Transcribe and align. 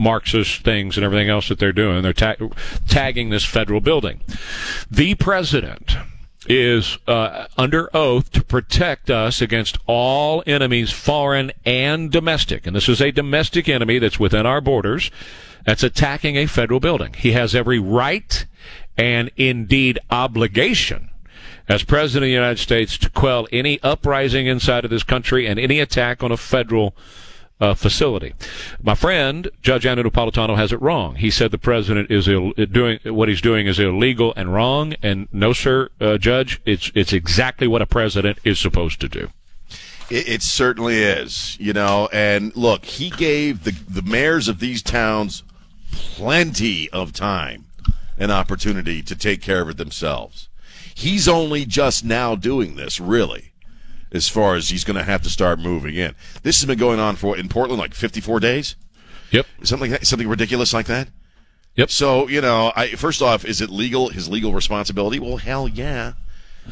Marxist 0.00 0.64
things 0.64 0.96
and 0.96 1.04
everything 1.04 1.28
else 1.28 1.48
that 1.48 1.58
they're 1.58 1.72
doing. 1.72 2.02
They're 2.02 2.12
ta- 2.14 2.36
tagging 2.88 3.28
this 3.28 3.44
federal 3.44 3.80
building. 3.80 4.22
The 4.90 5.14
president 5.14 5.96
is 6.48 6.96
uh, 7.06 7.46
under 7.58 7.94
oath 7.94 8.32
to 8.32 8.42
protect 8.42 9.10
us 9.10 9.42
against 9.42 9.76
all 9.86 10.42
enemies, 10.46 10.90
foreign 10.90 11.52
and 11.66 12.10
domestic. 12.10 12.66
And 12.66 12.74
this 12.74 12.88
is 12.88 13.02
a 13.02 13.12
domestic 13.12 13.68
enemy 13.68 13.98
that's 13.98 14.18
within 14.18 14.46
our 14.46 14.62
borders 14.62 15.10
that's 15.66 15.82
attacking 15.82 16.36
a 16.36 16.46
federal 16.46 16.80
building. 16.80 17.12
He 17.12 17.32
has 17.32 17.54
every 17.54 17.78
right 17.78 18.46
and 18.96 19.30
indeed 19.36 19.98
obligation 20.10 21.10
as 21.68 21.84
President 21.84 22.24
of 22.24 22.28
the 22.28 22.32
United 22.32 22.58
States 22.58 22.98
to 22.98 23.10
quell 23.10 23.46
any 23.52 23.80
uprising 23.82 24.46
inside 24.46 24.84
of 24.84 24.90
this 24.90 25.04
country 25.04 25.46
and 25.46 25.60
any 25.60 25.78
attack 25.78 26.22
on 26.22 26.32
a 26.32 26.36
federal 26.36 26.96
uh, 27.60 27.74
facility. 27.74 28.34
My 28.82 28.94
friend, 28.94 29.50
Judge 29.62 29.84
Andrew 29.84 30.08
Napolitano, 30.08 30.56
has 30.56 30.72
it 30.72 30.80
wrong. 30.80 31.16
He 31.16 31.30
said 31.30 31.50
the 31.50 31.58
president 31.58 32.10
is 32.10 32.26
Ill- 32.26 32.52
doing 32.52 32.98
what 33.04 33.28
he's 33.28 33.40
doing 33.40 33.66
is 33.66 33.78
illegal 33.78 34.32
and 34.36 34.52
wrong. 34.52 34.94
And 35.02 35.28
no, 35.32 35.52
sir, 35.52 35.90
uh, 36.00 36.18
Judge, 36.18 36.60
it's 36.64 36.90
it's 36.94 37.12
exactly 37.12 37.68
what 37.68 37.82
a 37.82 37.86
president 37.86 38.38
is 38.44 38.58
supposed 38.58 39.00
to 39.00 39.08
do. 39.08 39.30
It, 40.10 40.28
it, 40.28 40.42
certainly 40.42 41.02
is, 41.02 41.56
you 41.60 41.72
know. 41.72 42.08
And 42.12 42.54
look, 42.56 42.84
he 42.84 43.10
gave 43.10 43.64
the 43.64 43.72
the 43.88 44.02
mayors 44.02 44.48
of 44.48 44.58
these 44.58 44.82
towns 44.82 45.42
plenty 45.92 46.88
of 46.90 47.12
time 47.12 47.66
and 48.18 48.30
opportunity 48.30 49.02
to 49.02 49.16
take 49.16 49.42
care 49.42 49.62
of 49.62 49.68
it 49.68 49.76
themselves. 49.76 50.48
He's 50.94 51.26
only 51.26 51.64
just 51.64 52.04
now 52.04 52.34
doing 52.34 52.76
this, 52.76 53.00
really, 53.00 53.49
as 54.12 54.28
far 54.28 54.54
as 54.54 54.70
he's 54.70 54.84
going 54.84 54.96
to 54.96 55.04
have 55.04 55.22
to 55.22 55.30
start 55.30 55.58
moving 55.58 55.94
in. 55.94 56.14
This 56.42 56.60
has 56.60 56.66
been 56.66 56.78
going 56.78 57.00
on 57.00 57.16
for 57.16 57.36
in 57.36 57.48
Portland 57.48 57.80
like 57.80 57.94
54 57.94 58.40
days. 58.40 58.76
Yep, 59.30 59.46
something 59.62 59.90
like 59.90 60.00
that, 60.00 60.06
something 60.06 60.28
ridiculous 60.28 60.72
like 60.72 60.86
that. 60.86 61.08
Yep. 61.76 61.90
So 61.90 62.28
you 62.28 62.40
know, 62.40 62.72
I, 62.74 62.88
first 62.88 63.22
off, 63.22 63.44
is 63.44 63.60
it 63.60 63.70
legal? 63.70 64.08
His 64.08 64.28
legal 64.28 64.52
responsibility? 64.52 65.18
Well, 65.18 65.36
hell 65.36 65.68
yeah. 65.68 66.14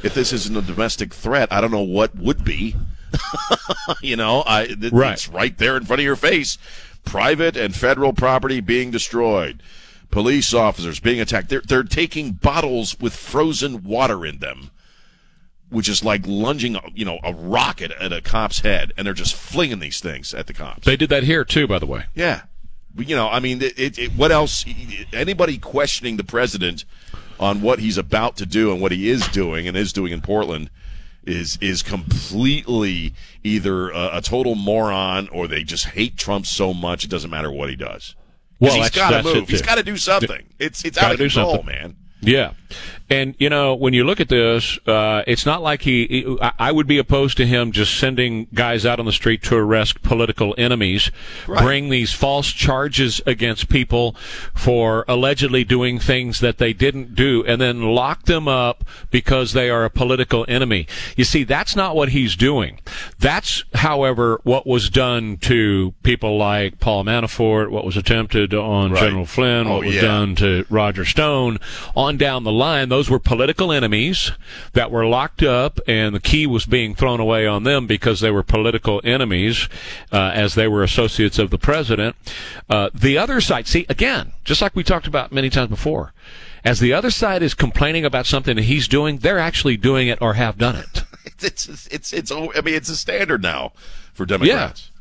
If 0.02 0.14
this 0.14 0.32
isn't 0.32 0.56
a 0.56 0.62
domestic 0.62 1.14
threat, 1.14 1.52
I 1.52 1.60
don't 1.60 1.70
know 1.70 1.80
what 1.80 2.16
would 2.16 2.44
be. 2.44 2.76
you 4.02 4.16
know, 4.16 4.42
I 4.42 4.62
it, 4.62 4.92
right. 4.92 5.12
it's 5.12 5.28
right 5.28 5.56
there 5.56 5.76
in 5.76 5.84
front 5.84 6.00
of 6.00 6.04
your 6.04 6.16
face. 6.16 6.58
Private 7.04 7.56
and 7.56 7.74
federal 7.74 8.12
property 8.12 8.60
being 8.60 8.90
destroyed 8.90 9.62
police 10.10 10.54
officers 10.54 11.00
being 11.00 11.20
attacked. 11.20 11.48
They're, 11.48 11.60
they're 11.60 11.82
taking 11.82 12.32
bottles 12.32 12.98
with 12.98 13.14
frozen 13.14 13.82
water 13.82 14.24
in 14.24 14.38
them, 14.38 14.70
which 15.70 15.88
is 15.88 16.04
like 16.04 16.26
lunging, 16.26 16.76
you 16.94 17.04
know, 17.04 17.18
a 17.22 17.32
rocket 17.32 17.90
at 17.92 18.12
a 18.12 18.20
cop's 18.20 18.60
head, 18.60 18.92
and 18.96 19.06
they're 19.06 19.14
just 19.14 19.34
flinging 19.34 19.78
these 19.80 20.00
things 20.00 20.34
at 20.34 20.46
the 20.46 20.54
cops. 20.54 20.84
They 20.84 20.96
did 20.96 21.10
that 21.10 21.24
here 21.24 21.44
too, 21.44 21.66
by 21.66 21.78
the 21.78 21.86
way. 21.86 22.04
Yeah, 22.14 22.42
you 22.96 23.16
know, 23.16 23.28
I 23.28 23.40
mean, 23.40 23.62
it, 23.62 23.98
it, 23.98 24.12
what 24.12 24.32
else? 24.32 24.64
Anybody 25.12 25.58
questioning 25.58 26.16
the 26.16 26.24
president 26.24 26.84
on 27.38 27.60
what 27.60 27.78
he's 27.78 27.98
about 27.98 28.36
to 28.36 28.46
do 28.46 28.72
and 28.72 28.80
what 28.80 28.92
he 28.92 29.08
is 29.08 29.26
doing 29.28 29.68
and 29.68 29.76
is 29.76 29.92
doing 29.92 30.12
in 30.12 30.20
Portland 30.20 30.70
is 31.24 31.58
is 31.60 31.82
completely 31.82 33.14
either 33.44 33.90
a, 33.90 34.16
a 34.18 34.22
total 34.22 34.54
moron 34.54 35.28
or 35.28 35.46
they 35.46 35.62
just 35.62 35.86
hate 35.86 36.16
Trump 36.16 36.46
so 36.46 36.72
much 36.72 37.04
it 37.04 37.10
doesn't 37.10 37.30
matter 37.30 37.52
what 37.52 37.68
he 37.68 37.76
does. 37.76 38.16
Well, 38.60 38.74
he's 38.74 38.90
got 38.90 39.10
to 39.10 39.22
move. 39.22 39.48
He's 39.48 39.62
got 39.62 39.76
to 39.76 39.82
do 39.82 39.96
something. 39.96 40.46
It's 40.58 40.84
it's 40.84 40.98
out 40.98 41.12
of 41.12 41.18
control, 41.18 41.62
man. 41.62 41.96
Yeah. 42.20 42.52
And, 43.10 43.34
you 43.38 43.48
know, 43.48 43.74
when 43.74 43.94
you 43.94 44.04
look 44.04 44.20
at 44.20 44.28
this, 44.28 44.78
uh, 44.86 45.22
it's 45.26 45.46
not 45.46 45.62
like 45.62 45.80
he, 45.80 46.36
I 46.58 46.70
would 46.70 46.86
be 46.86 46.98
opposed 46.98 47.38
to 47.38 47.46
him 47.46 47.72
just 47.72 47.98
sending 47.98 48.48
guys 48.52 48.84
out 48.84 49.00
on 49.00 49.06
the 49.06 49.12
street 49.12 49.42
to 49.44 49.56
arrest 49.56 50.02
political 50.02 50.54
enemies, 50.58 51.10
right. 51.46 51.62
bring 51.62 51.88
these 51.88 52.12
false 52.12 52.48
charges 52.48 53.22
against 53.24 53.70
people 53.70 54.14
for 54.54 55.06
allegedly 55.08 55.64
doing 55.64 55.98
things 55.98 56.40
that 56.40 56.58
they 56.58 56.74
didn't 56.74 57.14
do, 57.14 57.42
and 57.46 57.58
then 57.58 57.80
lock 57.80 58.24
them 58.24 58.46
up 58.46 58.84
because 59.10 59.54
they 59.54 59.70
are 59.70 59.86
a 59.86 59.90
political 59.90 60.44
enemy. 60.46 60.86
You 61.16 61.24
see, 61.24 61.44
that's 61.44 61.74
not 61.74 61.96
what 61.96 62.10
he's 62.10 62.36
doing. 62.36 62.78
That's, 63.18 63.64
however, 63.72 64.38
what 64.42 64.66
was 64.66 64.90
done 64.90 65.38
to 65.38 65.94
people 66.02 66.36
like 66.36 66.78
Paul 66.78 67.04
Manafort, 67.04 67.70
what 67.70 67.86
was 67.86 67.96
attempted 67.96 68.52
on 68.52 68.92
right. 68.92 69.00
General 69.00 69.24
Flynn, 69.24 69.66
oh, 69.66 69.76
what 69.76 69.86
was 69.86 69.94
yeah. 69.94 70.02
done 70.02 70.34
to 70.36 70.66
Roger 70.68 71.06
Stone, 71.06 71.58
on 71.96 72.07
down 72.16 72.44
the 72.44 72.52
line 72.52 72.88
those 72.88 73.10
were 73.10 73.18
political 73.18 73.72
enemies 73.72 74.32
that 74.72 74.90
were 74.90 75.06
locked 75.06 75.42
up, 75.42 75.80
and 75.86 76.14
the 76.14 76.20
key 76.20 76.46
was 76.46 76.66
being 76.66 76.94
thrown 76.94 77.20
away 77.20 77.46
on 77.46 77.64
them 77.64 77.86
because 77.86 78.20
they 78.20 78.30
were 78.30 78.42
political 78.42 79.00
enemies, 79.04 79.68
uh, 80.12 80.30
as 80.34 80.54
they 80.54 80.68
were 80.68 80.82
associates 80.82 81.38
of 81.38 81.50
the 81.50 81.58
president. 81.58 82.16
Uh, 82.68 82.90
the 82.94 83.18
other 83.18 83.40
side, 83.40 83.66
see, 83.66 83.86
again, 83.88 84.32
just 84.44 84.62
like 84.62 84.74
we 84.74 84.82
talked 84.82 85.06
about 85.06 85.32
many 85.32 85.50
times 85.50 85.70
before, 85.70 86.12
as 86.64 86.80
the 86.80 86.92
other 86.92 87.10
side 87.10 87.42
is 87.42 87.54
complaining 87.54 88.04
about 88.04 88.26
something 88.26 88.56
that 88.56 88.64
he's 88.64 88.88
doing, 88.88 89.18
they're 89.18 89.38
actually 89.38 89.76
doing 89.76 90.08
it 90.08 90.20
or 90.20 90.34
have 90.34 90.58
done 90.58 90.76
it. 90.76 91.04
It's, 91.40 91.68
it's, 91.68 91.86
it's, 91.86 92.12
it's, 92.12 92.32
I 92.32 92.62
mean, 92.64 92.74
it's 92.74 92.88
a 92.88 92.96
standard 92.96 93.42
now 93.42 93.72
for 94.12 94.26
Democrats. 94.26 94.90
Yeah. 94.92 94.97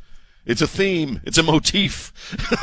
It's 0.48 0.62
a 0.62 0.68
theme. 0.68 1.22
It's 1.26 1.38
a 1.38 1.44
motif. 1.44 2.14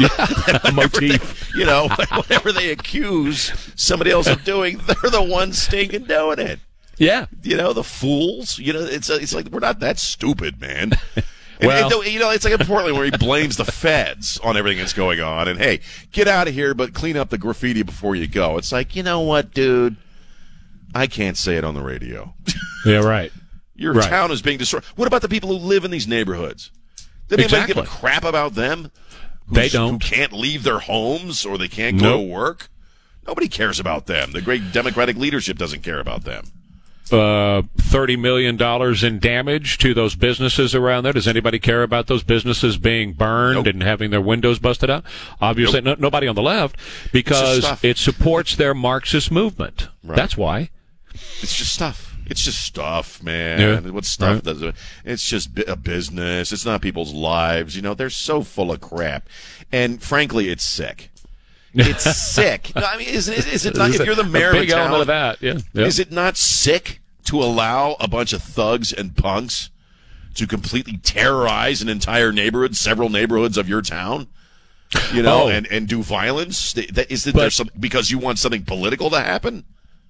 Yeah, 0.00 0.08
a 0.64 0.72
motif. 0.72 1.52
They, 1.52 1.58
you 1.60 1.66
know, 1.66 1.88
whatever 2.14 2.50
they 2.50 2.70
accuse 2.70 3.52
somebody 3.76 4.10
else 4.10 4.26
of 4.26 4.42
doing, 4.42 4.78
they're 4.78 5.10
the 5.10 5.22
ones 5.22 5.60
stinking 5.60 6.04
doing 6.04 6.38
it. 6.38 6.60
Yeah. 6.96 7.26
You 7.42 7.56
know, 7.56 7.72
the 7.72 7.84
fools. 7.84 8.58
You 8.58 8.72
know, 8.72 8.80
it's 8.80 9.10
it's 9.10 9.34
like 9.34 9.48
we're 9.48 9.60
not 9.60 9.80
that 9.80 9.98
stupid, 9.98 10.60
man. 10.60 10.92
And, 11.60 11.68
well, 11.68 12.02
and, 12.02 12.12
you 12.12 12.18
know, 12.18 12.30
it's 12.30 12.44
like 12.44 12.58
in 12.58 12.66
Portland 12.66 12.96
where 12.96 13.04
he 13.04 13.12
blames 13.12 13.56
the 13.56 13.64
feds 13.64 14.38
on 14.42 14.56
everything 14.56 14.78
that's 14.78 14.92
going 14.92 15.20
on. 15.20 15.46
And 15.46 15.56
hey, 15.56 15.80
get 16.10 16.26
out 16.26 16.48
of 16.48 16.52
here, 16.52 16.74
but 16.74 16.94
clean 16.94 17.16
up 17.16 17.30
the 17.30 17.38
graffiti 17.38 17.84
before 17.84 18.16
you 18.16 18.26
go. 18.26 18.58
It's 18.58 18.72
like, 18.72 18.96
you 18.96 19.04
know 19.04 19.20
what, 19.20 19.54
dude? 19.54 19.96
I 20.96 21.06
can't 21.06 21.36
say 21.36 21.54
it 21.56 21.62
on 21.62 21.74
the 21.74 21.80
radio. 21.80 22.34
Yeah, 22.84 22.98
right. 22.98 23.32
Your 23.76 23.94
right. 23.94 24.08
town 24.08 24.32
is 24.32 24.42
being 24.42 24.58
destroyed. 24.58 24.82
What 24.96 25.06
about 25.06 25.22
the 25.22 25.28
people 25.28 25.48
who 25.48 25.64
live 25.64 25.84
in 25.84 25.92
these 25.92 26.08
neighborhoods? 26.08 26.72
Did 27.28 27.40
anybody 27.40 27.62
exactly. 27.62 27.74
give 27.74 27.84
a 27.84 27.86
crap 27.86 28.24
about 28.24 28.54
them? 28.54 28.90
They 29.50 29.68
don't. 29.68 30.02
Who 30.02 30.10
can't 30.10 30.32
leave 30.32 30.62
their 30.62 30.78
homes 30.78 31.44
or 31.44 31.58
they 31.58 31.68
can't 31.68 31.98
go 31.98 32.18
nope. 32.18 32.20
to 32.20 32.32
work? 32.32 32.68
Nobody 33.26 33.48
cares 33.48 33.80
about 33.80 34.06
them. 34.06 34.32
The 34.32 34.42
great 34.42 34.72
Democratic 34.72 35.16
leadership 35.16 35.56
doesn't 35.56 35.82
care 35.82 35.98
about 35.98 36.24
them. 36.24 36.46
Uh, 37.12 37.62
$30 37.76 38.18
million 38.18 38.60
in 39.04 39.18
damage 39.18 39.76
to 39.78 39.92
those 39.92 40.14
businesses 40.14 40.74
around 40.74 41.04
there. 41.04 41.12
Does 41.12 41.28
anybody 41.28 41.58
care 41.58 41.82
about 41.82 42.06
those 42.06 42.22
businesses 42.22 42.78
being 42.78 43.12
burned 43.12 43.56
nope. 43.56 43.66
and 43.66 43.82
having 43.82 44.10
their 44.10 44.22
windows 44.22 44.58
busted 44.58 44.88
out? 44.88 45.04
Obviously, 45.40 45.82
nope. 45.82 45.98
no, 45.98 46.06
nobody 46.06 46.26
on 46.26 46.34
the 46.34 46.42
left 46.42 46.76
because 47.12 47.84
it 47.84 47.98
supports 47.98 48.56
their 48.56 48.72
Marxist 48.74 49.30
movement. 49.30 49.88
Right. 50.02 50.16
That's 50.16 50.36
why. 50.36 50.70
It's 51.12 51.54
just 51.54 51.74
stuff. 51.74 52.13
It's 52.26 52.42
just 52.42 52.64
stuff, 52.64 53.22
man. 53.22 53.60
Yeah. 53.60 53.90
What 53.90 54.04
stuff 54.04 54.34
right. 54.34 54.44
does 54.44 54.62
it? 54.62 54.74
It's 55.04 55.28
just 55.28 55.58
a 55.66 55.76
business. 55.76 56.52
It's 56.52 56.64
not 56.64 56.80
people's 56.80 57.12
lives. 57.12 57.76
You 57.76 57.82
know, 57.82 57.94
they're 57.94 58.10
so 58.10 58.42
full 58.42 58.72
of 58.72 58.80
crap, 58.80 59.28
and 59.70 60.02
frankly, 60.02 60.48
it's 60.48 60.64
sick. 60.64 61.10
It's 61.76 62.04
sick. 62.04 62.70
No, 62.76 62.84
I 62.84 62.96
mean, 62.96 63.08
is, 63.08 63.28
is, 63.28 63.48
is 63.48 63.66
it 63.66 63.76
not? 63.76 63.90
If 63.90 64.06
you're 64.06 64.14
the 64.14 64.22
mayor 64.22 64.54
of 64.56 64.68
town, 64.68 65.00
of 65.00 65.08
that, 65.08 65.42
yeah. 65.42 65.58
yeah. 65.72 65.86
Is 65.86 65.98
it 65.98 66.12
not 66.12 66.36
sick 66.36 67.00
to 67.24 67.42
allow 67.42 67.96
a 67.98 68.06
bunch 68.06 68.32
of 68.32 68.42
thugs 68.42 68.92
and 68.92 69.16
punks 69.16 69.70
to 70.34 70.46
completely 70.46 70.98
terrorize 70.98 71.82
an 71.82 71.88
entire 71.88 72.30
neighborhood, 72.30 72.76
several 72.76 73.08
neighborhoods 73.08 73.58
of 73.58 73.68
your 73.68 73.82
town? 73.82 74.28
You 75.12 75.22
know, 75.22 75.44
oh. 75.44 75.48
and, 75.48 75.66
and 75.66 75.88
do 75.88 76.02
violence? 76.04 76.76
Is 76.76 77.26
it 77.26 77.34
there 77.34 77.50
some 77.50 77.68
because 77.80 78.12
you 78.12 78.18
want 78.18 78.38
something 78.38 78.64
political 78.64 79.10
to 79.10 79.20
happen? 79.20 79.64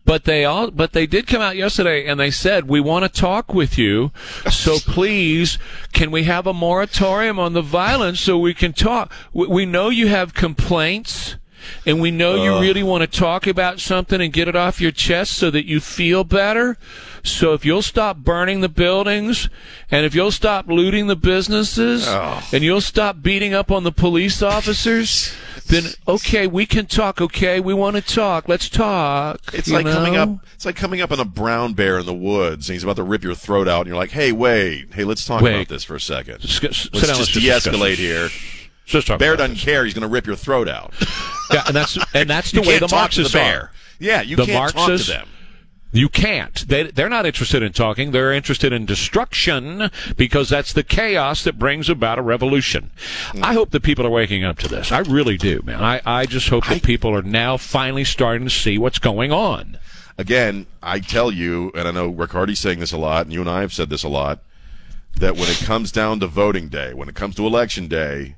But 0.05 0.25
they 0.25 0.45
all, 0.45 0.71
but 0.71 0.93
they 0.93 1.07
did 1.07 1.27
come 1.27 1.41
out 1.41 1.57
yesterday 1.57 2.07
and 2.07 2.21
they 2.21 2.31
said, 2.31 2.69
we 2.69 2.79
want 2.79 3.05
to 3.05 3.21
talk 3.21 3.55
with 3.55 3.79
you. 3.79 4.13
So 4.51 4.79
please, 4.79 5.59
can 5.93 6.11
we 6.11 6.25
have 6.25 6.47
a 6.47 6.53
moratorium 6.53 7.39
on 7.39 7.55
the 7.55 7.63
violence 7.63 8.21
so 8.21 8.39
we 8.39 8.53
can 8.53 8.73
talk? 8.75 9.11
We 9.33 9.65
know 9.65 9.89
you 9.89 10.09
have 10.09 10.35
complaints 10.35 11.37
and 11.87 12.01
we 12.01 12.11
know 12.11 12.43
you 12.43 12.55
uh. 12.55 12.61
really 12.61 12.83
want 12.83 13.01
to 13.03 13.19
talk 13.19 13.47
about 13.47 13.81
something 13.81 14.21
and 14.21 14.33
get 14.33 14.49
it 14.49 14.57
off 14.57 14.81
your 14.81 14.91
chest 14.91 15.33
so 15.33 15.51
that 15.51 15.67
you 15.67 15.81
feel 15.81 16.25
better. 16.25 16.77
So 17.23 17.55
if 17.55 17.65
you'll 17.65 17.83
stop 17.83 18.19
burning 18.19 18.61
the 18.61 18.69
buildings 18.69 19.49
and 19.91 20.05
if 20.05 20.15
you'll 20.15 20.31
stop 20.31 20.67
looting 20.69 21.07
the 21.07 21.17
businesses 21.17 22.07
oh. 22.07 22.47
and 22.53 22.63
you'll 22.63 22.81
stop 22.81 23.23
beating 23.23 23.55
up 23.55 23.71
on 23.71 23.85
the 23.85 23.93
police 23.93 24.43
officers, 24.43 25.35
then 25.67 25.85
okay, 26.07 26.47
we 26.47 26.67
can 26.67 26.87
talk. 26.87 27.21
Okay, 27.21 27.61
we 27.61 27.75
want 27.75 27.97
to 27.97 28.03
talk. 28.03 28.49
Let's 28.49 28.69
talk. 28.69 29.41
It's 29.53 29.71
like 29.71 29.87
know? 29.87 29.95
coming 29.95 30.17
up. 30.17 30.29
It's 30.55 30.67
like 30.67 30.77
coming 30.77 31.01
up 31.01 31.11
on 31.11 31.21
a 31.21 31.25
brown 31.25 31.75
bear 31.75 31.99
in 31.99 32.07
the 32.07 32.15
woods, 32.15 32.69
and 32.69 32.75
he's 32.75 32.85
about 32.85 32.97
to 32.97 33.03
rip 33.03 33.25
your 33.25 33.35
throat 33.35 33.69
out, 33.69 33.81
and 33.81 33.89
you're 33.89 33.97
like, 33.97 34.11
"Hey, 34.11 34.33
wait, 34.33 34.93
hey, 34.95 35.05
let's 35.05 35.25
talk 35.25 35.43
wait. 35.43 35.55
about 35.55 35.69
this 35.69 35.85
for 35.85 35.95
a 35.95 36.01
second. 36.01 36.41
let's 36.43 36.49
just 36.51 36.93
de-escalate 36.93 37.97
here." 37.97 38.29
Just 38.85 39.07
talk 39.07 39.19
bear 39.19 39.35
doesn't 39.37 39.57
care. 39.57 39.85
He's 39.85 39.95
going 39.95 40.03
to 40.03 40.09
rip 40.09 40.27
your 40.27 40.37
throat 40.37 40.69
out. 40.69 40.93
yeah, 41.51 41.65
and 41.67 41.75
that's 41.75 41.99
and 42.15 42.29
that's 42.29 42.53
the 42.53 42.61
way 42.61 42.79
the 42.79 42.89
Marxists 42.89 43.33
the 43.33 43.39
bear. 43.39 43.61
are. 43.61 43.71
Yeah, 43.99 44.21
you 44.21 44.37
the 44.37 44.45
can't 44.45 44.75
Marxists, 44.75 45.09
talk 45.09 45.21
to 45.21 45.25
them. 45.25 45.34
You 45.95 46.09
can't. 46.09 46.67
They, 46.67 46.91
they're 46.91 47.09
not 47.09 47.25
interested 47.25 47.63
in 47.63 47.73
talking. 47.73 48.11
They're 48.11 48.33
interested 48.33 48.73
in 48.73 48.85
destruction 48.85 49.93
because 50.17 50.49
that's 50.49 50.73
the 50.73 50.83
chaos 50.83 51.45
that 51.45 51.57
brings 51.57 51.89
about 51.89 52.19
a 52.19 52.23
revolution. 52.23 52.91
I 53.41 53.55
hope 53.55 53.71
that 53.71 53.85
people 53.85 54.05
are 54.05 54.11
waking 54.11 54.43
up 54.43 54.59
to 54.59 54.69
this. 54.69 54.91
I 54.91 54.99
really 54.99 55.37
do, 55.37 55.63
man. 55.65 55.81
I, 55.81 56.01
I 56.05 56.27
just 56.27 56.49
hope 56.49 56.67
that 56.67 56.83
people 56.83 57.15
are 57.15 57.23
now 57.23 57.57
finally 57.57 58.03
starting 58.03 58.45
to 58.49 58.51
see 58.53 58.77
what's 58.77 58.99
going 58.99 59.31
on. 59.31 59.79
Again, 60.19 60.67
I 60.83 60.99
tell 60.99 61.31
you, 61.31 61.71
and 61.77 61.87
I 61.87 61.93
know 61.93 62.13
Riccardi's 62.13 62.59
saying 62.59 62.81
this 62.81 62.93
a 62.93 62.99
lot, 62.99 63.27
and 63.27 63.33
you 63.33 63.41
and 63.41 63.49
I 63.49 63.61
have 63.61 63.73
said 63.73 63.89
this 63.89 64.03
a 64.03 64.09
lot, 64.09 64.41
that 65.17 65.35
when 65.37 65.49
it 65.49 65.59
comes 65.59 65.93
down 65.93 66.19
to 66.21 66.27
voting 66.27 66.69
day, 66.69 66.93
when 66.93 67.09
it 67.09 67.15
comes 67.15 67.37
to 67.37 67.47
election 67.47 67.87
day, 67.87 68.35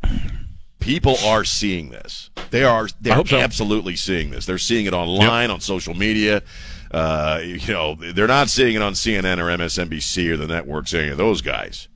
people 0.79 1.17
are 1.25 1.44
seeing 1.44 1.88
this. 1.88 2.29
They 2.50 2.64
are 2.64 2.88
they're 3.00 3.25
so. 3.25 3.38
absolutely 3.38 3.97
seeing 3.97 4.31
this. 4.31 4.44
They're 4.44 4.58
seeing 4.58 4.85
it 4.85 4.93
online, 4.93 5.50
on 5.50 5.61
social 5.61 5.94
media. 5.94 6.43
Uh, 6.91 7.41
you 7.43 7.73
know, 7.73 7.94
they're 7.94 8.27
not 8.27 8.49
seeing 8.49 8.77
it 8.77 8.83
on 8.83 8.93
CNN 8.94 9.38
or 9.38 9.56
MSNBC 9.56 10.31
or 10.31 10.37
the 10.37 10.47
networks, 10.47 10.94
any 10.94 11.09
of 11.09 11.19
those 11.19 11.41
guys. 11.41 11.88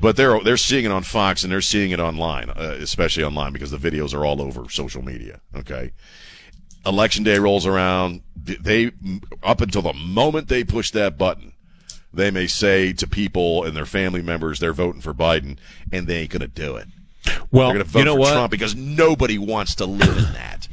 But 0.00 0.16
they're 0.16 0.40
they're 0.40 0.56
seeing 0.56 0.84
it 0.84 0.90
on 0.90 1.02
Fox 1.02 1.42
and 1.42 1.52
they're 1.52 1.60
seeing 1.60 1.90
it 1.90 2.00
online, 2.00 2.50
uh, 2.50 2.76
especially 2.80 3.24
online 3.24 3.52
because 3.52 3.70
the 3.70 3.76
videos 3.76 4.14
are 4.14 4.24
all 4.24 4.40
over 4.40 4.68
social 4.70 5.02
media. 5.02 5.40
Okay, 5.54 5.92
election 6.86 7.24
day 7.24 7.38
rolls 7.38 7.66
around. 7.66 8.22
They 8.36 8.92
up 9.42 9.60
until 9.60 9.82
the 9.82 9.92
moment 9.92 10.48
they 10.48 10.64
push 10.64 10.90
that 10.92 11.18
button, 11.18 11.52
they 12.12 12.30
may 12.30 12.46
say 12.46 12.92
to 12.94 13.06
people 13.06 13.64
and 13.64 13.76
their 13.76 13.86
family 13.86 14.22
members 14.22 14.60
they're 14.60 14.72
voting 14.72 15.02
for 15.02 15.12
Biden, 15.12 15.58
and 15.92 16.06
they 16.06 16.20
ain't 16.20 16.30
gonna 16.30 16.48
do 16.48 16.76
it. 16.76 16.88
Well, 17.50 17.68
They're 17.68 17.78
gonna 17.78 17.84
vote 17.84 17.98
you 17.98 18.04
know 18.06 18.14
for 18.14 18.20
what? 18.20 18.32
Trump 18.32 18.50
because 18.50 18.74
nobody 18.74 19.38
wants 19.38 19.74
to 19.76 19.86
live 19.86 20.16
in 20.16 20.32
that. 20.32 20.68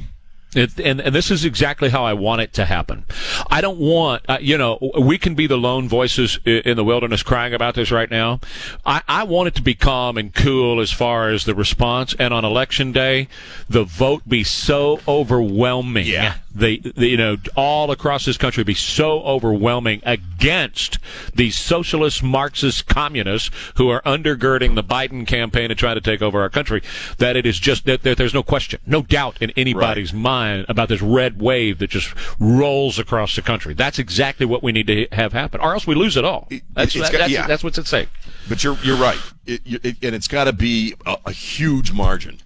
It, 0.54 0.80
and, 0.80 1.00
and 1.00 1.14
this 1.14 1.30
is 1.30 1.44
exactly 1.44 1.90
how 1.90 2.04
I 2.04 2.12
want 2.12 2.40
it 2.40 2.52
to 2.54 2.64
happen. 2.64 3.04
I 3.50 3.60
don't 3.60 3.78
want, 3.78 4.24
uh, 4.28 4.38
you 4.40 4.58
know, 4.58 4.78
we 4.98 5.16
can 5.16 5.36
be 5.36 5.46
the 5.46 5.56
lone 5.56 5.88
voices 5.88 6.40
in 6.44 6.76
the 6.76 6.82
wilderness 6.82 7.22
crying 7.22 7.54
about 7.54 7.76
this 7.76 7.92
right 7.92 8.10
now. 8.10 8.40
I, 8.84 9.02
I 9.06 9.22
want 9.24 9.46
it 9.46 9.54
to 9.56 9.62
be 9.62 9.74
calm 9.74 10.18
and 10.18 10.34
cool 10.34 10.80
as 10.80 10.90
far 10.90 11.28
as 11.28 11.44
the 11.44 11.54
response. 11.54 12.14
And 12.18 12.34
on 12.34 12.44
election 12.44 12.90
day, 12.90 13.28
the 13.68 13.84
vote 13.84 14.28
be 14.28 14.42
so 14.42 15.00
overwhelming. 15.06 16.06
Yeah. 16.06 16.34
They, 16.52 16.78
they, 16.78 17.06
you 17.06 17.16
know, 17.16 17.36
all 17.54 17.92
across 17.92 18.24
this 18.24 18.36
country 18.36 18.64
be 18.64 18.74
so 18.74 19.20
overwhelming 19.22 20.02
against 20.04 20.98
these 21.32 21.56
socialist, 21.56 22.24
Marxist, 22.24 22.88
communists 22.88 23.50
who 23.76 23.88
are 23.88 24.02
undergirding 24.02 24.74
the 24.74 24.82
Biden 24.82 25.28
campaign 25.28 25.68
to 25.68 25.76
try 25.76 25.94
to 25.94 26.00
take 26.00 26.20
over 26.20 26.40
our 26.40 26.50
country 26.50 26.82
that 27.18 27.36
it 27.36 27.46
is 27.46 27.60
just 27.60 27.84
that, 27.84 28.02
that 28.02 28.18
there's 28.18 28.34
no 28.34 28.42
question, 28.42 28.80
no 28.84 29.00
doubt 29.02 29.40
in 29.40 29.52
anybody's 29.56 30.12
mind 30.12 30.39
about 30.68 30.88
this 30.88 31.00
red 31.02 31.40
wave 31.40 31.78
that 31.78 31.90
just 31.90 32.14
rolls 32.38 32.98
across 32.98 33.36
the 33.36 33.42
country. 33.42 33.74
That's 33.74 33.98
exactly 33.98 34.46
what 34.46 34.62
we 34.62 34.72
need 34.72 34.86
to 34.88 35.06
have 35.12 35.32
happen, 35.32 35.60
or 35.60 35.72
else 35.74 35.86
we 35.86 35.94
lose 35.94 36.16
it 36.16 36.24
all. 36.24 36.48
That's, 36.72 36.94
that- 36.94 37.12
got- 37.12 37.12
that's, 37.12 37.32
yeah. 37.32 37.46
that's 37.46 37.62
what's 37.64 37.78
at 37.78 37.86
stake. 37.86 38.08
But 38.48 38.64
you're 38.64 38.76
you're 38.82 38.96
right, 38.96 39.18
it, 39.46 39.60
it, 39.64 39.96
and 40.02 40.14
it's 40.14 40.28
got 40.28 40.44
to 40.44 40.52
be 40.52 40.94
a, 41.06 41.16
a 41.26 41.32
huge 41.32 41.92
margin, 41.92 42.38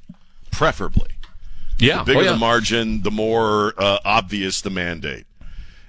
preferably. 0.50 1.08
Yeah, 1.78 1.98
The 1.98 2.04
bigger 2.04 2.18
oh, 2.18 2.22
yeah. 2.22 2.32
the 2.32 2.38
margin, 2.38 3.02
the 3.02 3.10
more 3.10 3.74
uh, 3.78 3.98
obvious 4.04 4.60
the 4.60 4.70
mandate, 4.70 5.26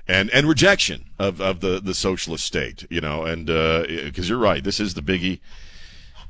and 0.08 0.30
and 0.32 0.48
rejection 0.48 1.06
of, 1.20 1.40
of 1.40 1.60
the, 1.60 1.80
the 1.80 1.94
socialist 1.94 2.44
state. 2.46 2.86
You 2.90 3.02
know, 3.02 3.24
and 3.24 3.46
because 3.46 4.30
you're 4.30 4.38
right, 4.40 4.64
this 4.64 4.80
is 4.80 4.94
the 4.96 5.02
biggie. 5.02 5.40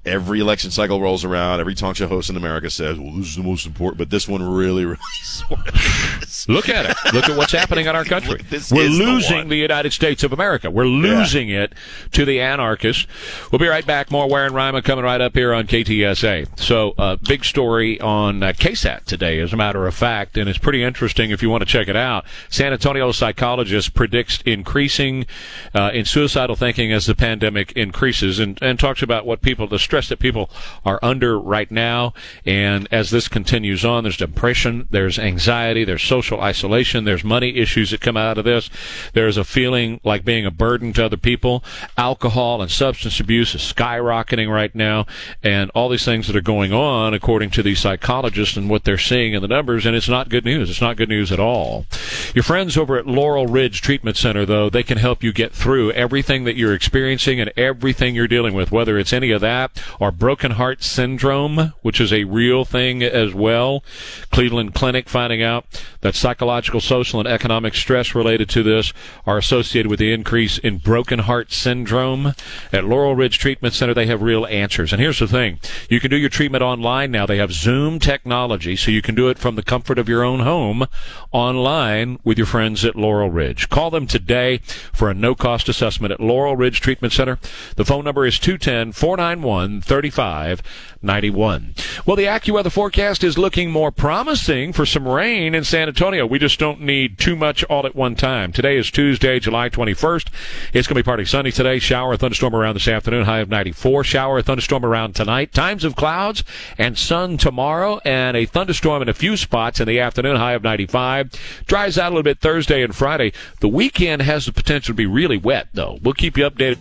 Every 0.06 0.40
election 0.40 0.72
cycle 0.72 1.02
rolls 1.02 1.24
around. 1.24 1.60
Every 1.60 1.76
talk 1.76 1.96
show 1.96 2.08
host 2.08 2.30
in 2.30 2.38
America 2.38 2.70
says, 2.70 3.00
"Well, 3.00 3.12
this 3.14 3.28
is 3.28 3.36
the 3.36 3.44
most 3.44 3.66
important," 3.66 3.98
but 3.98 4.10
this 4.10 4.28
one 4.28 4.44
really, 4.44 4.86
really 4.86 5.00
sort 5.24 5.68
of 5.68 6.22
is. 6.22 6.48
Look 6.48 6.70
at 6.70 6.86
it. 6.86 7.14
Look 7.14 7.30
at 7.30 7.38
what's 7.38 7.52
happening 7.52 7.88
in 7.88 7.96
our 7.96 8.06
country. 8.06 8.42
We're 8.52 8.58
is 8.58 8.70
the 8.70 8.76
losing 8.76 9.50
the, 9.50 9.56
United 9.56 9.94
States 9.94 10.24
of 10.24 10.32
America. 10.32 10.70
We're 10.70 10.86
losing 10.86 11.50
it 11.50 11.74
to 12.12 12.26
the 12.26 12.40
anarchists. 12.42 13.08
We'll 13.52 13.60
be 13.60 13.68
right 13.68 13.86
back. 13.86 14.12
More 14.12 14.30
Ware 14.30 14.46
and 14.46 14.56
Rima 14.56 14.82
coming 14.82 15.06
right 15.06 15.22
up 15.22 15.36
here 15.36 15.54
on 15.54 15.68
KTSA. 15.68 16.60
So, 16.60 16.94
uh, 16.98 17.16
big 17.18 17.44
story 17.44 18.00
on 18.00 18.44
uh, 18.44 18.54
KSAT 18.54 19.06
today, 19.06 19.40
as 19.40 19.54
a 19.54 19.58
matter 19.58 19.88
of 19.88 19.96
fact, 19.96 20.38
and 20.38 20.50
it's 20.50 20.60
pretty 20.60 20.84
interesting 20.84 21.32
if 21.32 21.42
you 21.42 21.50
want 21.50 21.62
to 21.62 21.66
check 21.66 21.88
it 21.88 21.96
out. 21.96 22.26
San 22.50 22.74
Antonio 22.74 23.12
psychologist 23.12 23.94
predicts 23.94 24.42
increasing 24.46 25.26
uh, 25.74 25.92
in 25.94 26.06
suicidal 26.06 26.56
thinking 26.56 26.92
as 26.92 27.06
the 27.06 27.16
pandemic 27.16 27.72
increases, 27.74 28.40
and, 28.40 28.60
and 28.62 28.80
talks 28.80 29.02
about 29.02 29.26
what 29.26 29.42
people, 29.42 29.68
the 29.68 29.80
stress 29.96 30.10
that 30.10 30.20
people 30.20 30.50
are 30.84 31.00
under 31.02 31.40
right 31.40 31.72
now, 31.72 32.14
and 32.46 32.86
as 32.92 33.12
this 33.12 33.30
continues 33.30 33.86
on, 33.86 34.04
there's 34.04 34.18
depression, 34.18 34.86
there's 34.92 35.18
anxiety, 35.18 35.86
there's 35.86 36.04
social 36.04 36.42
isolation, 36.42 37.06
there's 37.06 37.24
money 37.24 37.56
issues 37.56 37.92
that 37.92 38.02
come 38.02 38.18
out 38.18 38.38
of 38.38 38.44
this. 38.44 38.70
There's 39.14 39.38
a 39.38 39.46
feeling 39.46 40.02
like 40.04 40.26
being 40.26 40.46
a 40.46 40.52
burden 40.52 40.92
to 40.94 41.06
other 41.06 41.16
people. 41.16 41.64
Alcohol 41.98 42.62
and 42.62 42.70
substance 42.70 43.22
abuse 43.22 43.56
is 43.56 43.62
skyrocketing 43.62 44.52
right 44.52 44.76
now, 44.76 45.06
and 45.42 45.72
all 45.74 45.88
these 45.88 46.04
things 46.04 46.28
that 46.28 46.36
are 46.36 46.42
going 46.42 46.74
on, 46.74 47.14
according 47.14 47.52
to 47.52 47.64
these 47.64 47.80
psychologists 47.80 48.58
and 48.58 48.70
what 48.70 48.84
they're 48.84 48.98
seeing 48.98 49.34
in 49.34 49.42
the 49.42 49.48
numbers, 49.48 49.86
and 49.86 49.96
it's 49.96 50.10
not 50.10 50.28
good 50.28 50.44
news. 50.44 50.70
It's 50.70 50.82
not 50.82 50.98
good 50.98 51.08
news 51.08 51.32
at 51.32 51.40
all. 51.40 51.86
Your 52.34 52.44
friends 52.44 52.76
over 52.76 52.98
at 52.98 53.08
Laurel 53.08 53.48
Ridge 53.48 53.82
Treatment 53.82 54.18
Center, 54.18 54.46
though, 54.46 54.70
they 54.70 54.84
can 54.84 54.98
help 54.98 55.24
you 55.24 55.32
get 55.32 55.54
through 55.54 55.94
everything 55.94 56.44
that 56.44 56.58
you're 56.58 56.74
experiencing 56.74 57.40
and 57.40 57.54
everything 57.56 58.14
you're 58.14 58.28
dealing 58.28 58.54
with, 58.54 58.74
whether 58.74 58.98
it's 59.00 59.14
any 59.14 59.32
of 59.32 59.40
that 59.40 59.72
or 60.00 60.12
broken 60.12 60.52
heart 60.52 60.84
syndrome, 60.84 61.74
which 61.82 62.00
is 62.00 62.12
a 62.12 62.24
real 62.26 62.66
thing 62.66 63.04
as 63.04 63.34
well. 63.34 63.84
Cleveland 64.32 64.74
Clinic 64.74 65.10
finding 65.10 65.42
out 65.42 65.66
that 66.02 66.16
psychological, 66.16 66.82
social, 66.82 67.20
and 67.20 67.28
economic 67.28 67.76
stress 67.76 68.14
related 68.16 68.50
to 68.50 68.64
this 68.64 68.94
are 69.26 69.38
associated 69.38 69.90
with 69.90 70.00
the 70.00 70.14
increase 70.14 70.58
in 70.58 70.78
broken 70.78 71.20
heart 71.20 71.52
syndrome. 71.52 72.34
At 72.72 72.86
Laurel 72.86 73.16
Ridge 73.16 73.40
Treatment 73.40 73.74
Center, 73.74 73.94
they 73.94 74.08
have 74.08 74.22
real 74.22 74.46
answers. 74.46 74.92
And 74.92 75.02
here's 75.02 75.20
the 75.20 75.28
thing 75.28 75.60
you 75.90 76.00
can 76.00 76.12
do 76.12 76.18
your 76.18 76.30
treatment 76.30 76.64
online 76.64 77.12
now. 77.12 77.26
They 77.26 77.38
have 77.38 77.52
Zoom 77.52 78.00
technology, 78.00 78.76
so 78.76 78.92
you 78.92 79.02
can 79.02 79.16
do 79.16 79.30
it 79.30 79.38
from 79.38 79.56
the 79.56 79.64
comfort 79.64 79.98
of 79.98 80.10
your 80.10 80.24
own 80.24 80.42
home 80.42 80.86
online 81.32 82.20
with 82.24 82.38
your 82.38 82.48
friends 82.48 82.86
at 82.86 82.96
Laurel 82.96 83.30
Ridge. 83.30 83.70
Call 83.70 83.90
them 83.90 84.08
today 84.08 84.60
for 84.94 85.10
a 85.10 85.14
no 85.14 85.36
cost 85.36 85.70
assessment 85.70 86.12
at 86.12 86.20
Laurel 86.20 86.56
Ridge 86.56 86.82
Treatment 86.82 87.14
Center. 87.14 87.40
The 87.76 87.86
phone 87.86 88.04
number 88.04 88.26
is 88.26 88.40
210 88.40 88.94
491 88.94 89.75
3591. 89.82 91.76
Well, 92.06 92.16
the 92.16 92.26
AccuWeather 92.26 92.72
forecast 92.72 93.24
is 93.24 93.38
looking 93.38 93.72
more 93.72 93.92
promising 93.92 94.74
for 94.74 94.86
some 94.86 95.08
rain 95.08 95.56
in 95.56 95.64
San 95.64 95.88
Antonio. 95.88 96.26
We 96.26 96.40
just 96.40 96.60
don't 96.60 96.82
need 96.82 97.18
too 97.18 97.36
much 97.36 97.64
all 97.66 97.86
at 97.86 97.96
one 97.96 98.16
time. 98.16 98.52
Today 98.52 98.78
is 98.78 98.92
Tuesday, 98.92 99.40
July 99.40 99.70
21st. 99.70 100.28
It's 100.74 100.88
going 100.88 100.96
to 100.96 101.04
be 101.04 101.04
partly 101.04 101.26
sunny 101.26 101.52
today. 101.52 101.80
Shower 101.80 102.18
thunderstorm 102.18 102.56
around 102.56 102.76
this 102.76 102.88
afternoon. 102.88 103.26
High 103.26 103.40
of 103.40 103.50
94. 103.50 104.04
Shower 104.04 104.42
thunderstorm 104.42 104.86
around 104.86 105.16
tonight. 105.16 105.54
Times 105.54 105.84
of 105.84 105.96
clouds 105.96 106.44
and 106.78 106.98
sun 106.98 107.38
tomorrow 107.38 108.00
and 108.06 108.36
a 108.38 108.46
thunderstorm 108.46 109.02
in 109.02 109.10
a 109.10 109.14
few 109.14 109.38
spots 109.38 109.80
in 109.80 109.88
the 109.88 110.00
afternoon. 110.00 110.36
High 110.38 110.54
of 110.54 110.64
95. 110.64 111.32
Dries 111.66 111.98
out 111.98 112.08
a 112.08 112.16
little 112.16 112.24
bit 112.24 112.40
Thursday 112.40 112.84
and 112.84 112.96
Friday. 112.96 113.34
The 113.60 113.68
weekend 113.68 114.22
has 114.22 114.46
the 114.46 114.54
potential 114.54 114.94
to 114.94 114.98
be 114.98 115.06
really 115.06 115.38
wet, 115.38 115.68
though. 115.74 116.00
We'll 116.02 116.14
keep 116.14 116.38
you 116.38 116.50
updated. 116.50 116.78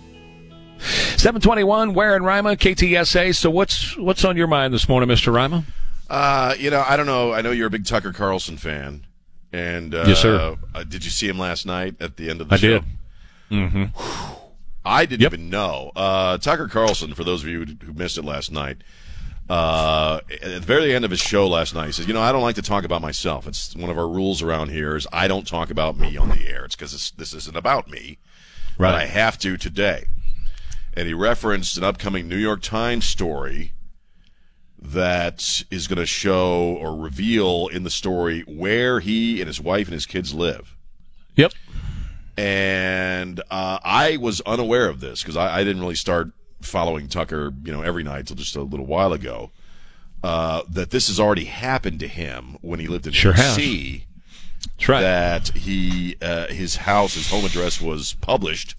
721, 0.85 1.95
Ware 1.95 2.17
and 2.17 2.25
Rima, 2.25 2.57
KTSA. 2.57 3.35
So 3.35 3.51
what's 3.51 3.97
what's 3.97 4.25
on 4.25 4.37
your 4.37 4.47
mind 4.47 4.73
this 4.75 4.89
morning, 4.89 5.09
Mr. 5.09 5.33
Rima? 5.35 5.65
Uh, 6.11 6.55
you 6.59 6.71
know, 6.71 6.85
I 6.87 6.97
don't 6.97 7.07
know. 7.07 7.33
I 7.33 7.41
know 7.43 7.51
you're 7.51 7.67
a 7.69 7.71
big 7.71 7.87
Tucker 7.87 8.13
Carlson 8.13 8.57
fan, 8.57 9.07
and 9.53 9.95
uh, 9.95 10.05
Yes, 10.07 10.21
sir. 10.21 10.57
Uh, 10.75 10.85
did 10.85 11.05
you 11.05 11.11
see 11.11 11.29
him 11.29 11.39
last 11.39 11.65
night 11.67 11.95
at 12.01 12.17
the 12.17 12.29
end 12.31 12.41
of 12.41 12.49
the 12.49 12.55
I 12.55 12.59
show? 12.59 12.69
did. 12.81 12.85
Mm-hmm. 13.51 13.85
I 14.85 15.07
didn't 15.07 15.23
Yep. 15.23 15.33
even 15.33 15.49
know. 15.51 15.93
Uh, 15.97 16.37
Tucker 16.39 16.69
Carlson, 16.69 17.15
for 17.15 17.25
those 17.25 17.43
of 17.43 17.49
you 17.49 17.65
who 17.65 17.93
missed 17.95 18.19
it 18.19 18.25
last 18.25 18.53
night, 18.53 18.79
uh, 19.49 20.21
at 20.31 20.41
the 20.43 20.61
very 20.61 20.95
end 20.95 21.05
of 21.07 21.11
his 21.11 21.21
show 21.21 21.47
last 21.49 21.75
night, 21.75 21.87
he 21.87 21.93
says, 21.93 22.07
"You 22.07 22.13
know, 22.15 22.21
I 22.23 22.33
don't 22.33 22.43
like 22.43 22.57
to 22.57 22.63
talk 22.63 22.85
about 22.85 23.01
myself. 23.01 23.47
It's 23.47 23.75
one 23.75 23.91
of 23.91 23.97
our 23.99 24.09
rules 24.09 24.43
around 24.43 24.71
here 24.71 24.97
is 24.97 25.07
I 25.13 25.27
don't 25.29 25.47
talk 25.47 25.71
about 25.71 25.97
me 25.99 26.17
on 26.19 26.29
the 26.29 26.47
air. 26.49 26.65
It's 26.67 26.77
because 26.77 27.13
this 27.17 27.33
isn't 27.33 27.57
about 27.57 27.91
me, 27.91 28.19
but 28.79 28.95
I 28.95 29.07
have 29.07 29.39
to 29.41 29.57
today." 29.57 30.05
And 30.97 31.09
he 31.09 31.15
referenced 31.15 31.77
an 31.77 31.85
upcoming 31.85 32.29
New 32.29 32.37
York 32.37 32.63
Times 32.63 33.05
story 33.05 33.73
that 34.81 35.63
is 35.71 35.87
going 35.89 35.99
to 35.99 36.07
show 36.07 36.77
or 36.81 36.95
reveal 36.97 37.69
in 37.69 37.83
the 37.85 37.91
story 37.91 38.43
where 38.43 39.01
he 39.01 39.41
and 39.41 39.47
his 39.49 39.61
wife 39.61 39.87
and 39.87 39.95
his 39.95 40.05
kids 40.07 40.35
live 40.35 40.77
Yep. 41.37 41.53
and 42.37 43.41
uh, 43.51 43.79
I 43.83 44.19
was 44.19 44.41
unaware 44.43 44.89
of 44.89 45.01
this 45.01 45.23
because 45.23 45.37
I, 45.37 45.61
I 45.61 45.65
didn't 45.65 45.81
really 45.81 45.95
start 45.95 46.31
following 46.61 47.09
Tucker, 47.09 47.53
you 47.65 47.73
know, 47.73 47.83
every 47.83 48.03
night 48.03 48.27
till 48.27 48.37
just 48.37 48.57
a 48.57 48.63
little 48.63 48.87
while 48.87 49.13
ago. 49.13 49.51
Uh, 50.23 50.63
that 50.71 50.91
this 50.91 51.09
has 51.09 51.21
already 51.21 51.45
happened 51.45 52.01
to 52.01 52.09
him 52.09 52.57
when 52.63 52.81
he 52.81 52.87
lived 52.87 53.07
in 53.07 53.13
Sure. 53.13 53.35
D.C. 53.35 54.07
Right. 54.89 55.01
That 55.03 55.49
he 55.49 56.17
uh, 56.23 56.47
his 56.47 56.77
house, 56.77 57.13
his 57.15 57.29
home 57.31 57.45
address 57.45 57.79
was 57.81 58.15
published, 58.23 58.75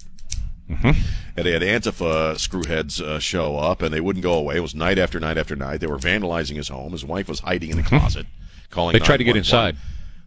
Mm-hmm. 0.70 1.00
and 1.38 1.46
they 1.46 1.52
had 1.52 1.62
Antifa 1.62 2.34
screwheads 2.36 3.00
uh, 3.02 3.20
show 3.20 3.58
up, 3.58 3.82
and 3.82 3.94
they 3.94 4.02
wouldn't 4.02 4.24
go 4.24 4.34
away. 4.34 4.58
It 4.58 4.62
was 4.62 4.74
night 4.74 4.98
after 4.98 5.20
night 5.20 5.38
after 5.38 5.56
night. 5.56 5.80
They 5.80 5.88
were 5.88 5.98
vandalizing 6.00 6.56
his 6.56 6.70
home. 6.70 6.92
His 6.92 7.06
wife 7.06 7.28
was 7.28 7.42
hiding 7.42 7.70
in 7.70 7.78
the 7.78 7.84
closet, 7.84 8.26
calling. 8.72 8.96
Mm-hmm. 8.96 9.02
They 9.04 9.06
tried 9.06 9.18
to 9.18 9.24
get 9.24 9.36
inside. 9.36 9.78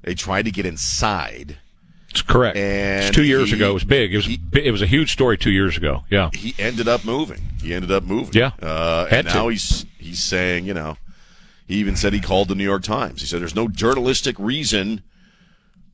They 0.02 0.14
tried 0.14 0.45
to 0.45 0.50
get 0.52 0.64
inside. 0.64 1.59
It's 2.11 2.23
correct. 2.23 2.57
And 2.57 3.04
it's 3.07 3.14
two 3.16 3.25
years 3.25 3.50
he- 3.50 3.57
ago. 3.57 3.71
It 3.71 3.75
was 3.75 3.85
big. 3.85 4.14
It 4.14 4.16
was 4.16 4.26
he- 4.26 4.40
it 4.52 4.71
was 4.71 4.80
a 4.80 4.87
huge 4.87 5.12
story 5.12 5.37
two 5.37 5.50
years 5.50 5.76
ago. 5.76 6.04
Yeah. 6.09 6.30
he 6.33 6.54
ended 6.59 6.88
up 6.88 7.04
moving. 7.04 7.42
He 7.61 7.75
ended 7.75 7.90
up 7.90 8.04
moving. 8.04 8.33
Yeah. 8.35 8.52
Uh, 8.62 9.09
and 9.11 9.26
now 9.26 9.45
to. 9.45 9.49
he's 9.49 9.85
he's 9.99 10.23
saying, 10.23 10.64
you 10.64 10.73
know, 10.73 10.97
he 11.66 11.75
even 11.76 11.97
said 11.97 12.12
he 12.14 12.21
called 12.21 12.49
the 12.49 12.54
New 12.54 12.64
York 12.64 12.83
Times. 12.83 13.21
He 13.21 13.26
said, 13.26 13.40
"There's 13.40 13.54
no 13.54 13.68
journalistic 13.68 14.38
reason 14.38 15.02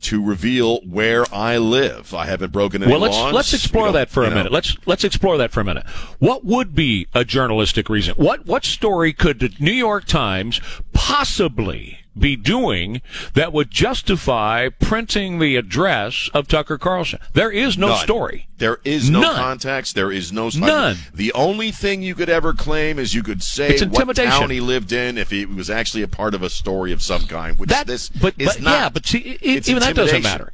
to 0.05 0.23
reveal 0.25 0.79
where 0.83 1.25
I 1.35 1.59
live. 1.59 2.15
I 2.15 2.27
haven't 2.27 2.53
broken 2.53 2.83
any 2.83 2.91
Well, 2.93 3.01
let's 3.01 3.17
laws. 3.17 3.35
let's 3.35 3.53
explore 3.55 3.93
that 3.93 4.11
for 4.11 4.23
a 4.23 4.27
you 4.27 4.31
know." 4.31 4.37
minute. 4.37 4.53
Let's 4.53 4.77
let's 4.87 5.05
explore 5.05 5.37
that 5.39 5.51
for 5.53 5.61
a 5.61 5.65
minute. 5.65 5.87
What 6.19 6.45
would 6.45 6.75
be 6.75 7.07
a 7.15 7.25
journalistic 7.25 7.89
reason? 7.89 8.15
What 8.17 8.47
what 8.47 8.65
story 8.65 9.13
could 9.13 9.41
the 9.41 9.51
New 9.59 9.73
York 9.73 10.05
Times 10.05 10.61
possibly 10.93 11.99
be 12.19 12.37
doing 12.37 13.03
that 13.35 13.53
would 13.53 13.71
justify 13.71 14.69
printing 14.69 15.39
the 15.39 15.57
address 15.57 16.29
of 16.35 16.47
Tucker 16.49 16.79
Carlson? 16.79 17.19
There 17.33 17.51
is 17.51 17.77
no 17.79 17.89
None. 17.89 17.99
story. 17.99 18.49
There 18.59 18.79
is 18.85 19.11
no 19.11 19.21
None. 19.21 19.35
context. 19.37 19.95
There 19.95 20.13
is 20.13 20.33
no 20.33 20.49
None. 20.57 20.97
The 21.13 21.33
only 21.33 21.71
thing 21.71 22.03
you 22.03 22.15
could 22.15 22.29
ever 22.29 22.53
claim 22.55 22.99
is 22.99 23.15
you 23.15 23.23
could 23.23 23.43
say 23.43 23.79
what 23.87 24.17
town 24.17 24.51
he 24.51 24.61
lived 24.61 24.93
in 24.93 25.19
if 25.19 25.31
he 25.31 25.45
was 25.45 25.69
actually 25.71 26.03
a 26.03 26.09
part 26.09 26.35
of 26.35 26.43
a 26.43 26.51
story 26.51 26.93
of 26.93 27.03
some 27.03 27.27
kind. 27.27 27.59
Which 27.59 27.71
That, 27.71 27.87
this 27.87 28.09
but, 28.09 28.35
is 28.39 28.55
but 28.55 28.63
not. 28.63 28.71
yeah, 28.71 28.89
but 28.89 29.07
see, 29.07 29.39
e- 29.43 29.57
even 29.67 29.81
that 29.81 29.95
doesn't 29.97 30.23
matter. 30.23 30.53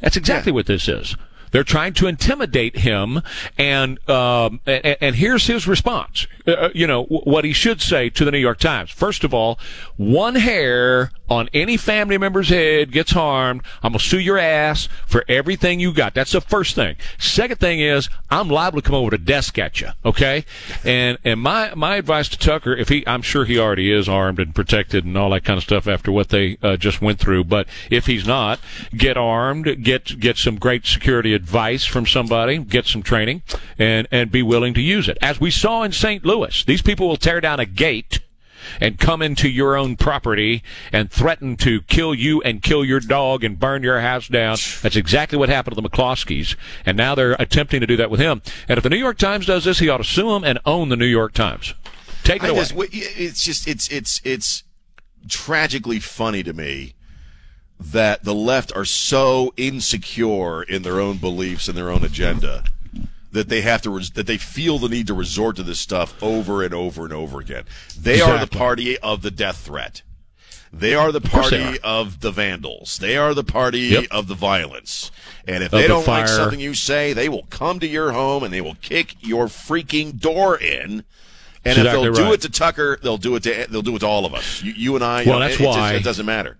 That's 0.00 0.16
exactly 0.16 0.50
Yeah. 0.50 0.54
what 0.56 0.66
this 0.66 0.88
is. 0.88 1.16
They're 1.56 1.64
trying 1.64 1.94
to 1.94 2.06
intimidate 2.06 2.76
him, 2.76 3.22
and 3.56 3.98
um, 4.10 4.60
and, 4.66 4.98
and 5.00 5.16
here's 5.16 5.46
his 5.46 5.66
response. 5.66 6.26
Uh, 6.46 6.68
you 6.74 6.86
know 6.86 7.04
what 7.04 7.46
he 7.46 7.54
should 7.54 7.80
say 7.80 8.10
to 8.10 8.26
the 8.26 8.30
New 8.30 8.36
York 8.36 8.58
Times. 8.58 8.90
First 8.90 9.24
of 9.24 9.32
all, 9.32 9.58
one 9.96 10.34
hair 10.34 11.12
on 11.28 11.48
any 11.52 11.76
family 11.76 12.18
member's 12.18 12.48
head 12.48 12.92
gets 12.92 13.12
harmed, 13.12 13.62
I'm 13.82 13.92
gonna 13.92 14.00
sue 14.00 14.18
your 14.18 14.38
ass 14.38 14.88
for 15.06 15.24
everything 15.28 15.80
you 15.80 15.92
got. 15.92 16.14
That's 16.14 16.32
the 16.32 16.40
first 16.40 16.74
thing. 16.74 16.96
Second 17.18 17.58
thing 17.58 17.80
is 17.80 18.08
I'm 18.30 18.48
liable 18.48 18.80
to 18.80 18.86
come 18.86 18.94
over 18.94 19.10
to 19.10 19.18
desk 19.18 19.58
at 19.58 19.80
you. 19.80 19.88
Okay, 20.04 20.44
and 20.84 21.18
and 21.24 21.40
my 21.40 21.74
my 21.74 21.96
advice 21.96 22.28
to 22.28 22.38
Tucker, 22.38 22.74
if 22.74 22.88
he, 22.88 23.06
I'm 23.06 23.22
sure 23.22 23.44
he 23.44 23.58
already 23.58 23.92
is 23.92 24.08
armed 24.08 24.38
and 24.38 24.54
protected 24.54 25.04
and 25.04 25.16
all 25.16 25.30
that 25.30 25.44
kind 25.44 25.58
of 25.58 25.64
stuff 25.64 25.86
after 25.86 26.12
what 26.12 26.28
they 26.28 26.58
uh, 26.62 26.76
just 26.76 27.02
went 27.02 27.18
through. 27.18 27.44
But 27.44 27.66
if 27.90 28.06
he's 28.06 28.26
not, 28.26 28.60
get 28.96 29.16
armed, 29.16 29.82
get 29.82 30.18
get 30.20 30.36
some 30.36 30.56
great 30.56 30.86
security 30.86 31.34
advice 31.34 31.84
from 31.84 32.06
somebody, 32.06 32.58
get 32.58 32.86
some 32.86 33.02
training, 33.02 33.42
and 33.78 34.06
and 34.10 34.30
be 34.30 34.42
willing 34.42 34.74
to 34.74 34.80
use 34.80 35.08
it. 35.08 35.18
As 35.20 35.40
we 35.40 35.50
saw 35.50 35.82
in 35.82 35.92
St. 35.92 36.24
Louis, 36.24 36.64
these 36.64 36.82
people 36.82 37.08
will 37.08 37.16
tear 37.16 37.40
down 37.40 37.60
a 37.60 37.66
gate 37.66 38.20
and 38.80 38.98
come 38.98 39.22
into 39.22 39.48
your 39.48 39.76
own 39.76 39.96
property 39.96 40.62
and 40.92 41.10
threaten 41.10 41.56
to 41.58 41.82
kill 41.82 42.14
you 42.14 42.40
and 42.42 42.62
kill 42.62 42.84
your 42.84 43.00
dog 43.00 43.44
and 43.44 43.58
burn 43.58 43.82
your 43.82 44.00
house 44.00 44.28
down. 44.28 44.56
That's 44.82 44.96
exactly 44.96 45.38
what 45.38 45.48
happened 45.48 45.76
to 45.76 45.80
the 45.80 45.88
McCloskeys. 45.88 46.56
And 46.84 46.96
now 46.96 47.14
they're 47.14 47.36
attempting 47.38 47.80
to 47.80 47.86
do 47.86 47.96
that 47.96 48.10
with 48.10 48.20
him. 48.20 48.42
And 48.68 48.78
if 48.78 48.82
the 48.82 48.90
New 48.90 48.96
York 48.96 49.18
Times 49.18 49.46
does 49.46 49.64
this, 49.64 49.78
he 49.78 49.88
ought 49.88 49.98
to 49.98 50.04
sue 50.04 50.34
him 50.34 50.44
and 50.44 50.58
own 50.66 50.88
the 50.88 50.96
New 50.96 51.06
York 51.06 51.32
Times. 51.32 51.74
Take 52.24 52.42
it 52.42 52.46
I 52.46 52.48
away. 52.50 52.60
just, 52.60 52.74
it's 52.92 53.44
just 53.44 53.68
it's 53.68 53.88
it's 53.88 54.20
it's 54.24 54.64
tragically 55.28 56.00
funny 56.00 56.42
to 56.42 56.52
me 56.52 56.94
that 57.78 58.24
the 58.24 58.34
left 58.34 58.74
are 58.74 58.84
so 58.84 59.52
insecure 59.56 60.62
in 60.62 60.82
their 60.82 61.00
own 61.00 61.18
beliefs 61.18 61.68
and 61.68 61.76
their 61.76 61.90
own 61.90 62.04
agenda 62.04 62.64
that 63.36 63.48
they 63.48 63.60
have 63.60 63.82
to 63.82 63.90
res- 63.90 64.10
that 64.10 64.26
they 64.26 64.38
feel 64.38 64.78
the 64.78 64.88
need 64.88 65.06
to 65.06 65.14
resort 65.14 65.56
to 65.56 65.62
this 65.62 65.78
stuff 65.78 66.14
over 66.22 66.62
and 66.62 66.72
over 66.74 67.04
and 67.04 67.12
over 67.12 67.38
again. 67.40 67.64
They 67.98 68.20
are 68.20 68.38
the 68.38 68.46
party 68.46 68.98
of 68.98 69.22
the 69.22 69.30
death 69.30 69.58
threat. 69.58 70.02
They 70.72 70.94
are 70.94 71.12
the 71.12 71.20
party 71.20 71.78
of 71.84 72.20
the 72.20 72.30
vandals. 72.30 72.98
They 72.98 73.16
are 73.16 73.34
the 73.34 73.44
party 73.44 73.78
Yep. 73.80 74.06
of 74.10 74.26
the 74.26 74.34
violence. 74.34 75.10
And 75.46 75.62
if 75.62 75.66
Of 75.72 75.78
they 75.78 75.82
the 75.82 75.88
don't 75.88 76.06
like 76.06 76.28
something 76.28 76.58
you 76.60 76.74
say, 76.74 77.12
they 77.12 77.28
will 77.28 77.44
come 77.50 77.78
to 77.80 77.86
your 77.86 78.12
home 78.12 78.42
and 78.42 78.52
they 78.52 78.60
will 78.60 78.74
kick 78.82 79.14
your 79.20 79.46
freaking 79.46 80.18
door 80.18 80.56
in. 80.58 81.04
And 81.64 81.72
if 81.72 81.78
Exactly 81.78 82.02
they'll 82.10 82.14
do 82.28 82.32
it 82.32 82.40
to 82.42 82.48
Tucker, 82.50 82.98
they'll 83.02 83.16
do 83.18 83.36
it 83.36 83.42
to 83.44 83.66
they'll 83.70 83.82
do 83.82 83.96
it 83.96 84.00
to 84.00 84.06
all 84.06 84.24
of 84.26 84.34
us. 84.34 84.62
You, 84.62 84.72
you 84.72 84.94
and 84.96 85.04
I. 85.04 85.22
you 85.22 85.30
Well, 85.30 85.38
know, 85.40 85.46
that's 85.48 85.60
it, 85.60 85.62
it 85.62 85.66
just- 85.66 85.78
why- 85.78 85.94
it 85.94 86.04
doesn't 86.04 86.26
matter. 86.26 86.56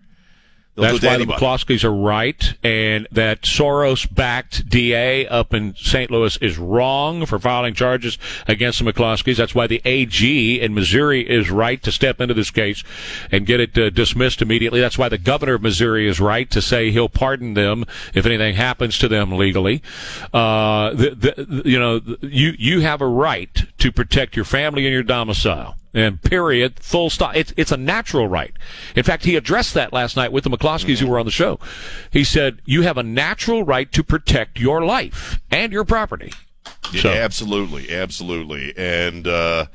They'll 0.76 0.98
That's 0.98 1.04
why 1.04 1.16
the. 1.16 1.24
McCloskeys 1.24 1.84
are 1.84 1.92
right, 1.92 2.54
and 2.62 3.08
that 3.10 3.42
Soros-backed 3.42 4.68
DA 4.68 5.26
up 5.26 5.54
in 5.54 5.74
St. 5.74 6.10
Louis 6.10 6.36
is 6.42 6.58
wrong 6.58 7.24
for 7.24 7.38
filing 7.38 7.72
charges 7.72 8.18
against 8.46 8.84
the 8.84 8.92
McCloskeys. 8.92 9.38
That's 9.38 9.54
why 9.54 9.66
the 9.66 9.80
AG 9.86 10.60
in 10.60 10.74
Missouri 10.74 11.26
is 11.28 11.50
right 11.50 11.82
to 11.82 11.90
step 11.90 12.20
into 12.20 12.34
this 12.34 12.50
case 12.50 12.84
and 13.32 13.46
get 13.46 13.58
it 13.58 13.78
uh, 13.78 13.88
dismissed 13.88 14.42
immediately. 14.42 14.80
That's 14.80 14.98
why 14.98 15.08
the 15.08 15.16
governor 15.16 15.54
of 15.54 15.62
Missouri 15.62 16.06
is 16.06 16.20
right 16.20 16.50
to 16.50 16.60
say 16.60 16.90
he'll 16.90 17.08
pardon 17.08 17.54
them 17.54 17.86
if 18.12 18.26
anything 18.26 18.54
happens 18.54 18.98
to 18.98 19.08
them 19.08 19.32
legally. 19.32 19.82
Uh, 20.34 20.90
the, 20.90 21.10
the, 21.10 21.62
you 21.64 21.78
know, 21.78 22.02
you 22.20 22.54
you 22.58 22.80
have 22.80 23.00
a 23.00 23.06
right 23.06 23.64
to 23.78 23.90
protect 23.90 24.36
your 24.36 24.44
family 24.44 24.84
and 24.84 24.92
your 24.92 25.02
domicile. 25.02 25.76
And 25.96 26.20
period, 26.22 26.78
full 26.78 27.08
stop. 27.08 27.34
It's, 27.34 27.54
it's 27.56 27.72
a 27.72 27.76
natural 27.76 28.28
right. 28.28 28.52
In 28.94 29.02
fact, 29.02 29.24
he 29.24 29.34
addressed 29.34 29.72
that 29.74 29.92
last 29.94 30.14
night 30.14 30.30
with 30.30 30.44
the 30.44 30.50
McCloskeys 30.50 30.98
who 30.98 31.06
were 31.06 31.18
on 31.18 31.24
the 31.24 31.32
show. 31.32 31.58
He 32.10 32.22
said, 32.22 32.60
you 32.66 32.82
have 32.82 32.98
a 32.98 33.02
natural 33.02 33.64
right 33.64 33.90
to 33.92 34.04
protect 34.04 34.60
your 34.60 34.84
life 34.84 35.40
and 35.50 35.72
your 35.72 35.84
property. 35.84 36.32
Yeah, 36.92 37.08
absolutely, 37.12 37.90
absolutely, 37.90 38.76
and 38.76 39.26
uh, 39.26 39.66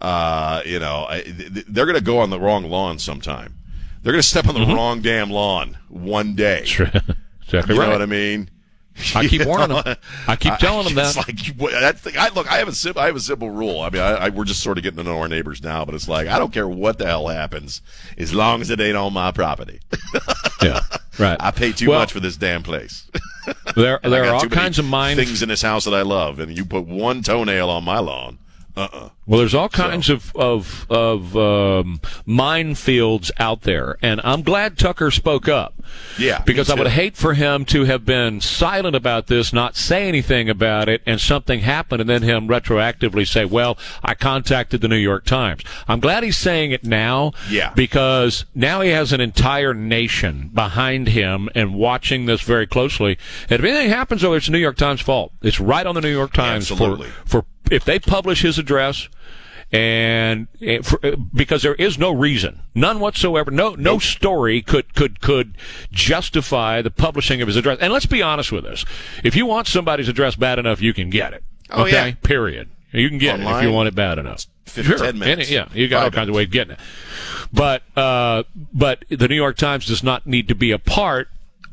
uh, 0.00 0.62
you 0.66 0.78
know 0.78 1.06
I, 1.08 1.22
they're 1.26 1.86
going 1.86 1.96
to 1.96 2.04
go 2.04 2.18
on 2.18 2.30
the 2.30 2.40
wrong 2.40 2.64
lawn 2.64 2.98
sometime. 2.98 3.56
They're 4.02 4.12
going 4.12 4.22
to 4.22 4.28
step 4.28 4.48
on 4.48 4.54
the 4.54 4.74
wrong 4.74 5.00
damn 5.02 5.30
lawn 5.30 5.78
one 5.88 6.34
day. 6.34 6.60
exactly 6.62 7.74
You 7.74 7.80
right. 7.80 7.86
know 7.86 7.92
what 7.92 8.02
I 8.02 8.06
mean? 8.06 8.50
I 9.14 9.26
keep 9.26 9.44
warning 9.46 9.68
them. 9.82 9.96
I 10.26 10.36
keep 10.36 10.54
telling 10.58 10.86
them 10.94 10.98
It's 10.98 11.14
that. 11.14 11.26
like 11.26 11.56
that 11.80 11.98
thing, 12.00 12.14
I 12.18 12.28
look. 12.30 12.50
I 12.50 12.58
have 12.58 12.68
a 12.68 12.72
sim, 12.72 12.94
I 12.96 13.06
have 13.06 13.16
a 13.16 13.20
simple 13.20 13.50
rule. 13.50 13.80
I 13.80 13.90
mean, 13.90 14.02
I, 14.02 14.12
I, 14.12 14.28
we're 14.30 14.44
just 14.44 14.62
sort 14.62 14.76
of 14.78 14.82
getting 14.84 14.98
to 14.98 15.04
know 15.04 15.18
our 15.18 15.28
neighbors 15.28 15.62
now, 15.62 15.84
but 15.84 15.94
it's 15.94 16.08
like 16.08 16.26
I 16.28 16.38
don't 16.38 16.52
care 16.52 16.68
what 16.68 16.98
the 16.98 17.06
hell 17.06 17.28
happens, 17.28 17.80
as 18.18 18.34
long 18.34 18.60
as 18.60 18.70
it 18.70 18.80
ain't 18.80 18.96
on 18.96 19.12
my 19.12 19.30
property. 19.32 19.80
yeah, 20.62 20.80
right. 21.18 21.36
I 21.40 21.50
pay 21.50 21.72
too 21.72 21.88
Well, 21.90 22.00
much 22.00 22.12
for 22.12 22.20
this 22.20 22.36
damn 22.36 22.62
place. 22.62 23.08
There, 23.74 23.98
there 24.02 24.24
are 24.26 24.34
all 24.34 24.46
kinds 24.48 24.78
of 24.78 24.84
mind. 24.84 25.18
things 25.18 25.42
in 25.42 25.48
this 25.48 25.62
house 25.62 25.84
that 25.84 25.94
I 25.94 26.02
love, 26.02 26.38
and 26.40 26.56
you 26.56 26.64
put 26.64 26.86
one 26.86 27.22
toenail 27.22 27.70
on 27.70 27.84
my 27.84 27.98
lawn. 27.98 28.38
Uh-uh. 28.76 29.10
Well, 29.26 29.38
there's 29.38 29.54
all 29.54 29.68
kinds 29.68 30.08
of 30.10 30.34
of 30.34 30.86
of 30.90 31.36
um, 31.36 32.00
minefields 32.26 33.30
out 33.38 33.62
there, 33.62 33.96
and 34.02 34.20
I'm 34.24 34.42
glad 34.42 34.78
Tucker 34.78 35.10
spoke 35.10 35.48
up. 35.48 35.74
Yeah, 36.18 36.42
because 36.44 36.70
I 36.70 36.74
would 36.74 36.88
hate 36.88 37.16
for 37.16 37.34
him 37.34 37.64
to 37.66 37.84
have 37.84 38.04
been 38.04 38.40
silent 38.40 38.96
about 38.96 39.26
this, 39.28 39.52
not 39.52 39.76
say 39.76 40.08
anything 40.08 40.48
about 40.48 40.88
it, 40.88 41.02
and 41.06 41.20
something 41.20 41.60
happened, 41.60 42.00
and 42.00 42.10
then 42.10 42.22
him 42.22 42.48
retroactively 42.48 43.26
say, 43.26 43.44
"Well, 43.44 43.78
I 44.02 44.14
contacted 44.14 44.80
the 44.80 44.88
New 44.88 44.96
York 44.96 45.24
Times." 45.24 45.62
I'm 45.88 46.00
glad 46.00 46.22
he's 46.24 46.36
saying 46.36 46.72
it 46.72 46.84
now, 46.84 47.32
Yeah. 47.48 47.72
because 47.74 48.44
now 48.54 48.80
he 48.80 48.90
has 48.90 49.12
an 49.12 49.20
entire 49.20 49.74
nation 49.74 50.50
behind 50.52 51.08
him 51.08 51.48
and 51.54 51.74
watching 51.74 52.26
this 52.26 52.40
very 52.40 52.66
closely. 52.66 53.18
And 53.48 53.60
if 53.60 53.64
anything 53.64 53.90
happens, 53.90 54.24
over, 54.24 54.36
it's 54.36 54.46
the 54.46 54.52
New 54.52 54.58
York 54.58 54.76
Times' 54.76 55.00
fault. 55.00 55.32
It's 55.42 55.60
right 55.60 55.86
on 55.86 55.94
the 55.94 56.00
New 56.00 56.12
York 56.12 56.32
Times 56.32 56.70
Absolutely. 56.70 57.08
for 57.24 57.40
for 57.40 57.44
if 57.70 57.84
they 57.84 57.98
publish 57.98 58.42
his 58.42 58.58
address 58.58 59.08
and 59.72 60.48
for, 60.82 60.98
eh, 61.04 61.14
because 61.32 61.62
there 61.62 61.76
is 61.76 61.96
no 61.98 62.10
reason, 62.12 62.60
none 62.74 62.98
whatsoever, 62.98 63.50
no 63.50 63.74
no 63.76 63.98
story 63.98 64.62
could 64.62 64.94
could 64.94 65.20
could 65.20 65.56
justify 65.92 66.82
the 66.82 66.90
publishing 66.90 67.40
of 67.40 67.46
his 67.46 67.56
address. 67.56 67.78
And 67.80 67.92
let's 67.92 68.06
be 68.06 68.20
honest 68.20 68.50
with 68.50 68.64
this: 68.64 68.84
if 69.22 69.36
you 69.36 69.46
want 69.46 69.68
somebody's 69.68 70.08
address 70.08 70.34
bad 70.34 70.58
enough, 70.58 70.82
you 70.82 70.92
can 70.92 71.08
get 71.08 71.32
it. 71.32 71.44
Oh, 71.70 71.82
okay, 71.82 72.08
yeah. 72.08 72.14
period. 72.22 72.68
You 72.92 73.08
can 73.08 73.18
get 73.18 73.38
it 73.38 73.46
if 73.46 73.62
you 73.62 73.70
want 73.70 73.86
it 73.86 73.94
bad 73.94 74.18
enough. 74.18 74.46
Fif- 74.64 74.86
Sure. 74.86 75.12
minutes. 75.12 75.48
Any- 75.48 75.54
yeah, 75.54 75.68
you 75.72 75.86
got 75.86 76.04
all 76.04 76.10
kinds 76.10 76.28
of 76.28 76.34
ways 76.34 76.46
of 76.46 76.50
getting 76.52 76.72
it. 76.72 76.80
But 77.52 77.82
uh, 77.96 78.42
but 78.74 79.04
the 79.08 79.28
New 79.28 79.36
York 79.36 79.56
Times 79.56 79.86
does 79.86 80.02
not 80.02 80.26
need 80.26 80.48
to 80.48 80.56
be 80.56 80.72
a 80.72 80.78
part 80.78 81.28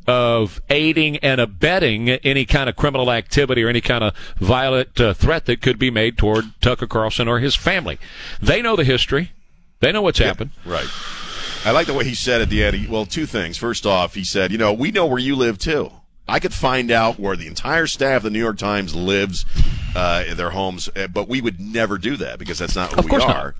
of 0.08 0.62
aiding 0.70 1.18
and 1.18 1.42
abetting 1.42 2.10
any 2.10 2.46
kind 2.46 2.70
of 2.70 2.76
criminal 2.76 3.12
activity 3.12 3.64
or 3.64 3.68
any 3.68 3.82
kind 3.82 4.04
of 4.04 4.16
violent 4.38 5.00
uh, 5.00 5.14
threat 5.14 5.46
that 5.46 5.62
could 5.62 5.78
be 5.78 5.92
made 5.92 6.18
toward 6.18 6.46
Tucker 6.62 6.88
Carlson 6.88 7.28
or 7.28 7.40
his 7.40 7.56
family. 7.56 8.00
They 8.42 8.62
know 8.62 8.76
the 8.76 8.84
history. 8.86 9.32
They 9.80 9.92
know 9.92 10.02
what's 10.02 10.20
happened. 10.20 10.52
Right. 10.66 10.88
I 11.66 11.72
like 11.72 11.88
the 11.88 11.94
way 11.94 12.06
he 12.06 12.16
said 12.16 12.42
at 12.42 12.50
the 12.50 12.64
end. 12.64 12.76
He, 12.78 12.88
well, 12.88 13.06
two 13.06 13.26
things. 13.26 13.58
First 13.58 13.86
off, 13.86 14.16
he 14.16 14.24
said, 14.24 14.52
you 14.52 14.58
know, 14.58 14.72
we 14.74 14.92
know 14.92 15.06
where 15.06 15.20
you 15.20 15.36
live 15.36 15.58
too. 15.58 15.92
I 16.28 16.40
could 16.40 16.54
find 16.54 16.90
out 16.92 17.20
where 17.20 17.36
the 17.36 17.48
entire 17.48 17.88
staff 17.88 18.18
of 18.18 18.24
the 18.24 18.30
New 18.30 18.40
York 18.40 18.58
Times 18.58 18.96
lives 18.96 19.46
uh, 19.96 20.24
in 20.28 20.36
their 20.38 20.50
homes, 20.52 20.90
uh, 20.96 21.08
but 21.08 21.28
we 21.30 21.42
would 21.42 21.60
never 21.60 21.98
do 21.98 22.18
that 22.18 22.40
because 22.40 22.58
that's 22.60 22.76
not 22.76 22.92
who 22.94 23.02
we 23.02 23.10
course 23.10 23.24
not. 23.24 23.36
are. 23.36 23.56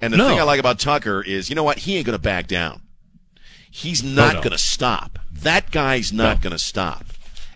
And 0.00 0.12
the 0.12 0.18
No. 0.18 0.28
thing 0.28 0.38
I 0.40 0.42
like 0.42 0.60
about 0.60 0.78
Tucker 0.78 1.22
is, 1.22 1.48
you 1.48 1.54
know 1.56 1.64
what? 1.64 1.78
He 1.78 1.96
ain't 1.96 2.06
going 2.06 2.16
to 2.18 2.22
back 2.22 2.46
down. 2.48 2.81
He's 3.74 4.04
not 4.04 4.34
no. 4.34 4.40
going 4.40 4.52
to 4.52 4.58
stop. 4.58 5.18
That 5.32 5.70
guy's 5.70 6.12
not 6.12 6.36
No. 6.38 6.42
going 6.42 6.52
to 6.52 6.58
stop. 6.58 7.06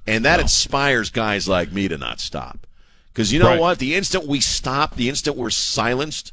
And 0.07 0.25
that 0.25 0.41
inspires 0.41 1.11
guys 1.11 1.47
like 1.47 1.73
me 1.73 1.89
to 1.89 1.99
not 1.99 2.21
stop. 2.21 2.67
Because 3.13 3.33
you 3.35 3.39
know 3.39 3.47
Right. 3.49 3.61
what? 3.61 3.79
The 3.79 3.95
instant 3.95 4.27
we 4.27 4.41
stop, 4.41 4.97
the 4.97 5.11
instant 5.11 5.37
we're 5.37 5.51
silenced, 5.51 6.33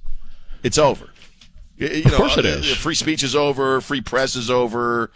it's 0.63 0.77
over. 0.77 1.09
You 1.77 2.03
Of 2.05 2.13
course 2.13 2.37
it 2.37 2.45
uh. 2.45 2.61
Free 2.75 2.95
speech 2.95 3.23
is 3.23 3.35
over. 3.35 3.81
Free 3.81 3.99
press 3.99 4.35
is 4.37 4.49
over. 4.49 5.11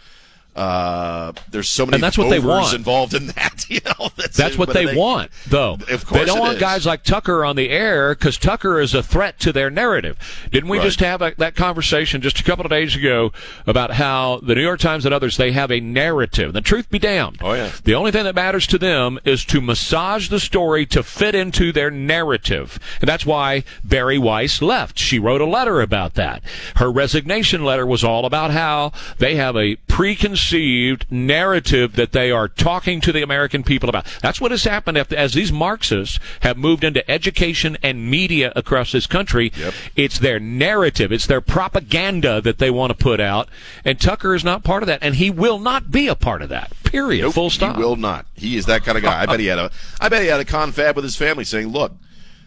Uh, 0.56 1.32
there's 1.50 1.68
so 1.68 1.86
many 1.86 1.94
And 1.96 2.02
that's 2.02 2.18
what 2.18 2.30
they 2.30 2.40
want. 2.40 2.74
involved 2.74 3.14
in 3.14 3.26
that. 3.28 3.54
You 3.68 3.80
know, 3.84 4.08
That's 4.34 4.56
what 4.56 4.68
but 4.68 4.72
they, 4.72 4.96
want, 4.96 5.30
though. 5.46 5.74
Of 5.74 6.06
course 6.06 6.20
they 6.20 6.24
don't 6.24 6.38
want 6.38 6.54
is. 6.54 6.60
guys 6.60 6.86
like 6.86 7.04
Tucker 7.04 7.44
on 7.44 7.54
the 7.54 7.68
air 7.68 8.14
because 8.14 8.38
Tucker 8.38 8.80
is 8.80 8.94
a 8.94 9.02
threat 9.02 9.38
to 9.40 9.52
their 9.52 9.68
narrative. 9.68 10.16
Didn't 10.50 10.70
we 10.70 10.78
Right. 10.78 10.86
just 10.86 11.00
have 11.00 11.20
a, 11.20 11.34
that 11.36 11.54
conversation 11.54 12.22
just 12.22 12.40
a 12.40 12.44
couple 12.44 12.64
of 12.64 12.70
days 12.70 12.96
ago 12.96 13.30
about 13.66 13.90
how 13.92 14.40
the 14.42 14.54
New 14.54 14.62
York 14.62 14.80
Times 14.80 15.04
and 15.04 15.12
others 15.12 15.36
they 15.36 15.52
have 15.52 15.70
a 15.70 15.80
narrative? 15.80 16.54
The 16.54 16.62
truth 16.62 16.88
be 16.88 16.98
damned. 16.98 17.40
Oh, 17.42 17.52
yeah. 17.52 17.72
The 17.84 17.94
only 17.94 18.10
thing 18.10 18.24
that 18.24 18.34
matters 18.34 18.66
to 18.68 18.78
them 18.78 19.18
is 19.22 19.44
to 19.46 19.60
massage 19.60 20.30
the 20.30 20.40
story 20.40 20.86
to 20.86 21.02
fit 21.02 21.34
into 21.34 21.70
their 21.72 21.90
narrative, 21.90 22.78
and 23.02 23.08
that's 23.08 23.26
why 23.26 23.64
Bari 23.84 24.16
Weiss 24.18 24.62
left. 24.62 24.98
She 24.98 25.18
wrote 25.18 25.42
a 25.42 25.46
letter 25.46 25.82
about 25.82 26.14
that. 26.14 26.42
Her 26.76 26.90
resignation 26.90 27.66
letter 27.66 27.84
was 27.86 28.02
all 28.02 28.24
about 28.24 28.50
how 28.52 28.92
they 29.18 29.34
have 29.36 29.58
a 29.58 29.76
preconceived 29.88 30.38
narrative 30.52 31.94
that 31.96 32.12
they 32.12 32.30
are 32.30 32.48
talking 32.48 33.00
to 33.00 33.12
the 33.12 33.22
American 33.22 33.62
people 33.62 33.88
about. 33.88 34.06
That's 34.22 34.40
what 34.40 34.50
has 34.50 34.64
happened 34.64 34.98
after, 34.98 35.16
as 35.16 35.34
these 35.34 35.52
Marxists 35.52 36.18
have 36.40 36.56
moved 36.56 36.84
into 36.84 37.08
education 37.10 37.76
and 37.82 38.10
media 38.10 38.52
across 38.56 38.92
this 38.92 39.06
country. 39.06 39.52
Yep. 39.56 39.74
It's 39.96 40.18
their 40.18 40.40
narrative, 40.40 41.12
it's 41.12 41.26
their 41.26 41.40
propaganda 41.40 42.40
that 42.40 42.58
they 42.58 42.70
want 42.70 42.90
to 42.90 42.96
put 42.96 43.20
out, 43.20 43.48
and 43.84 44.00
Tucker 44.00 44.34
is 44.34 44.44
not 44.44 44.64
part 44.64 44.82
of 44.82 44.86
that, 44.86 45.02
and 45.02 45.16
he 45.16 45.30
will 45.30 45.58
not 45.58 45.90
be 45.90 46.08
a 46.08 46.14
part 46.14 46.42
of 46.42 46.48
that. 46.48 46.72
Period. 46.84 47.22
Nope, 47.22 47.34
Full 47.34 47.50
stop. 47.50 47.76
He 47.76 47.82
will 47.82 47.96
not. 47.96 48.26
He 48.34 48.56
is 48.56 48.66
that 48.66 48.82
kind 48.82 48.96
of 48.96 49.04
guy. 49.04 49.22
I 49.22 49.26
bet 49.26 49.40
he 49.40 49.46
had 49.46 49.58
a. 49.58 49.70
I 50.00 50.08
bet 50.08 50.22
he 50.22 50.28
had 50.28 50.40
a 50.40 50.44
confab 50.44 50.96
with 50.96 51.04
his 51.04 51.16
family, 51.16 51.44
saying, 51.44 51.68
"Look, 51.68 51.92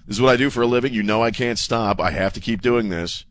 this 0.07 0.17
is 0.17 0.21
what 0.21 0.33
I 0.33 0.37
do 0.37 0.49
for 0.49 0.61
a 0.61 0.67
living. 0.67 0.93
You 0.93 1.03
know, 1.03 1.23
I 1.23 1.31
can't 1.31 1.59
stop. 1.59 1.99
I 1.99 2.11
have 2.11 2.33
to 2.33 2.39
keep 2.39 2.61
doing 2.61 2.89
this. 2.89 3.25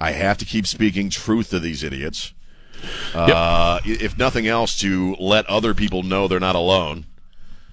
I 0.00 0.12
have 0.12 0.38
to 0.38 0.44
keep 0.44 0.66
speaking 0.66 1.10
truth 1.10 1.50
to 1.50 1.58
these 1.58 1.82
idiots. 1.82 2.32
Uh, 3.14 3.80
If 3.84 4.18
nothing 4.18 4.46
else, 4.46 4.78
to 4.80 5.16
let 5.18 5.46
other 5.46 5.74
people 5.74 6.02
know 6.02 6.28
they're 6.28 6.40
not 6.40 6.54
alone." 6.56 7.04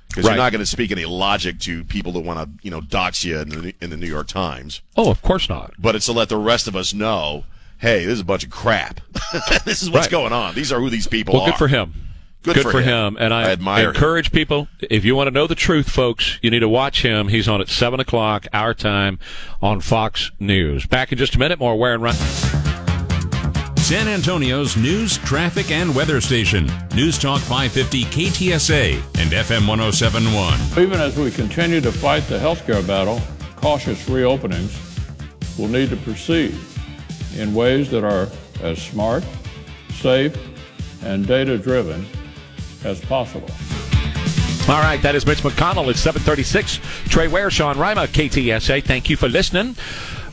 Because 0.09 0.25
Right. 0.25 0.31
you're 0.35 0.43
not 0.43 0.51
going 0.53 0.59
to 0.61 0.65
speak 0.65 0.91
any 0.91 1.03
logic 1.05 1.59
to 1.61 1.83
people 1.83 2.11
that 2.13 2.21
want 2.21 2.39
to, 2.39 2.49
you 2.63 2.71
know, 2.71 2.79
dox 2.79 3.25
you 3.25 3.39
in 3.39 3.49
the, 3.49 3.75
in 3.81 3.89
the 3.89 3.97
New 3.97 4.07
York 4.07 4.27
Times. 4.27 4.81
Oh, 4.95 5.09
of 5.11 5.21
course 5.21 5.49
not. 5.49 5.73
But 5.77 5.95
it's 5.95 6.05
to 6.05 6.13
let 6.13 6.29
the 6.29 6.37
rest 6.37 6.67
of 6.69 6.75
us 6.75 6.93
know, 6.93 7.43
hey, 7.79 8.05
this 8.05 8.13
is 8.13 8.19
a 8.21 8.23
bunch 8.25 8.45
of 8.45 8.49
crap. 8.49 9.01
this 9.65 9.81
is 9.83 9.89
what's 9.89 10.05
Right. 10.05 10.11
going 10.11 10.31
on. 10.31 10.55
These 10.55 10.71
are 10.71 10.79
who 10.79 10.89
these 10.89 11.07
people 11.07 11.33
Well, 11.33 11.43
are. 11.43 11.47
good 11.49 11.57
for 11.57 11.67
him. 11.67 11.93
Good 12.43 12.59
for 12.61 12.79
him. 12.81 13.17
And 13.19 13.33
I, 13.33 13.41
I 13.47 13.51
admire 13.51 13.85
him. 13.89 13.95
encourage 13.95 14.31
people, 14.31 14.67
if 14.79 15.03
you 15.03 15.15
want 15.15 15.27
to 15.27 15.31
know 15.31 15.47
the 15.47 15.55
truth, 15.55 15.89
folks, 15.89 16.37
you 16.43 16.49
need 16.51 16.59
to 16.59 16.69
watch 16.69 17.01
him. 17.01 17.27
He's 17.29 17.47
on 17.49 17.59
at 17.59 17.67
7 17.67 17.99
o'clock, 17.99 18.45
our 18.53 18.73
time, 18.75 19.17
on 19.63 19.81
Fox 19.81 20.31
News. 20.39 20.85
Back 20.85 21.11
in 21.11 21.17
just 21.17 21.35
a 21.35 21.39
minute, 21.39 21.59
more 21.59 21.75
Where 21.77 21.95
and 21.95 22.03
Run. 22.03 22.15
San 23.85 24.07
Antonio's 24.07 24.75
news, 24.75 25.19
traffic, 25.19 25.69
and 25.69 25.95
weather 25.95 26.19
station. 26.19 26.67
News 26.95 27.19
Talk 27.19 27.39
550 27.41 28.05
KTSA 28.05 28.95
and 29.19 29.29
FM 29.29 29.67
1071. 29.67 30.83
Even 30.83 30.99
as 30.99 31.15
we 31.15 31.29
continue 31.29 31.79
to 31.81 31.91
fight 31.91 32.23
the 32.23 32.39
healthcare 32.39 32.85
battle, 32.87 33.21
cautious 33.55 34.09
reopenings 34.09 34.75
will 35.59 35.67
need 35.67 35.91
to 35.91 35.97
proceed 35.97 36.57
in 37.37 37.53
ways 37.53 37.91
that 37.91 38.03
are 38.03 38.27
as 38.63 38.81
smart, 38.81 39.23
safe, 39.93 40.35
and 41.03 41.27
data 41.27 41.55
driven 41.55 42.07
as 42.83 42.99
possible. 43.01 43.51
All 44.67 44.81
right, 44.81 44.99
that 45.03 45.13
is 45.13 45.27
Mitch 45.27 45.43
McConnell 45.43 45.91
at 45.91 45.95
736. 45.95 46.79
Trey 47.07 47.27
Ware, 47.27 47.51
Sean 47.51 47.77
Rima, 47.77 48.07
KTSA. 48.07 48.83
Thank 48.83 49.11
you 49.11 49.15
for 49.15 49.29
listening. 49.29 49.75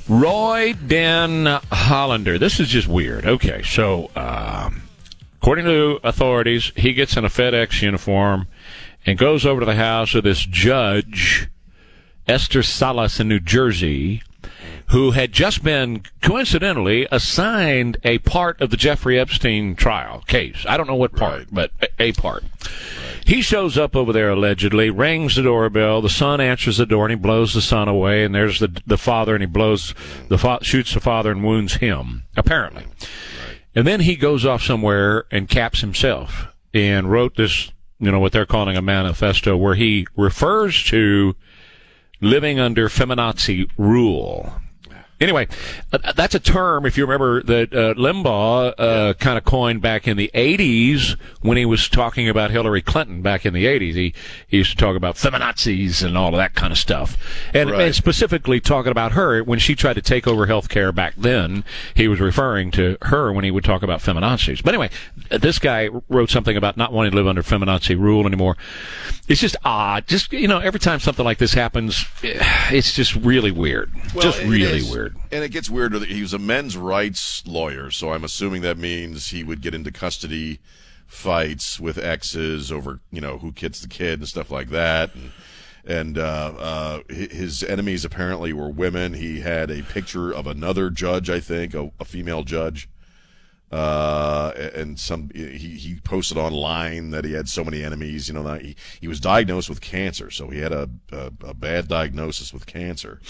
Roy 0.09 0.75
Den 0.75 1.47
Hollander. 1.71 2.38
This 2.38 2.61
is 2.61 2.68
just 2.68 2.88
weird. 2.88 3.25
Okay, 3.25 3.62
so 3.62 4.11
um, 4.16 4.82
according 5.40 5.64
to 5.66 6.00
authorities, 6.02 6.73
he 6.76 6.92
gets 6.92 7.16
in 7.16 7.25
a 7.25 7.28
FedEx 7.28 7.82
uniform 7.82 8.49
and 9.06 9.18
goes 9.18 9.47
over 9.47 9.61
to 9.61 9.66
the 9.66 9.75
house 9.75 10.14
of 10.14 10.25
this 10.25 10.44
judge, 10.44 11.49
Esther 12.26 12.62
Salas 12.62 13.21
in 13.21 13.28
New 13.28 13.40
Jersey, 13.40 14.23
who 14.90 15.12
had 15.12 15.32
just 15.32 15.62
been 15.62 16.02
coincidentally 16.20 17.06
assigned 17.11 17.96
a 18.04 18.18
part 18.18 18.61
of 18.61 18.70
the 18.70 18.76
Jeffrey 18.76 19.18
Epstein 19.18 19.75
trial 19.75 20.22
case. 20.26 20.64
I 20.68 20.76
don't 20.76 20.87
know 20.87 20.94
what 20.94 21.16
part, 21.16 21.38
Right. 21.38 21.46
but 21.50 21.70
a- 21.80 22.02
a 22.02 22.12
part. 22.12 22.44
He 23.25 23.40
shows 23.40 23.78
up 23.78 23.94
over 23.94 24.12
there 24.12 24.31
allegedly, 24.31 24.90
rings 24.90 25.37
the 25.37 25.42
doorbell. 25.42 26.02
The 26.02 26.09
son 26.09 26.40
answers 26.40 26.76
the 26.78 26.87
door 26.87 27.07
and 27.07 27.12
he 27.12 27.16
blows 27.16 27.55
the 27.55 27.62
son 27.62 27.87
away. 27.88 28.24
And 28.24 28.35
there's 28.35 28.59
the 28.59 28.81
the 28.87 28.98
father 28.98 29.35
and 29.35 29.42
he 29.42 29.46
blows 29.46 29.94
the 30.28 30.37
fa- 30.38 30.59
shoots 30.62 30.92
the 30.92 31.00
father 31.00 31.31
and 31.31 31.44
wounds 31.44 31.74
him 31.74 32.24
apparently. 32.37 32.85
And 33.74 33.87
then 33.87 34.00
he 34.00 34.16
goes 34.16 34.44
off 34.44 34.62
somewhere 34.62 35.24
and 35.31 35.48
caps 35.48 35.81
himself 35.81 36.48
and 36.74 37.11
wrote 37.11 37.37
this, 37.37 37.70
you 38.00 38.11
know, 38.11 38.18
what 38.18 38.33
they're 38.33 38.44
calling 38.44 38.76
a 38.76 38.83
manifesto 38.83 39.57
where 39.57 39.76
he 39.76 40.07
refers 40.16 40.83
to 40.85 41.37
living 42.22 42.61
under 42.61 42.88
feminazi 42.88 43.68
rule. 43.76 44.62
Anyway, 45.22 45.46
uh, 45.92 46.12
that's 46.16 46.35
a 46.35 46.40
term, 46.40 46.85
if 46.85 46.98
you 46.98 47.04
remember, 47.04 47.42
that 47.44 47.72
uh, 47.72 47.94
Limbaugh 47.94 48.74
uh, 48.76 49.14
kind 49.14 49.38
of 49.38 49.44
coined 49.44 49.80
back 49.80 50.08
in 50.08 50.16
the 50.16 50.30
80s 50.35 51.16
when 51.40 51.56
he 51.56 51.64
was 51.64 51.88
talking 51.88 52.28
about 52.28 52.50
Hillary 52.50 52.82
Clinton 52.82 53.22
back 53.22 53.46
in 53.46 53.54
the 53.54 53.64
80s. 53.66 53.94
He, 53.94 54.14
he 54.48 54.56
used 54.58 54.72
to 54.72 54.76
talk 54.76 54.96
about 54.96 55.14
feminazis 55.14 56.04
and 56.04 56.18
all 56.18 56.28
of 56.30 56.37
that 56.37 56.54
kind 56.54 56.72
of 56.72 56.78
stuff. 56.78 57.16
And, 57.54 57.70
Right. 57.70 57.82
and 57.82 57.94
specifically 57.94 58.61
talking 58.61 58.90
about 58.90 59.12
her 59.12 59.42
when 59.44 59.58
she 59.61 59.74
tried 59.76 59.94
to 59.94 60.02
take 60.02 60.26
over 60.26 60.46
health 60.46 60.68
care 60.68 60.90
back 60.92 61.14
then, 61.16 61.64
he 61.94 62.08
was 62.08 62.18
referring 62.20 62.70
to 62.72 62.98
her 63.02 63.32
when 63.32 63.44
he 63.44 63.50
would 63.50 63.64
talk 63.64 63.82
about 63.82 64.00
feminazis. 64.00 64.62
But 64.62 64.74
anyway, 64.74 64.90
this 65.30 65.58
guy 65.61 65.88
wrote 66.08 66.30
something 66.30 66.56
about 66.56 66.76
not 66.76 66.92
wanting 66.92 67.12
to 67.12 67.16
live 67.16 67.28
under 67.28 67.42
feminazi 67.42 67.96
rule 67.98 68.26
anymore. 68.26 68.56
It's 69.28 69.40
just 69.40 69.56
odd. 69.64 70.08
Just, 70.08 70.32
you 70.32 70.48
know, 70.48 70.58
every 70.58 70.80
time 70.80 70.98
something 70.98 71.24
like 71.24 71.38
this 71.38 71.54
happens, 71.54 72.04
eh, 72.24 72.38
it's 72.72 72.92
just 72.92 73.14
really 73.14 73.52
weird. 73.52 73.90
just 74.20 74.42
really 74.42 74.78
is. 74.78 74.90
weird. 74.90 75.12
And 75.31 75.42
it 75.42 75.51
gets 75.51 75.70
weirder. 75.70 75.98
that 75.98 76.11
He 76.11 76.20
was 76.20 76.35
a 76.35 76.38
men's 76.38 76.77
rights 76.77 77.42
lawyer, 77.46 77.90
so 77.90 78.12
I'm 78.12 78.25
assuming 78.25 78.62
that 78.62 78.79
means 78.79 79.29
he 79.29 79.42
would 79.42 79.62
get 79.62 79.75
into 79.75 79.90
custody 79.90 80.61
fights 81.07 81.79
with 81.79 81.98
exes 81.98 82.72
over, 82.72 83.01
you 83.11 83.20
know, 83.20 83.38
who 83.38 83.53
gets 83.53 83.81
the 83.81 83.88
kid 83.88 84.18
and 84.18 84.29
stuff 84.29 84.51
like 84.51 84.70
that. 84.70 85.14
And, 85.14 85.33
and 85.85 86.18
uh, 86.18 86.53
uh, 86.59 87.01
his 87.09 87.62
enemies 87.62 88.05
apparently 88.05 88.53
were 88.53 88.70
women. 88.70 89.14
He 89.14 89.40
had 89.40 89.70
a 89.70 89.83
picture 89.83 90.33
of 90.33 90.46
another 90.46 90.90
judge, 90.90 91.29
I 91.29 91.40
think, 91.40 91.75
a, 91.75 91.90
a 92.01 92.05
female 92.05 92.44
judge. 92.44 92.88
Uh, 93.70 94.53
and 94.75 95.01
some 95.01 95.31
he, 95.35 95.46
he 95.48 95.98
posted 96.05 96.37
online 96.37 97.11
that 97.11 97.25
he 97.25 97.33
had 97.33 97.48
so 97.48 97.64
many 97.64 97.83
enemies. 97.83 98.29
You 98.29 98.35
know, 98.35 98.55
he, 98.55 98.77
he 99.01 99.09
was 99.09 99.18
diagnosed 99.18 99.70
with 99.70 99.81
cancer, 99.81 100.31
so 100.31 100.48
he 100.48 100.61
had 100.61 100.72
a, 100.72 100.90
a, 101.11 101.33
a 101.42 101.55
bad 101.55 101.88
diagnosis 101.88 102.53
with 102.53 102.66
cancer 102.66 103.20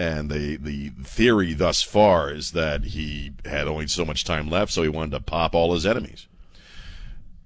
and 0.00 0.30
the 0.30 0.56
the 0.56 0.88
theory 1.04 1.52
thus 1.52 1.82
far 1.82 2.30
is 2.30 2.52
that 2.52 2.84
he 2.84 3.32
had 3.44 3.68
only 3.68 3.86
so 3.86 4.02
much 4.02 4.24
time 4.24 4.48
left, 4.48 4.72
so 4.72 4.82
he 4.82 4.88
wanted 4.88 5.10
to 5.10 5.20
pop 5.20 5.54
all 5.54 5.74
his 5.74 5.84
enemies. 5.84 6.26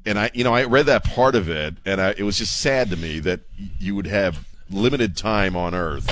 And 0.06 0.20
I, 0.20 0.30
you 0.34 0.44
know, 0.44 0.54
I 0.54 0.62
read 0.64 0.86
that 0.86 1.02
part 1.02 1.34
of 1.34 1.48
it, 1.48 1.74
and 1.84 2.00
I, 2.00 2.10
it 2.10 2.22
was 2.22 2.38
just 2.38 2.56
sad 2.56 2.90
to 2.90 2.96
me 2.96 3.18
that 3.18 3.40
you 3.80 3.96
would 3.96 4.06
have 4.06 4.46
limited 4.70 5.16
time 5.16 5.56
on 5.56 5.74
Earth 5.74 6.08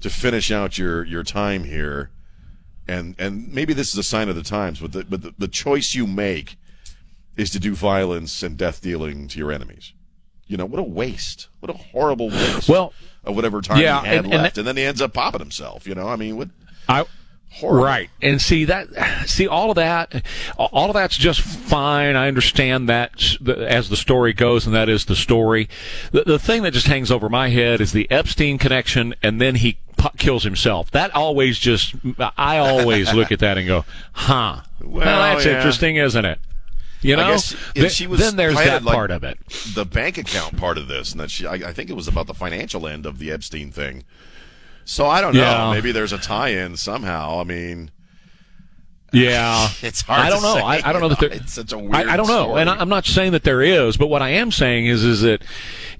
to 0.00 0.08
finish 0.08 0.52
out 0.52 0.78
your 0.78 1.04
your 1.04 1.24
time 1.24 1.64
here, 1.64 2.10
and 2.86 3.16
and 3.18 3.52
maybe 3.52 3.74
this 3.74 3.88
is 3.88 3.98
a 3.98 4.04
sign 4.04 4.28
of 4.28 4.36
the 4.36 4.44
times, 4.44 4.78
but 4.78 4.92
the, 4.92 5.02
but 5.02 5.22
the, 5.22 5.34
the 5.36 5.48
choice 5.48 5.96
you 5.96 6.06
make 6.06 6.54
is 7.36 7.50
to 7.50 7.58
do 7.58 7.74
violence 7.74 8.40
and 8.44 8.56
death 8.56 8.80
dealing 8.80 9.26
to 9.26 9.38
your 9.40 9.50
enemies. 9.50 9.94
You 10.52 10.58
know, 10.58 10.66
what 10.66 10.78
a 10.80 10.84
waste! 10.84 11.48
What 11.60 11.70
a 11.70 11.78
horrible 11.78 12.28
waste! 12.28 12.68
Well, 12.68 12.92
of 13.24 13.34
whatever 13.34 13.60
time 13.62 13.78
yeah, 13.80 14.02
he 14.02 14.06
had 14.08 14.16
and- 14.24 14.32
and 14.34 14.42
left, 14.42 14.54
that- 14.56 14.60
and 14.60 14.68
then 14.68 14.76
he 14.76 14.84
ends 14.84 15.00
up 15.00 15.14
popping 15.14 15.40
himself. 15.40 15.86
You 15.86 15.94
know, 15.94 16.06
I 16.08 16.16
mean, 16.16 16.36
what 16.36 16.50
I 16.88 17.04
horrible. 17.54 17.84
right 17.84 18.10
and 18.22 18.40
see 18.40 18.64
that 18.64 18.86
see 19.26 19.46
all 19.46 19.70
of 19.70 19.76
that 19.76 20.24
all 20.58 20.88
of 20.88 20.94
that's 20.94 21.18
just 21.18 21.42
fine 21.42 22.16
i 22.16 22.26
understand 22.26 22.88
that 22.88 23.36
as 23.46 23.90
the 23.90 23.96
story 23.96 24.32
goes 24.32 24.64
and 24.64 24.74
that 24.74 24.88
is 24.88 25.04
the 25.04 25.14
story 25.14 25.68
the, 26.12 26.22
the 26.24 26.38
thing 26.38 26.62
that 26.62 26.70
just 26.70 26.86
hangs 26.86 27.10
over 27.10 27.28
my 27.28 27.50
head 27.50 27.78
is 27.82 27.92
the 27.92 28.10
epstein 28.10 28.56
connection 28.56 29.14
and 29.22 29.38
then 29.38 29.56
he 29.56 29.76
kills 30.16 30.44
himself 30.44 30.90
that 30.92 31.14
always 31.14 31.58
just 31.58 31.94
i 32.38 32.56
always 32.56 33.12
look 33.12 33.30
at 33.30 33.38
that 33.40 33.58
and 33.58 33.66
go 33.66 33.84
huh 34.12 34.60
well, 34.80 34.90
Well, 35.04 35.34
that's 35.34 35.44
yeah. 35.44 35.56
interesting 35.58 35.96
isn't 35.96 36.24
it 36.24 36.38
you 37.02 37.16
know 37.16 37.24
I 37.24 37.30
guess 37.32 37.52
if 37.52 37.74
Th- 37.74 37.92
she 37.92 38.06
was 38.06 38.20
then 38.20 38.36
there's 38.36 38.54
that 38.54 38.82
like 38.84 38.94
part 38.94 39.10
of 39.10 39.24
it 39.24 39.38
the 39.74 39.84
bank 39.84 40.18
account 40.18 40.56
part 40.56 40.78
of 40.78 40.88
this, 40.88 41.12
and 41.12 41.20
that 41.20 41.30
she, 41.30 41.46
I, 41.46 41.54
I 41.54 41.72
think 41.72 41.90
it 41.90 41.94
was 41.94 42.08
about 42.08 42.26
the 42.26 42.34
financial 42.34 42.86
end 42.86 43.06
of 43.06 43.18
the 43.18 43.30
Epstein 43.30 43.70
thing. 43.70 44.04
So 44.84 45.06
I 45.06 45.20
don't 45.20 45.34
know. 45.34 45.40
Yeah. 45.40 45.70
Maybe 45.72 45.92
there's 45.92 46.12
a 46.12 46.18
tie-in 46.18 46.76
somehow. 46.76 47.40
I 47.40 47.44
mean, 47.44 47.90
Yeah, 49.12 49.68
It's 49.82 50.00
hard. 50.02 50.20
I 50.26 50.30
don't 50.30 50.40
to 50.40 50.46
know. 50.46 50.54
say, 50.54 50.60
I, 50.62 50.88
I 50.88 50.92
don't 50.92 51.02
know 51.02 51.08
that 51.08 51.20
there. 51.20 51.30
It's 51.32 51.52
such 51.54 51.72
a 51.72 51.78
weird. 51.78 51.94
I, 51.94 52.14
I 52.14 52.16
don't 52.16 52.26
know, 52.28 52.44
story. 52.44 52.60
and 52.62 52.70
I, 52.70 52.76
I'm 52.76 52.88
not 52.88 53.04
saying 53.06 53.32
that 53.32 53.44
there 53.44 53.62
is, 53.62 53.96
but 53.96 54.08
what 54.08 54.22
I 54.22 54.30
am 54.30 54.50
saying 54.50 54.86
is, 54.86 55.04
is 55.04 55.20
that 55.22 55.42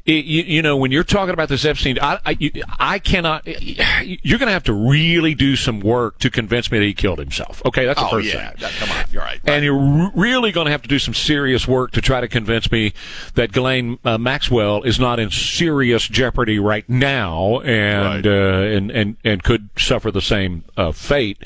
it, 0.05 0.25
you, 0.25 0.43
you 0.43 0.63
know 0.63 0.77
when 0.77 0.91
you're 0.91 1.05
talking 1.05 1.33
about 1.33 1.49
this 1.49 1.65
Epstein, 1.65 1.97
I, 2.03 2.19
I, 2.25 2.37
you, 2.41 2.51
I 2.79 2.99
cannot. 2.99 3.47
You're 3.47 4.39
going 4.39 4.49
to 4.49 4.53
have 4.53 4.65
to 4.65 4.73
really 4.73 5.35
do 5.35 5.55
some 5.57 5.79
work 5.81 6.19
to 6.19 6.31
convince 6.31 6.73
me 6.73 6.79
that 6.79 6.85
he 6.85 6.93
killed 6.95 7.19
himself. 7.21 7.63
Okay, 7.67 7.85
that's 7.85 8.01
the 8.01 8.07
Oh 8.07 8.11
first 8.11 8.27
yeah, 8.29 8.51
thing. 8.51 8.57
that- 8.61 8.73
come 8.81 8.91
on, 8.91 9.05
you're 9.13 9.23
right. 9.23 9.41
And 9.45 9.65
you're 9.65 9.79
re- 9.79 10.11
really 10.15 10.51
going 10.53 10.65
to 10.65 10.71
have 10.73 10.83
to 10.83 10.89
do 10.89 10.99
some 10.99 11.15
serious 11.15 11.69
work 11.69 11.93
to 11.93 12.01
try 12.01 12.21
to 12.21 12.27
convince 12.29 12.73
me 12.73 12.93
that 13.35 13.53
Ghislaine 13.53 13.99
uh, 14.05 14.19
Maxwell 14.19 14.83
is 14.83 14.99
not 14.99 15.21
in 15.21 15.31
serious 15.31 16.09
jeopardy 16.09 16.59
right 16.59 16.89
now, 16.89 17.61
and 17.61 18.25
Right. 18.25 18.27
uh, 18.27 18.77
and 18.77 18.91
and 18.91 19.17
and 19.23 19.43
could 19.45 19.69
suffer 19.79 20.11
the 20.11 20.21
same 20.23 20.65
uh, 20.77 20.91
fate. 20.93 21.39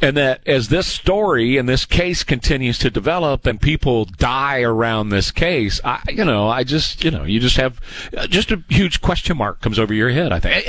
And 0.00 0.16
that 0.16 0.40
as 0.46 0.68
this 0.68 0.81
story 0.82 1.56
and 1.56 1.68
this 1.68 1.84
case 1.84 2.22
continues 2.24 2.78
to 2.80 2.90
develop, 2.90 3.46
and 3.46 3.60
people 3.60 4.04
die 4.04 4.60
around 4.62 5.08
this 5.10 5.30
case, 5.30 5.80
I 5.84 6.00
you 6.10 6.24
know 6.24 6.48
I 6.48 6.64
just 6.64 7.04
you 7.04 7.10
know 7.10 7.24
you 7.24 7.40
just 7.40 7.56
have 7.56 7.80
uh, 8.16 8.26
just 8.26 8.50
a 8.50 8.62
huge 8.68 9.00
question 9.00 9.36
mark 9.36 9.60
comes 9.60 9.78
over 9.78 9.92
your 9.94 10.10
head. 10.10 10.32
I 10.32 10.40
think 10.40 10.68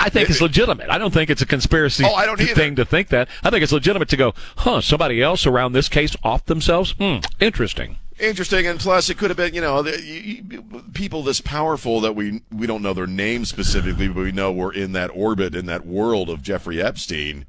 I, 0.00 0.08
think 0.10 0.30
it's 0.30 0.40
legitimate. 0.40 0.90
I 0.90 0.98
don't 0.98 1.12
think 1.12 1.30
it's 1.30 1.42
a 1.42 1.46
conspiracy 1.46 2.04
Oh, 2.06 2.14
I 2.14 2.26
don't 2.26 2.40
either. 2.40 2.54
thing 2.54 2.76
to 2.76 2.84
think 2.84 3.08
that. 3.08 3.28
I 3.42 3.50
think 3.50 3.62
it's 3.62 3.72
legitimate 3.72 4.08
to 4.10 4.16
go, 4.16 4.34
huh? 4.58 4.80
Somebody 4.80 5.22
else 5.22 5.46
around 5.46 5.72
this 5.72 5.88
case 5.88 6.16
off 6.22 6.44
themselves? 6.46 6.92
Hmm, 6.98 7.18
interesting. 7.40 7.98
Interesting, 8.18 8.66
and 8.66 8.78
plus 8.78 9.08
it 9.08 9.16
could 9.16 9.30
have 9.30 9.36
been, 9.38 9.54
you 9.54 9.62
know, 9.62 9.80
the, 9.82 9.98
you- 10.02 10.62
people 10.92 11.22
this 11.22 11.40
powerful 11.40 12.00
that 12.02 12.14
we 12.14 12.42
we 12.52 12.66
don't 12.66 12.82
know 12.82 12.92
their 12.92 13.06
names 13.06 13.48
specifically, 13.48 14.08
but 14.08 14.16
we 14.22 14.32
know 14.32 14.52
we're 14.52 14.74
in 14.74 14.92
that 14.92 15.10
orbit, 15.14 15.54
in 15.54 15.64
that 15.66 15.86
world 15.86 16.28
of 16.28 16.42
Jeffrey 16.42 16.82
Epstein. 16.82 17.46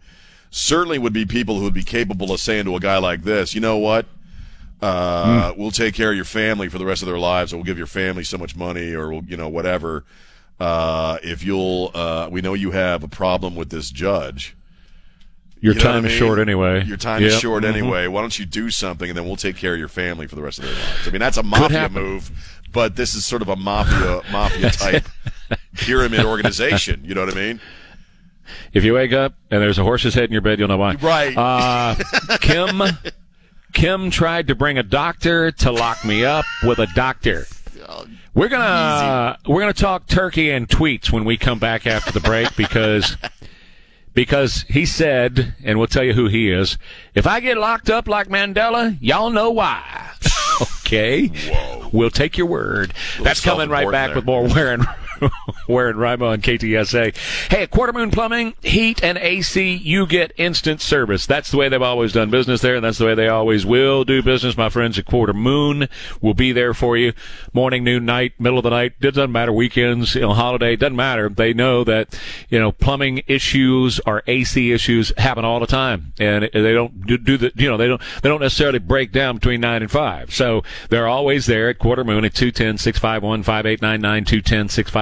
Certainly 0.52 1.00
would 1.00 1.14
be 1.14 1.26
people 1.26 1.58
who 1.58 1.64
would 1.64 1.74
be 1.74 1.84
capable 1.84 2.32
of 2.32 2.40
saying 2.40 2.66
to 2.66 2.76
a 2.76 2.80
guy 2.80 2.98
like 2.98 3.24
this, 3.24 3.56
you 3.56 3.62
know 3.62 3.78
what? 3.78 4.06
Uh, 4.82 5.54
We'll 5.56 5.72
take 5.72 5.94
care 5.96 6.10
of 6.10 6.16
your 6.16 6.26
family 6.26 6.68
for 6.70 6.78
the 6.78 6.86
rest 6.86 7.02
of 7.02 7.08
their 7.08 7.18
lives, 7.20 7.54
or 7.54 7.58
we'll 7.58 7.66
give 7.66 7.78
your 7.78 7.88
family 7.88 8.24
so 8.24 8.38
much 8.38 8.56
money, 8.56 8.94
or 8.94 9.10
we'll, 9.12 9.24
you 9.24 9.38
know, 9.38 9.48
whatever. 9.48 10.04
Uh, 10.60 11.18
if 11.24 11.44
you'll, 11.44 11.92
uh, 11.94 12.28
we 12.32 12.42
know 12.42 12.54
you 12.54 12.72
have 12.72 13.04
a 13.04 13.08
problem 13.08 13.56
with 13.56 13.70
this 13.70 13.90
judge. 13.92 14.56
Your 15.62 15.74
You 15.74 15.80
know 15.80 15.84
time 15.86 15.96
I 16.04 16.08
is 16.08 16.12
mean? 16.14 16.18
short 16.20 16.40
anyway. 16.40 16.84
Your 16.86 16.98
time 16.98 17.24
is 17.24 17.34
Yep. 17.34 17.42
short 17.42 17.64
Mhm. 17.64 17.68
anyway. 17.70 18.08
Why 18.08 18.22
don't 18.22 18.38
you 18.38 18.46
do 18.46 18.70
something 18.72 19.08
and 19.10 19.18
then 19.18 19.26
we'll 19.26 19.36
take 19.36 19.56
care 19.58 19.74
of 19.74 19.80
your 19.80 19.88
family 19.88 20.26
for 20.28 20.36
the 20.36 20.42
rest 20.42 20.58
of 20.60 20.66
their 20.66 20.74
lives? 20.74 21.08
I 21.08 21.12
mean, 21.12 21.20
that's 21.20 21.38
a 21.38 21.44
mafia 21.44 21.88
move, 21.90 22.32
but 22.72 22.96
this 22.96 23.14
is 23.16 23.26
sort 23.26 23.42
of 23.44 23.50
a 23.50 23.56
mafia 23.56 24.22
mafia 24.32 24.72
type 24.72 25.08
pyramid 25.76 26.26
organization. 26.26 27.02
You 27.06 27.14
know 27.14 27.24
what 27.26 27.34
I 27.34 27.38
mean? 27.40 27.62
If 28.74 28.84
you 28.84 28.94
wake 28.94 29.14
up 29.14 29.34
and 29.50 29.62
there's 29.62 29.80
a 29.80 29.84
horse's 29.84 30.14
head 30.14 30.26
in 30.26 30.32
your 30.32 30.42
bed, 30.42 30.60
you'll 30.60 30.68
know 30.68 30.78
why. 30.78 30.96
Right. 30.96 31.36
Uh, 31.36 31.96
Kim, 32.40 32.82
Kim 33.74 34.10
tried 34.12 34.48
to 34.48 34.56
bring 34.56 34.78
a 34.78 34.84
doctor 34.84 35.52
to 35.52 35.72
lock 35.72 36.06
me 36.06 36.26
up 36.26 36.46
with 36.64 36.80
a 36.80 36.88
doctor. 36.96 37.46
We're 38.34 38.48
gonna 38.48 39.38
we're 39.46 39.60
gonna 39.60 39.74
talk 39.74 40.08
turkey 40.08 40.52
and 40.52 40.68
tweets 40.68 41.12
when 41.12 41.26
we 41.26 41.36
come 41.36 41.60
back 41.60 41.86
after 41.86 42.14
the 42.14 42.22
break 42.22 42.56
because 42.56 43.18
because 44.14 44.64
he 44.70 44.86
said, 44.86 45.56
and 45.64 45.78
we'll 45.78 45.88
tell 45.88 46.04
you 46.04 46.14
who 46.14 46.28
he 46.28 46.50
is. 46.50 46.78
If 47.14 47.28
I 47.28 47.40
get 47.42 47.58
locked 47.58 47.90
up 47.90 48.08
like 48.08 48.28
Mandela, 48.28 48.98
y'all 49.02 49.30
know 49.30 49.52
why. 49.52 50.12
okay. 50.62 51.28
Whoa. 51.28 51.90
We'll 51.92 52.10
take 52.10 52.38
your 52.38 52.48
word. 52.48 52.94
That's 53.22 53.42
coming 53.42 53.70
right 53.70 53.90
back 53.92 54.10
there. 54.10 54.18
with 54.18 54.26
more 54.26 54.48
wearing 54.48 54.86
Ware 55.68 55.90
and 55.90 56.00
Rima 56.00 56.26
on 56.28 56.42
KTSA. 56.42 57.16
Hey, 57.50 57.68
Quarter 57.68 57.94
Moon 57.94 58.12
Plumbing, 58.12 58.54
heat 58.62 59.04
and 59.04 59.18
AC, 59.18 59.74
you 59.76 60.06
get 60.06 60.32
instant 60.38 60.82
service. 60.82 61.26
That's 61.26 61.52
the 61.52 61.58
way 61.58 61.70
they've 61.70 61.82
always 61.82 62.14
done 62.14 62.30
business 62.30 62.62
there, 62.62 62.76
and 62.76 62.84
that's 62.84 62.98
the 62.98 63.06
way 63.06 63.16
they 63.16 63.28
always 63.28 63.66
will 63.66 64.04
do 64.04 64.22
business. 64.22 64.58
My 64.58 64.70
friends 64.70 64.98
at 64.98 65.06
Quarter 65.06 65.34
Moon 65.34 65.88
will 66.22 66.34
be 66.34 66.52
there 66.52 66.74
for 66.74 66.98
you. 66.98 67.14
Morning, 67.54 67.84
noon, 67.84 68.06
night, 68.06 68.34
middle 68.40 68.60
of 68.60 68.64
the 68.64 68.70
night. 68.70 68.94
It 69.02 69.14
doesn't 69.14 69.32
matter. 69.32 69.52
Weekends, 69.52 70.16
you 70.16 70.22
know, 70.22 70.34
holiday, 70.34 70.76
doesn't 70.76 70.96
matter. 70.96 71.30
They 71.30 71.54
know 71.54 71.84
that, 71.84 72.20
you 72.50 72.60
know, 72.60 72.72
plumbing 72.72 73.24
issues 73.28 74.00
or 74.06 74.24
AC 74.28 74.72
issues 74.72 75.14
happen 75.18 75.46
all 75.46 75.60
the 75.60 75.68
time. 75.68 76.14
And 76.20 76.50
they 76.52 76.74
don't 76.74 77.06
do, 77.06 77.38
the, 77.38 77.52
you 77.56 77.70
know, 77.70 77.78
they 77.78 77.88
don't, 77.88 78.02
they 78.22 78.30
don't 78.30 78.42
necessarily 78.42 78.80
break 78.80 79.12
down 79.12 79.36
between 79.36 79.62
nine 79.62 79.82
and 79.82 79.92
five. 79.92 80.34
So 80.34 80.64
they're 80.90 81.08
always 81.08 81.46
there 81.46 81.70
at 81.70 81.80
Quarter 81.80 82.04
Moon 82.04 82.26
at 82.26 82.34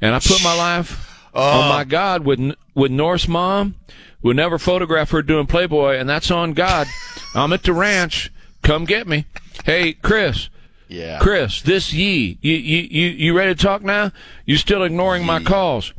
and 0.00 0.14
I 0.14 0.20
put 0.20 0.40
my 0.44 0.56
life 0.56 1.28
on 1.34 1.64
uh. 1.64 1.68
my 1.68 1.82
God 1.82 2.24
with 2.24 2.54
with 2.76 2.92
Norse 2.92 3.26
mom. 3.26 3.74
We'll 4.22 4.36
never 4.36 4.56
photograph 4.56 5.10
her 5.10 5.20
doing 5.20 5.48
Playboy, 5.48 5.96
and 5.96 6.08
that's 6.08 6.30
on 6.30 6.52
God. 6.52 6.86
I'm 7.34 7.52
at 7.52 7.64
the 7.64 7.72
ranch. 7.72 8.30
Come 8.62 8.84
get 8.84 9.08
me. 9.08 9.24
Hey, 9.64 9.94
Chris. 9.94 10.48
Yeah. 10.86 11.18
Chris, 11.18 11.60
this 11.60 11.92
ye. 11.92 12.38
You, 12.40 12.54
you, 12.54 12.78
you, 12.88 13.08
you 13.08 13.36
ready 13.36 13.52
to 13.52 13.60
talk 13.60 13.82
now? 13.82 14.12
You 14.46 14.58
still 14.58 14.84
ignoring 14.84 15.26
my 15.26 15.42
calls. 15.42 15.92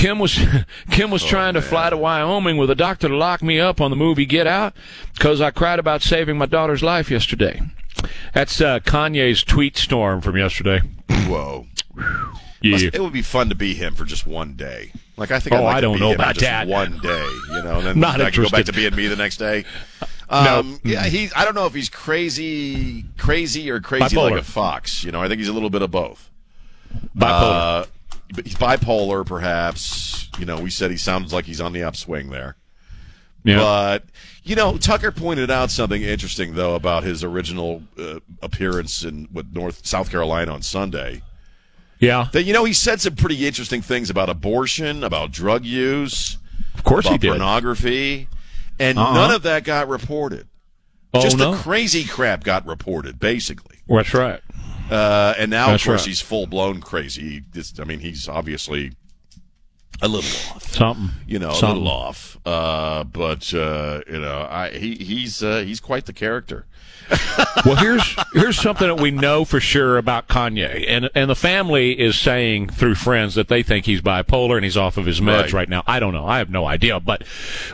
Kim 0.00 0.18
was 0.18 0.38
Kim 0.90 1.10
was 1.10 1.22
trying 1.22 1.54
to 1.54 1.62
fly 1.62 1.90
to 1.90 1.96
Wyoming 1.96 2.56
with 2.56 2.70
a 2.70 2.74
doctor 2.74 3.08
to 3.08 3.16
lock 3.16 3.42
me 3.42 3.60
up 3.60 3.80
on 3.82 3.90
the 3.90 3.96
movie 3.96 4.24
Get 4.24 4.46
Out 4.46 4.74
because 5.14 5.42
I 5.42 5.50
cried 5.50 5.78
about 5.78 6.00
saving 6.00 6.38
my 6.38 6.46
daughter's 6.46 6.82
life 6.82 7.10
yesterday. 7.10 7.60
That's 8.32 8.62
uh, 8.62 8.80
Kanye's 8.80 9.44
tweet 9.44 9.76
storm 9.76 10.22
from 10.22 10.36
yesterday. 10.36 10.80
Whoa. 11.26 11.66
Yeah. 12.62 12.90
It 12.92 13.00
would 13.00 13.14
be 13.14 13.22
fun 13.22 13.48
to 13.48 13.54
be 13.54 13.72
him 13.72 13.94
for 13.94 14.04
just 14.04 14.26
one 14.26 14.52
day. 14.52 14.92
Like 15.16 15.30
I 15.30 15.40
think. 15.40 15.54
Oh, 15.56 15.60
I'd 15.60 15.62
like 15.62 15.76
I 15.76 15.80
don't 15.80 15.94
be 15.94 16.00
know 16.00 16.12
about 16.12 16.34
just 16.34 16.40
that. 16.40 16.68
One 16.68 16.98
day, 16.98 17.26
you 17.52 17.62
know, 17.62 17.78
and 17.78 17.86
then 17.86 18.00
Not 18.00 18.20
I 18.20 18.30
can 18.30 18.42
go 18.42 18.50
back 18.50 18.66
to 18.66 18.72
being 18.74 18.94
me 18.94 19.06
the 19.06 19.16
next 19.16 19.38
day. 19.38 19.64
No. 20.30 20.58
Um, 20.60 20.78
Yeah, 20.84 21.04
he. 21.04 21.30
I 21.34 21.46
don't 21.46 21.54
know 21.54 21.64
if 21.64 21.72
he's 21.72 21.88
crazy, 21.88 23.06
crazy 23.16 23.70
or 23.70 23.80
crazy 23.80 24.14
Bipolar. 24.14 24.32
like 24.32 24.40
a 24.42 24.44
fox. 24.44 25.02
You 25.02 25.10
know, 25.10 25.22
I 25.22 25.28
think 25.28 25.38
he's 25.38 25.48
a 25.48 25.54
little 25.54 25.70
bit 25.70 25.80
of 25.80 25.90
both. 25.90 26.28
Bipolar. 27.16 27.82
Uh, 27.82 27.86
he's 28.44 28.54
bipolar, 28.54 29.24
perhaps. 29.26 30.28
You 30.38 30.46
know, 30.46 30.60
we 30.60 30.70
said 30.70 30.90
he 30.90 30.96
sounds 30.96 31.32
like 31.32 31.44
he's 31.46 31.60
on 31.60 31.72
the 31.72 31.82
upswing 31.82 32.30
there. 32.30 32.56
yeah. 33.44 33.58
But 33.58 34.04
you 34.42 34.56
know, 34.56 34.78
Tucker 34.78 35.10
pointed 35.12 35.50
out 35.50 35.70
something 35.70 36.02
interesting 36.02 36.54
though 36.54 36.74
about 36.74 37.02
his 37.04 37.22
original 37.24 37.82
uh, 37.98 38.20
appearance 38.42 39.04
in 39.04 39.28
what 39.32 39.52
North 39.52 39.86
South 39.86 40.10
Carolina 40.10 40.52
on 40.52 40.62
Sunday. 40.62 41.22
yeah. 41.98 42.28
That 42.32 42.44
you 42.44 42.52
know, 42.52 42.64
he 42.64 42.72
said 42.72 43.00
some 43.00 43.16
pretty 43.16 43.46
interesting 43.46 43.82
things 43.82 44.08
about 44.10 44.28
abortion, 44.30 45.04
about 45.04 45.30
drug 45.32 45.64
use, 45.64 46.38
Of 46.74 46.84
course 46.84 47.06
he 47.08 47.18
did. 47.18 47.28
pornography, 47.30 48.28
and 48.78 48.98
Uh-huh. 48.98 49.14
none 49.14 49.30
of 49.34 49.42
that 49.42 49.64
got 49.64 49.88
reported. 49.88 50.46
Oh 51.12 51.20
Just 51.20 51.38
no. 51.38 51.52
the 51.52 51.58
crazy 51.58 52.04
crap 52.04 52.44
got 52.44 52.64
reported, 52.66 53.18
basically. 53.18 53.78
That's 53.88 54.14
right. 54.14 54.40
Uh, 54.90 55.34
and 55.38 55.50
now, 55.50 55.68
That's 55.68 55.82
of 55.82 55.86
course, 55.86 56.00
right. 56.02 56.08
he's 56.08 56.20
full 56.20 56.46
blown 56.46 56.80
crazy. 56.80 57.42
I 57.78 57.84
mean, 57.84 58.00
he's 58.00 58.28
obviously 58.28 58.92
a 60.02 60.08
little 60.08 60.28
off. 60.54 60.64
Something. 60.72 61.10
You 61.26 61.38
know, 61.38 61.52
Something. 61.52 61.68
a 61.76 61.84
little 61.84 61.88
off. 61.88 62.38
Uh, 62.44 63.04
but 63.04 63.52
uh, 63.54 64.00
you 64.10 64.18
know, 64.20 64.46
I 64.50 64.70
he 64.70 64.96
he's 64.96 65.42
uh, 65.42 65.58
he's 65.60 65.80
quite 65.80 66.06
the 66.06 66.12
character. 66.12 66.66
Well, 67.64 67.76
here's 67.76 68.16
here's 68.34 68.56
something 68.60 68.86
that 68.86 69.00
we 69.00 69.10
know 69.10 69.44
for 69.44 69.60
sure 69.60 69.98
about 69.98 70.28
Kanye, 70.28 70.84
and 70.88 71.10
and 71.14 71.28
the 71.30 71.34
family 71.34 71.98
is 71.98 72.18
saying 72.18 72.68
through 72.68 72.94
friends 72.94 73.34
that 73.34 73.48
they 73.48 73.62
think 73.62 73.86
he's 73.86 74.00
bipolar 74.00 74.56
and 74.56 74.64
he's 74.64 74.76
off 74.76 74.96
of 74.96 75.06
his 75.06 75.20
meds 75.20 75.42
Right. 75.44 75.52
right, 75.52 75.68
now. 75.68 75.82
I 75.86 76.00
don't 76.00 76.12
know. 76.12 76.26
I 76.26 76.38
have 76.38 76.50
no 76.50 76.66
idea. 76.66 77.00
But 77.00 77.24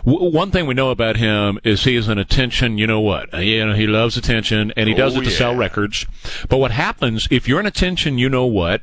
w- 0.05 0.31
one 0.31 0.51
thing 0.51 0.67
we 0.67 0.75
know 0.75 0.91
about 0.91 1.17
him 1.17 1.59
is 1.65 1.85
he 1.85 1.97
is 1.97 2.09
an 2.09 2.19
attention. 2.19 2.79
You 2.79 2.87
know 2.87 3.01
what? 3.01 3.33
Uh, 3.35 3.39
You 3.39 3.67
know 3.67 3.75
he 3.75 3.87
loves 3.87 4.17
attention, 4.17 4.73
and 4.77 4.89
he 4.89 4.95
does 4.95 5.17
Oh, 5.17 5.21
it 5.21 5.25
to 5.25 5.31
sell 5.31 5.55
records. 5.55 6.07
But 6.49 6.59
what 6.59 6.71
happens 6.71 7.29
if 7.31 7.47
you're 7.49 7.61
an 7.61 7.67
attention? 7.67 8.19
You 8.19 8.29
know 8.29 8.47
what? 8.47 8.83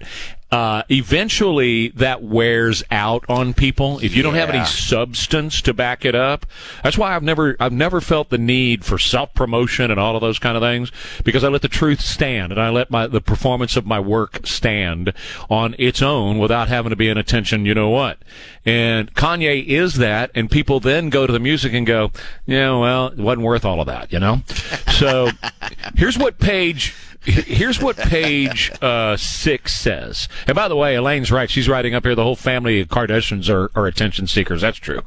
Uh, 0.51 0.84
eventually, 0.91 1.88
that 1.89 2.21
wears 2.21 2.84
out 2.91 3.25
on 3.27 3.56
people. 3.56 3.97
If 4.03 4.15
you 4.15 4.21
don't 4.21 4.36
have 4.36 4.51
any 4.51 4.63
substance 4.65 5.63
to 5.63 5.73
back 5.73 6.06
it 6.06 6.13
up. 6.13 6.45
That's 6.84 6.95
why 6.95 7.15
I've 7.15 7.23
never 7.23 7.56
I've 7.60 7.71
never 7.73 7.99
felt 7.99 8.29
the 8.29 8.38
need 8.38 8.86
for 8.86 8.99
self 8.99 9.34
promotion 9.34 9.89
and 9.89 9.99
all 9.99 10.13
of 10.15 10.21
those 10.21 10.33
kind 10.39 10.58
of 10.58 10.63
things 10.63 10.91
because 11.24 11.43
I 11.43 11.48
let 11.48 11.62
the 11.62 11.67
truth 11.67 12.02
stand 12.02 12.52
and 12.52 12.62
I 12.62 12.69
let 12.69 12.89
my 12.91 13.08
the 13.08 13.22
performance 13.22 13.76
of 13.76 13.86
my 13.86 14.00
work 14.00 14.46
stand 14.46 15.13
on 15.50 15.76
its 15.78 16.02
own 16.02 16.39
without 16.39 16.67
having 16.67 16.89
to 16.89 16.96
be 16.96 17.10
an 17.10 17.17
attention. 17.17 17.65
You 17.65 17.74
know 17.74 17.89
what? 17.89 18.17
And 18.65 19.13
Kanye 19.13 19.65
is 19.65 19.96
that, 19.96 20.32
and 20.34 20.50
people 20.50 20.80
then 20.80 21.10
go 21.10 21.28
to 21.28 21.34
the 21.34 21.39
music 21.39 21.74
and 21.74 21.86
go, 21.86 22.12
yeah, 22.46 22.78
well, 22.78 23.08
it 23.08 23.17
wasn't 23.17 23.43
worth 23.43 23.65
all 23.65 23.82
of 23.82 23.88
that, 23.88 24.12
you 24.13 24.19
know. 24.19 24.41
So 24.93 25.30
here's 25.96 26.17
what 26.17 26.39
page. 26.39 26.96
Here's 27.25 27.81
what 27.81 27.97
page 27.97 28.71
uh, 28.81 29.15
six 29.15 29.73
says. 29.73 30.27
And 30.45 30.55
by 30.55 30.67
the 30.67 30.75
way, 30.75 30.95
Elaine's 30.95 31.31
right. 31.31 31.49
She's 31.49 31.69
writing 31.69 31.93
up 31.93 32.03
here 32.03 32.15
the 32.15 32.23
whole 32.23 32.36
family 32.36 32.81
of 32.81 32.89
Kardashians 32.89 33.49
are, 33.49 33.71
are 33.75 33.88
attention 33.88 34.27
seekers. 34.27 34.62
That's 34.62 34.77
true. 34.77 35.01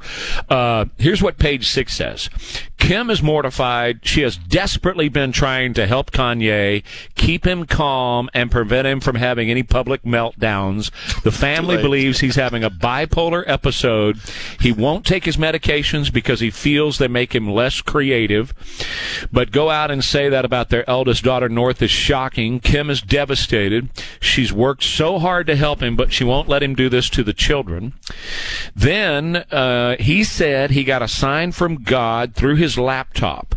Uh, 0.48 0.86
here's 0.96 1.22
what 1.22 1.38
page 1.38 1.68
six 1.68 1.94
says. 1.94 2.30
Kim 2.78 3.10
is 3.10 3.22
mortified. 3.22 4.00
She 4.02 4.22
has 4.22 4.36
desperately 4.36 5.08
been 5.08 5.32
trying 5.32 5.74
to 5.74 5.86
help 5.86 6.10
Kanye 6.10 6.84
keep 7.16 7.46
him 7.46 7.66
calm 7.66 8.30
and 8.32 8.50
prevent 8.50 8.86
him 8.86 9.00
from 9.00 9.16
having 9.16 9.50
any 9.50 9.62
public 9.62 10.02
meltdowns. 10.02 10.90
The 11.22 11.32
family 11.32 11.76
believes 11.76 12.20
he's 12.20 12.36
having 12.36 12.62
a 12.62 12.70
bipolar 12.70 13.44
episode. 13.46 14.18
He 14.60 14.72
won't 14.72 15.04
take 15.04 15.24
his 15.24 15.36
medications 15.36 16.12
because 16.12 16.40
he 16.40 16.50
feels 16.50 16.98
they 16.98 17.08
make 17.08 17.34
him 17.34 17.50
less 17.50 17.80
creative. 17.80 18.54
But 19.32 19.50
go 19.50 19.70
out 19.70 19.90
and 19.90 20.04
say 20.04 20.28
that 20.28 20.44
about 20.44 20.68
their 20.68 20.88
eldest 20.88 21.24
daughter, 21.24 21.48
North, 21.48 21.82
is 21.82 21.90
shocking. 22.06 22.60
Kim 22.60 22.88
is 22.88 23.02
devastated. 23.02 23.90
She's 24.20 24.52
worked 24.52 24.84
so 24.84 25.18
hard 25.18 25.48
to 25.48 25.56
help 25.56 25.82
him, 25.82 25.96
but 25.96 26.12
she 26.12 26.22
won't 26.22 26.48
let 26.48 26.62
him 26.62 26.76
do 26.76 26.88
this 26.88 27.10
to 27.10 27.24
the 27.24 27.32
children. 27.32 27.94
Then 28.74 29.36
uh, 29.50 29.96
he 29.98 30.22
said 30.22 30.70
he 30.70 30.84
got 30.84 31.02
a 31.02 31.08
sign 31.08 31.50
from 31.50 31.82
God 31.82 32.34
through 32.34 32.56
his 32.56 32.78
laptop. 32.78 33.56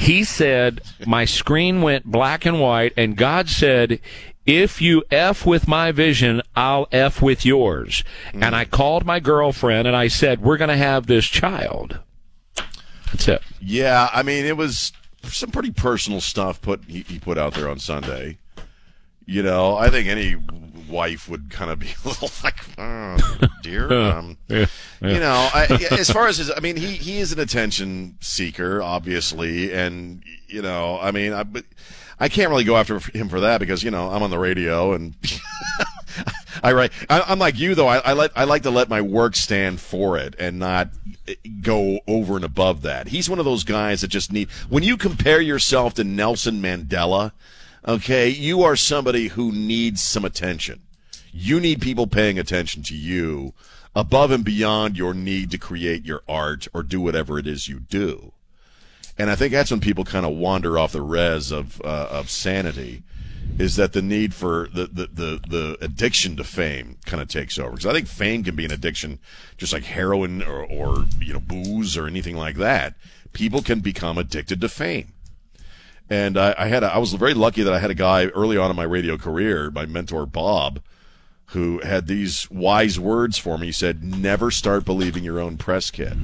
He 0.00 0.24
said, 0.24 0.80
My 1.06 1.24
screen 1.24 1.82
went 1.82 2.04
black 2.04 2.44
and 2.44 2.60
white, 2.60 2.92
and 2.96 3.16
God 3.16 3.48
said, 3.48 4.00
if 4.44 4.82
you 4.82 5.04
F 5.10 5.46
with 5.46 5.66
my 5.66 5.90
vision, 5.90 6.42
I'll 6.54 6.86
F 6.92 7.22
with 7.22 7.46
yours. 7.46 8.04
And 8.34 8.54
I 8.54 8.66
called 8.66 9.06
my 9.06 9.18
girlfriend 9.18 9.88
and 9.88 9.96
I 9.96 10.08
said, 10.08 10.42
We're 10.42 10.58
going 10.58 10.68
to 10.68 10.76
have 10.76 11.06
this 11.06 11.24
child. 11.24 12.00
That's 13.06 13.28
it. 13.28 13.42
Yeah, 13.58 14.10
I 14.12 14.22
mean, 14.22 14.44
it 14.44 14.58
was 14.58 14.92
some 15.32 15.50
pretty 15.50 15.70
personal 15.70 16.20
stuff 16.20 16.60
put 16.60 16.84
he, 16.84 17.00
he 17.00 17.18
put 17.18 17.38
out 17.38 17.54
there 17.54 17.68
on 17.68 17.78
Sunday. 17.78 18.38
You 19.26 19.42
know, 19.42 19.76
I 19.76 19.88
think 19.88 20.06
any 20.06 20.36
wife 20.88 21.30
would 21.30 21.50
kind 21.50 21.70
of 21.70 21.78
be 21.78 21.88
a 22.04 22.08
little 22.08 22.30
like, 22.42 22.56
oh, 22.78 23.16
dear. 23.62 23.90
Um, 23.92 24.36
Yeah. 24.48 24.66
You 25.00 25.18
know, 25.20 25.48
I, 25.52 25.88
as 25.98 26.10
far 26.10 26.26
as 26.28 26.38
his, 26.38 26.50
I 26.54 26.60
mean, 26.60 26.76
he 26.76 26.88
he 26.88 27.18
is 27.18 27.32
an 27.32 27.40
attention 27.40 28.16
seeker, 28.20 28.82
obviously, 28.82 29.72
and 29.72 30.22
you 30.46 30.62
know, 30.62 30.98
I 31.00 31.10
mean, 31.10 31.32
I 31.32 31.42
but 31.42 31.64
I 32.20 32.28
can't 32.28 32.50
really 32.50 32.64
go 32.64 32.76
after 32.76 32.98
him 32.98 33.28
for 33.28 33.40
that 33.40 33.58
because 33.58 33.82
you 33.82 33.90
know 33.90 34.10
I'm 34.10 34.22
on 34.22 34.30
the 34.30 34.38
radio 34.38 34.92
and. 34.92 35.14
I 36.64 36.72
write. 36.72 36.92
I, 37.10 37.20
I'm 37.28 37.38
like 37.38 37.58
you 37.58 37.74
though. 37.74 37.88
I, 37.88 37.98
I 37.98 38.12
let 38.14 38.32
I 38.34 38.44
like 38.44 38.62
to 38.62 38.70
let 38.70 38.88
my 38.88 39.02
work 39.02 39.36
stand 39.36 39.80
for 39.80 40.16
it 40.16 40.34
and 40.38 40.58
not 40.58 40.88
eh, 41.28 41.34
go 41.60 42.00
over 42.08 42.36
and 42.36 42.44
above 42.44 42.80
that. 42.82 43.08
He's 43.08 43.28
one 43.28 43.38
of 43.38 43.44
those 43.44 43.64
guys 43.64 44.00
that 44.00 44.08
just 44.08 44.32
need. 44.32 44.50
When 44.70 44.82
you 44.82 44.96
compare 44.96 45.42
yourself 45.42 45.92
to 45.94 46.04
Nelson 46.04 46.62
Mandela, 46.62 47.32
okay, 47.86 48.30
you 48.30 48.62
are 48.62 48.76
somebody 48.76 49.28
who 49.28 49.52
needs 49.52 50.02
some 50.02 50.24
attention. 50.24 50.80
You 51.32 51.60
need 51.60 51.82
people 51.82 52.06
paying 52.06 52.38
attention 52.38 52.82
to 52.84 52.96
you 52.96 53.52
above 53.94 54.30
and 54.30 54.42
beyond 54.42 54.96
your 54.96 55.12
need 55.12 55.50
to 55.50 55.58
create 55.58 56.06
your 56.06 56.22
art 56.26 56.66
or 56.72 56.82
do 56.82 56.98
whatever 56.98 57.38
it 57.38 57.46
is 57.46 57.68
you 57.68 57.78
do. 57.78 58.32
And 59.18 59.30
I 59.30 59.36
think 59.36 59.52
that's 59.52 59.70
when 59.70 59.80
people 59.80 60.04
kind 60.04 60.24
of 60.24 60.32
wander 60.32 60.78
off 60.78 60.92
the 60.92 61.02
res 61.02 61.52
of 61.52 61.82
uh, 61.82 62.08
of 62.10 62.30
sanity, 62.30 63.02
is 63.58 63.76
that 63.76 63.92
the 63.92 64.02
need 64.02 64.34
for 64.34 64.68
the 64.72 64.86
the 64.86 65.06
the, 65.06 65.40
the 65.48 65.78
addiction 65.80 66.36
to 66.36 66.44
fame 66.44 66.98
kind 67.06 67.22
of 67.22 67.28
takes 67.28 67.58
over. 67.58 67.72
Because 67.72 67.86
I 67.86 67.92
think 67.92 68.08
fame 68.08 68.42
can 68.44 68.56
be 68.56 68.64
an 68.64 68.72
addiction, 68.72 69.18
just 69.56 69.72
like 69.72 69.84
heroin 69.84 70.42
or, 70.42 70.64
or 70.64 71.06
you 71.20 71.32
know 71.32 71.40
booze 71.40 71.96
or 71.96 72.06
anything 72.06 72.36
like 72.36 72.56
that. 72.56 72.94
People 73.32 73.62
can 73.62 73.80
become 73.80 74.18
addicted 74.18 74.60
to 74.60 74.68
fame. 74.68 75.12
And 76.10 76.36
I, 76.36 76.54
I 76.58 76.66
had 76.68 76.84
a, 76.84 76.92
I 76.92 76.98
was 76.98 77.12
very 77.14 77.34
lucky 77.34 77.62
that 77.62 77.72
I 77.72 77.78
had 77.78 77.90
a 77.90 77.94
guy 77.94 78.26
early 78.26 78.56
on 78.58 78.70
in 78.70 78.76
my 78.76 78.84
radio 78.84 79.16
career, 79.16 79.70
my 79.70 79.86
mentor 79.86 80.26
Bob, 80.26 80.82
who 81.46 81.80
had 81.80 82.06
these 82.06 82.50
wise 82.50 83.00
words 83.00 83.38
for 83.38 83.56
me. 83.56 83.66
He 83.66 83.72
said, 83.72 84.04
"Never 84.04 84.50
start 84.50 84.84
believing 84.84 85.24
your 85.24 85.40
own 85.40 85.56
press 85.56 85.90
kit." 85.90 86.14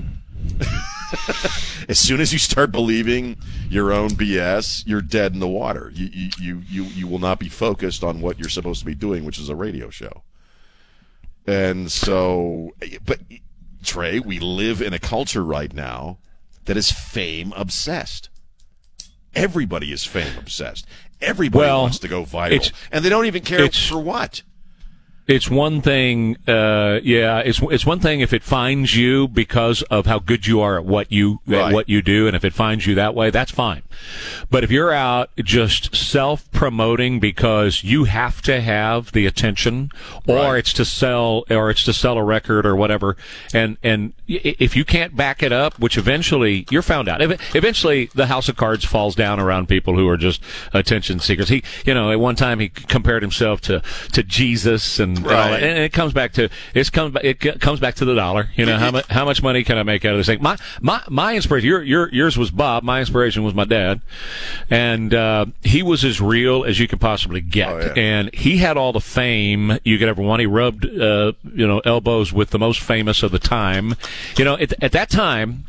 as 1.88 1.98
soon 1.98 2.20
as 2.20 2.32
you 2.32 2.38
start 2.38 2.72
believing 2.72 3.36
your 3.68 3.92
own 3.92 4.10
BS, 4.10 4.84
you're 4.86 5.02
dead 5.02 5.32
in 5.32 5.40
the 5.40 5.48
water. 5.48 5.90
You, 5.94 6.08
you, 6.12 6.30
you, 6.38 6.62
you, 6.68 6.84
you 6.84 7.06
will 7.06 7.18
not 7.18 7.38
be 7.38 7.48
focused 7.48 8.04
on 8.04 8.20
what 8.20 8.38
you're 8.38 8.48
supposed 8.48 8.80
to 8.80 8.86
be 8.86 8.94
doing, 8.94 9.24
which 9.24 9.38
is 9.38 9.48
a 9.48 9.54
radio 9.56 9.90
show. 9.90 10.22
And 11.46 11.90
so, 11.90 12.70
but 13.04 13.20
Trey, 13.82 14.20
we 14.20 14.38
live 14.38 14.82
in 14.82 14.92
a 14.92 14.98
culture 14.98 15.42
right 15.44 15.72
now 15.72 16.18
that 16.66 16.76
is 16.76 16.90
fame 16.92 17.52
obsessed. 17.56 18.28
Everybody 19.34 19.92
is 19.92 20.04
fame 20.04 20.36
obsessed. 20.38 20.86
Everybody 21.20 21.66
Well, 21.66 21.82
wants 21.82 21.98
to 22.00 22.08
go 22.08 22.24
viral, 22.24 22.72
and 22.90 23.04
they 23.04 23.08
don't 23.08 23.26
even 23.26 23.42
care 23.42 23.70
for 23.70 24.00
what. 24.00 24.42
It's 25.30 25.48
one 25.48 25.80
thing, 25.80 26.36
uh, 26.48 26.98
yeah. 27.04 27.38
It's 27.38 27.60
it's 27.62 27.86
one 27.86 28.00
thing 28.00 28.18
if 28.18 28.32
it 28.32 28.42
finds 28.42 28.96
you 28.96 29.28
because 29.28 29.82
of 29.82 30.06
how 30.06 30.18
good 30.18 30.44
you 30.48 30.60
are 30.60 30.76
at 30.76 30.84
what 30.84 31.12
you 31.12 31.38
Right. 31.46 31.68
at 31.68 31.72
what 31.72 31.88
you 31.88 32.02
do, 32.02 32.26
and 32.26 32.34
if 32.34 32.44
it 32.44 32.52
finds 32.52 32.84
you 32.84 32.96
that 32.96 33.14
way, 33.14 33.30
that's 33.30 33.52
fine. 33.52 33.82
But 34.50 34.64
if 34.64 34.72
you're 34.72 34.92
out 34.92 35.30
just 35.36 35.94
self 35.94 36.50
promoting 36.50 37.20
because 37.20 37.84
you 37.84 38.04
have 38.04 38.42
to 38.42 38.60
have 38.60 39.12
the 39.12 39.24
attention, 39.24 39.92
or 40.26 40.36
Right. 40.36 40.58
it's 40.58 40.72
to 40.72 40.84
sell, 40.84 41.44
or 41.48 41.70
it's 41.70 41.84
to 41.84 41.92
sell 41.92 42.18
a 42.18 42.24
record 42.24 42.66
or 42.66 42.74
whatever, 42.74 43.16
and 43.54 43.76
and 43.84 44.12
if 44.26 44.74
you 44.74 44.84
can't 44.84 45.14
back 45.16 45.44
it 45.44 45.52
up, 45.52 45.78
which 45.78 45.96
eventually 45.96 46.66
you're 46.70 46.82
found 46.82 47.08
out. 47.08 47.20
Eventually, 47.54 48.10
the 48.16 48.26
house 48.26 48.48
of 48.48 48.56
cards 48.56 48.84
falls 48.84 49.14
down 49.14 49.38
around 49.38 49.68
people 49.68 49.94
who 49.94 50.08
are 50.08 50.16
just 50.16 50.42
attention 50.72 51.20
seekers. 51.20 51.50
He, 51.50 51.62
you 51.86 51.94
know, 51.94 52.10
at 52.10 52.18
one 52.18 52.34
time 52.34 52.58
he 52.58 52.68
compared 52.68 53.22
himself 53.22 53.60
to 53.62 53.80
to 54.12 54.24
Jesus 54.24 54.98
and, 54.98 55.19
and 55.24 55.32
all 55.32 55.38
Right. 55.38 55.60
that. 55.60 55.62
And 55.62 55.78
it 55.78 55.92
comes 55.92 56.12
back 56.12 56.32
to 56.34 56.48
it's 56.74 56.90
comes 56.90 57.16
it 57.22 57.40
comes 57.60 57.80
back 57.80 57.94
to 57.96 58.04
the 58.04 58.14
dollar. 58.14 58.48
You 58.56 58.66
know 58.66 58.76
how 58.76 58.90
much 58.90 59.06
how 59.08 59.24
much 59.24 59.42
money 59.42 59.64
can 59.64 59.78
I 59.78 59.82
make 59.82 60.04
out 60.04 60.12
of 60.12 60.18
this 60.18 60.26
thing? 60.26 60.42
My 60.42 60.56
my 60.80 61.02
my 61.08 61.34
inspiration. 61.34 61.68
Your 61.68 61.82
your 61.82 62.08
yours 62.12 62.36
was 62.38 62.50
Bob. 62.50 62.82
My 62.82 63.00
inspiration 63.00 63.42
was 63.44 63.54
my 63.54 63.64
dad, 63.64 64.00
and 64.68 65.12
uh, 65.14 65.46
he 65.62 65.82
was 65.82 66.04
as 66.04 66.20
real 66.20 66.64
as 66.64 66.78
you 66.78 66.88
could 66.88 67.00
possibly 67.00 67.40
get. 67.40 67.68
Oh, 67.68 67.78
yeah. 67.78 67.92
And 67.96 68.34
he 68.34 68.58
had 68.58 68.76
all 68.76 68.92
the 68.92 69.00
fame 69.00 69.78
you 69.84 69.98
could 69.98 70.08
ever 70.08 70.22
want. 70.22 70.40
He 70.40 70.46
rubbed 70.46 70.84
uh, 70.86 71.32
you 71.54 71.66
know 71.66 71.80
elbows 71.84 72.32
with 72.32 72.50
the 72.50 72.58
most 72.58 72.80
famous 72.80 73.22
of 73.22 73.32
the 73.32 73.38
time. 73.38 73.94
You 74.36 74.44
know 74.44 74.54
at, 74.56 74.72
at 74.82 74.92
that 74.92 75.10
time. 75.10 75.64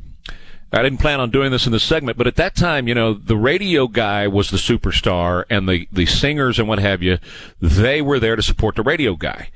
I 0.73 0.81
didn't 0.81 0.99
plan 0.99 1.19
on 1.19 1.31
doing 1.31 1.51
this 1.51 1.65
in 1.65 1.73
the 1.73 1.79
segment, 1.79 2.17
but 2.17 2.27
at 2.27 2.37
that 2.37 2.55
time, 2.55 2.87
you 2.87 2.95
know, 2.95 3.13
the 3.13 3.35
radio 3.35 3.87
guy 3.87 4.27
was 4.27 4.51
the 4.51 4.57
superstar 4.57 5.43
and 5.49 5.67
the, 5.67 5.87
the 5.91 6.05
singers 6.05 6.59
and 6.59 6.67
what 6.67 6.79
have 6.79 7.03
you, 7.03 7.17
they 7.59 8.01
were 8.01 8.19
there 8.19 8.37
to 8.37 8.41
support 8.41 8.75
the 8.75 8.83
radio 8.83 9.15
guy. 9.15 9.49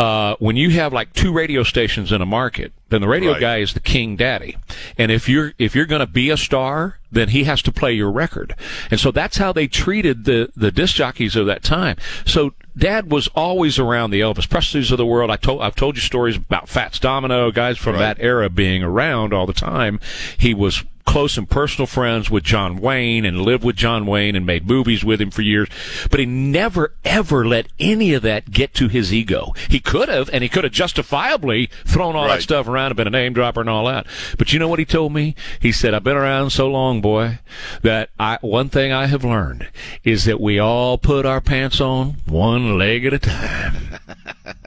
Uh, 0.00 0.34
when 0.38 0.56
you 0.56 0.70
have 0.70 0.94
like 0.94 1.12
two 1.12 1.30
radio 1.30 1.62
stations 1.62 2.10
in 2.10 2.22
a 2.22 2.26
market, 2.26 2.72
then 2.88 3.02
the 3.02 3.06
radio 3.08 3.32
Right. 3.32 3.40
guy 3.40 3.56
is 3.58 3.74
the 3.74 3.80
king 3.80 4.16
daddy. 4.16 4.56
And 4.96 5.12
if 5.12 5.28
you're, 5.28 5.52
if 5.58 5.74
you're 5.74 5.84
going 5.84 6.00
to 6.00 6.06
be 6.06 6.30
a 6.30 6.38
star, 6.38 6.98
then 7.12 7.28
he 7.28 7.44
has 7.44 7.60
to 7.62 7.70
play 7.72 7.92
your 7.92 8.10
record. 8.10 8.54
And 8.90 8.98
so 8.98 9.10
that's 9.10 9.36
how 9.36 9.52
they 9.52 9.66
treated 9.66 10.24
the, 10.24 10.50
the 10.56 10.72
disc 10.72 10.94
jockeys 10.94 11.36
of 11.36 11.44
that 11.46 11.62
time. 11.62 11.96
So 12.24 12.54
dad 12.74 13.10
was 13.12 13.28
always 13.34 13.78
around 13.78 14.10
the 14.10 14.20
Elvis 14.22 14.48
Presleys 14.48 14.90
of 14.90 14.96
the 14.96 15.04
world. 15.04 15.30
I 15.30 15.36
told, 15.36 15.60
I've 15.60 15.76
told 15.76 15.96
you 15.96 16.00
stories 16.02 16.36
about 16.36 16.70
Fats 16.70 16.98
Domino, 16.98 17.50
guys 17.50 17.76
from 17.76 17.96
Right. 17.96 18.16
that 18.16 18.16
era 18.20 18.48
being 18.48 18.82
around 18.82 19.34
all 19.34 19.44
the 19.44 19.52
time. 19.52 20.00
He 20.38 20.54
was 20.54 20.82
close 21.10 21.36
and 21.36 21.50
personal 21.50 21.88
friends 21.88 22.30
with 22.30 22.44
John 22.44 22.76
Wayne 22.76 23.24
and 23.24 23.42
lived 23.42 23.64
with 23.64 23.74
John 23.74 24.06
Wayne 24.06 24.36
and 24.36 24.46
made 24.46 24.68
movies 24.68 25.02
with 25.02 25.20
him 25.20 25.32
for 25.32 25.42
years. 25.42 25.68
But 26.08 26.20
he 26.20 26.26
never, 26.26 26.94
ever 27.04 27.44
let 27.44 27.66
any 27.80 28.14
of 28.14 28.22
that 28.22 28.52
get 28.52 28.74
to 28.74 28.86
his 28.86 29.12
ego. 29.12 29.52
He 29.68 29.80
could 29.80 30.08
have, 30.08 30.30
and 30.32 30.44
he 30.44 30.48
could 30.48 30.62
have 30.62 30.72
justifiably 30.72 31.68
thrown 31.84 32.14
all 32.14 32.28
that 32.28 32.42
stuff 32.42 32.68
around 32.68 32.92
and 32.92 32.96
been 32.96 33.08
a 33.08 33.10
name 33.10 33.32
dropper 33.32 33.60
and 33.60 33.68
all 33.68 33.86
that. 33.86 34.06
But 34.38 34.52
you 34.52 34.60
know 34.60 34.68
what 34.68 34.78
he 34.78 34.84
told 34.84 35.12
me? 35.12 35.34
He 35.58 35.72
said, 35.72 35.94
I've 35.94 36.04
been 36.04 36.16
around 36.16 36.50
so 36.50 36.68
long, 36.68 37.00
boy, 37.00 37.40
that 37.82 38.10
I, 38.20 38.38
one 38.40 38.68
thing 38.68 38.92
I 38.92 39.06
have 39.06 39.24
learned 39.24 39.68
is 40.04 40.26
that 40.26 40.40
we 40.40 40.60
all 40.60 40.96
put 40.96 41.26
our 41.26 41.40
pants 41.40 41.80
on 41.80 42.18
one 42.26 42.78
leg 42.78 43.04
at 43.04 43.14
a 43.14 43.18
time. 43.18 43.98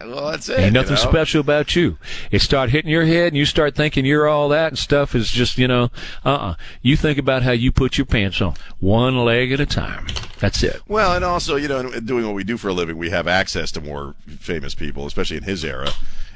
Well, 0.06 0.32
that's 0.32 0.49
it. 0.49 0.60
Ain't 0.60 0.65
you 0.65 0.71
nothing 0.71 0.95
know? 0.95 1.01
special 1.01 1.41
about 1.41 1.75
you. 1.75 1.97
It 2.32 2.41
start 2.41 2.69
hitting 2.69 2.91
your 2.91 3.06
head 3.06 3.27
and 3.27 3.38
you 3.38 3.45
start 3.45 3.75
thinking 3.75 4.06
you're 4.06 4.27
all 4.27 4.49
that 4.49 4.69
and 4.69 4.77
stuff 4.77 5.15
is 5.15 5.32
just, 5.32 5.58
you 5.58 5.67
know, 5.67 5.91
uh-uh. 6.34 6.56
You 6.82 6.96
think 6.98 7.17
about 7.17 7.43
how 7.43 7.52
you 7.52 7.72
put 7.72 7.98
your 7.98 8.06
pants 8.06 8.41
on 8.41 8.56
one 8.80 9.17
leg 9.26 9.52
at 9.52 9.60
a 9.60 9.65
time. 9.65 10.08
That's 10.39 10.62
it. 10.63 10.82
Well, 10.88 11.15
and 11.15 11.24
also, 11.24 11.56
you 11.56 11.67
know, 11.67 11.89
doing 12.00 12.26
what 12.26 12.36
we 12.36 12.43
do 12.43 12.58
for 12.58 12.67
a 12.69 12.74
living, 12.74 12.98
we 12.98 13.10
have 13.12 13.28
access 13.28 13.72
to 13.74 13.82
more 13.82 14.15
famous 14.39 14.76
people, 14.76 15.06
especially 15.06 15.38
in 15.38 15.43
his 15.43 15.63
era. 15.63 15.91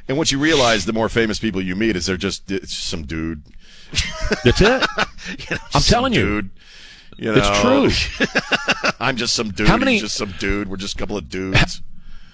And 0.08 0.18
what 0.18 0.32
you 0.32 0.40
realize, 0.40 0.86
the 0.86 0.94
more 0.94 1.10
famous 1.10 1.40
people 1.40 1.62
you 1.62 1.76
meet, 1.76 1.96
is 1.98 2.06
they're 2.06 2.16
just 2.18 2.50
it's 2.50 2.74
some 2.74 3.04
dude. 3.06 3.44
That's 4.44 4.62
it. 4.62 4.86
You 5.40 5.56
know, 5.58 5.58
I'm 5.76 5.82
telling 5.82 6.14
you. 6.14 6.26
dude. 6.42 6.50
You 7.18 7.34
It's 7.36 7.60
true. 7.60 8.92
I'm 9.00 9.18
just 9.18 9.34
some 9.34 9.50
dude. 9.52 9.68
How 9.68 9.76
many- 9.76 9.94
He's 9.94 10.04
just 10.04 10.16
some 10.16 10.34
dude. 10.40 10.70
We're 10.70 10.78
just 10.78 10.96
a 10.96 10.98
couple 10.98 11.18
of 11.18 11.28
dudes. 11.30 11.82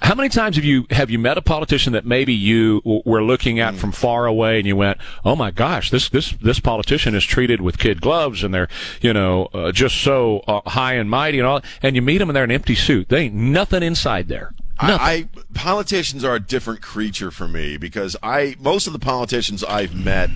How 0.04 0.16
many 0.16 0.28
times 0.28 0.58
have 0.58 0.66
you 0.66 0.86
have 0.90 1.10
you 1.10 1.18
met 1.18 1.38
a 1.38 1.42
politician 1.42 1.94
that 1.94 2.06
maybe 2.06 2.34
you 2.34 2.82
w- 2.82 3.02
were 3.06 3.24
looking 3.24 3.62
at 3.62 3.76
from 3.76 3.94
far 3.94 4.26
away 4.26 4.58
and 4.58 4.68
you 4.68 4.76
went, 4.76 4.98
"Oh 5.24 5.34
my 5.34 5.50
gosh, 5.50 5.92
this 5.92 6.10
this 6.10 6.34
this 6.42 6.60
politician 6.60 7.16
is 7.16 7.24
treated 7.24 7.62
with 7.62 7.78
kid 7.78 8.02
gloves 8.02 8.44
and 8.44 8.54
they're 8.54 8.68
you 9.00 9.14
know 9.14 9.46
uh, 9.54 9.72
just 9.72 9.96
so 10.02 10.40
uh, 10.46 10.70
high 10.70 10.96
and 10.96 11.10
mighty 11.10 11.40
and 11.40 11.48
all," 11.48 11.62
and 11.82 11.96
you 11.96 12.02
meet 12.02 12.18
them 12.18 12.30
and 12.30 12.36
they're 12.36 12.44
in 12.44 12.52
an 12.52 12.56
empty 12.56 12.76
suit. 12.76 13.08
They 13.08 13.22
ain't 13.22 13.34
nothing 13.34 13.82
inside 13.82 14.28
there. 14.28 14.54
I, 14.78 14.92
I 14.94 15.28
politicians 15.54 16.26
are 16.26 16.36
a 16.36 16.40
different 16.40 16.82
creature 16.82 17.32
for 17.32 17.48
me 17.48 17.78
because 17.78 18.18
I 18.22 18.58
most 18.60 18.88
of 18.88 18.94
the 18.94 19.00
politicians 19.00 19.64
I've 19.64 19.96
met, 19.96 20.30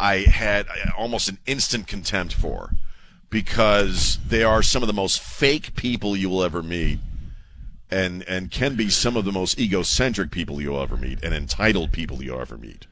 I 0.00 0.16
had 0.16 0.66
almost 0.98 1.28
an 1.28 1.38
instant 1.46 1.86
contempt 1.86 2.34
for 2.34 2.72
because 3.30 4.18
they 4.26 4.42
are 4.42 4.64
some 4.64 4.82
of 4.82 4.88
the 4.88 4.92
most 4.92 5.20
fake 5.20 5.76
people 5.76 6.16
you 6.16 6.28
will 6.28 6.42
ever 6.42 6.60
meet. 6.60 6.98
And, 7.90 8.22
and 8.28 8.50
can 8.52 8.76
be 8.76 8.88
some 8.88 9.16
of 9.16 9.24
the 9.24 9.32
most 9.32 9.58
egocentric 9.58 10.30
people 10.30 10.60
you'll 10.60 10.80
ever 10.80 10.96
meet 10.96 11.24
and 11.24 11.34
entitled 11.34 11.90
people 11.90 12.22
you'll 12.22 12.40
ever 12.40 12.56
meet. 12.56 12.86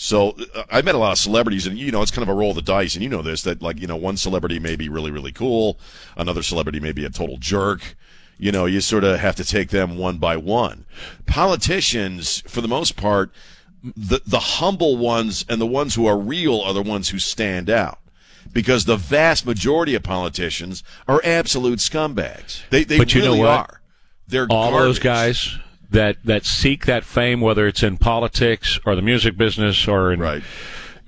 So 0.00 0.36
uh, 0.54 0.62
I 0.70 0.80
met 0.82 0.94
a 0.94 0.98
lot 0.98 1.12
of 1.12 1.18
celebrities, 1.18 1.66
and 1.66 1.76
you 1.76 1.90
know 1.90 2.02
it's 2.02 2.12
kind 2.12 2.22
of 2.22 2.28
a 2.28 2.38
roll 2.38 2.50
of 2.50 2.56
the 2.56 2.62
dice, 2.62 2.94
and 2.94 3.02
you 3.02 3.08
know 3.10 3.20
this 3.20 3.42
that 3.42 3.60
like 3.60 3.80
you 3.80 3.88
know 3.88 3.96
one 3.96 4.16
celebrity 4.16 4.60
may 4.60 4.76
be 4.76 4.88
really 4.88 5.10
really 5.10 5.32
cool, 5.32 5.76
another 6.16 6.42
celebrity 6.42 6.78
may 6.78 6.92
be 6.92 7.04
a 7.04 7.10
total 7.10 7.36
jerk. 7.36 7.96
You 8.38 8.52
know, 8.52 8.66
you 8.66 8.80
sort 8.80 9.02
of 9.02 9.18
have 9.18 9.34
to 9.36 9.44
take 9.44 9.70
them 9.70 9.98
one 9.98 10.18
by 10.18 10.36
one. 10.36 10.84
Politicians, 11.26 12.42
for 12.46 12.60
the 12.60 12.68
most 12.68 12.96
part, 12.96 13.32
the 13.82 14.20
the 14.24 14.38
humble 14.38 14.96
ones 14.96 15.44
and 15.48 15.60
the 15.60 15.66
ones 15.66 15.96
who 15.96 16.06
are 16.06 16.16
real 16.16 16.60
are 16.60 16.72
the 16.72 16.82
ones 16.82 17.08
who 17.08 17.18
stand 17.18 17.68
out. 17.68 17.98
Because 18.52 18.84
the 18.84 18.96
vast 18.96 19.44
majority 19.44 19.94
of 19.96 20.04
politicians 20.04 20.84
are 21.06 21.20
absolute 21.24 21.80
scumbags. 21.80 22.62
They 22.70 22.84
they 22.84 22.98
But 22.98 23.14
you 23.14 23.20
know 23.20 23.32
really 23.32 23.40
what? 23.40 23.48
are. 23.48 23.80
They're 24.28 24.46
all 24.50 24.72
those 24.72 24.98
guys 24.98 25.56
that 25.90 26.16
that 26.24 26.44
seek 26.44 26.86
that 26.86 27.04
fame, 27.04 27.40
whether 27.40 27.66
it's 27.66 27.82
in 27.82 27.96
politics 27.96 28.78
or 28.84 28.94
the 28.94 29.02
music 29.02 29.36
business 29.36 29.88
or 29.88 30.12
in 30.12 30.20
Right. 30.20 30.42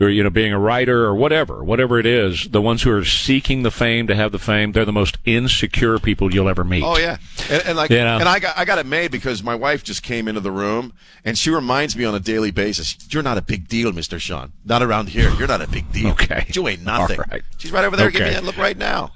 or 0.00 0.08
you 0.08 0.22
know 0.22 0.30
being 0.30 0.54
a 0.54 0.58
writer 0.58 1.04
or 1.04 1.14
whatever, 1.14 1.62
whatever 1.62 1.98
it 1.98 2.06
is, 2.06 2.48
the 2.50 2.62
ones 2.62 2.82
who 2.82 2.90
are 2.90 3.04
seeking 3.04 3.62
the 3.62 3.70
fame 3.70 4.06
to 4.06 4.14
have 4.14 4.32
the 4.32 4.38
fame, 4.38 4.72
they're 4.72 4.86
the 4.86 4.92
most 4.92 5.18
insecure 5.26 5.98
people 5.98 6.32
you'll 6.32 6.48
ever 6.48 6.64
meet. 6.64 6.82
Oh 6.82 6.96
yeah, 6.96 7.18
and, 7.50 7.62
and 7.66 7.76
like, 7.76 7.90
You 7.90 7.98
know? 7.98 8.16
and 8.18 8.26
I 8.28 8.38
got 8.38 8.56
I 8.56 8.64
got 8.64 8.78
it 8.78 8.86
made 8.86 9.10
because 9.10 9.42
my 9.42 9.54
wife 9.54 9.84
just 9.84 10.02
came 10.02 10.26
into 10.26 10.40
the 10.40 10.50
room 10.52 10.94
and 11.26 11.36
she 11.36 11.50
reminds 11.50 11.94
me 11.94 12.06
on 12.06 12.14
a 12.14 12.20
daily 12.20 12.50
basis. 12.50 12.96
You're 13.10 13.22
not 13.22 13.36
a 13.36 13.42
big 13.42 13.68
deal, 13.68 13.92
Mister 13.92 14.18
Sean. 14.18 14.52
Not 14.64 14.82
around 14.82 15.10
here. 15.10 15.30
You're 15.34 15.48
not 15.48 15.60
a 15.60 15.68
big 15.68 15.92
deal. 15.92 16.12
Okay. 16.12 16.46
you 16.54 16.66
ain't 16.68 16.82
nothing. 16.86 17.18
Right. 17.30 17.42
She's 17.58 17.70
right 17.70 17.84
over 17.84 17.98
there. 17.98 18.10
Give 18.10 18.22
me 18.22 18.30
that 18.30 18.44
look 18.44 18.56
right 18.56 18.78
now. 18.78 19.12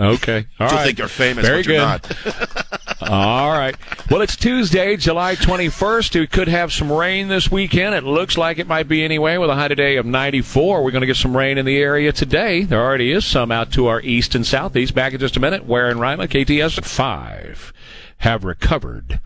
Okay, 0.00 0.46
all 0.60 0.68
You'll 0.68 0.76
right. 0.76 0.84
think 0.86 0.98
you're 0.98 1.08
famous, 1.08 1.44
Very 1.44 1.62
but 1.62 1.66
you're 1.66 1.98
good. 1.98 2.26
not. 2.28 2.77
All 3.00 3.50
right. 3.52 3.76
Well, 4.10 4.22
it's 4.22 4.34
Tuesday, 4.34 4.96
July 4.96 5.36
21st. 5.36 6.18
We 6.18 6.26
could 6.26 6.48
have 6.48 6.72
some 6.72 6.90
rain 6.90 7.28
this 7.28 7.48
weekend. 7.48 7.94
It 7.94 8.02
looks 8.02 8.36
like 8.36 8.58
it 8.58 8.66
might 8.66 8.88
be 8.88 9.04
anyway 9.04 9.36
with 9.36 9.50
a 9.50 9.54
high 9.54 9.68
today 9.68 9.96
of 9.98 10.06
94. 10.06 10.82
We're 10.82 10.90
going 10.90 11.02
to 11.02 11.06
get 11.06 11.16
some 11.16 11.36
rain 11.36 11.58
in 11.58 11.64
the 11.64 11.78
area 11.78 12.12
today. 12.12 12.64
There 12.64 12.82
already 12.82 13.12
is 13.12 13.24
some 13.24 13.52
out 13.52 13.70
to 13.72 13.86
our 13.86 14.00
east 14.00 14.34
and 14.34 14.44
southeast. 14.44 14.96
Back 14.96 15.12
in 15.12 15.20
just 15.20 15.36
a 15.36 15.40
minute. 15.40 15.64
Ware 15.64 15.88
and 15.88 16.00
Rima, 16.00 16.26
KTS 16.26 16.84
5 16.84 17.72
have 18.18 18.42
recovered 18.42 19.20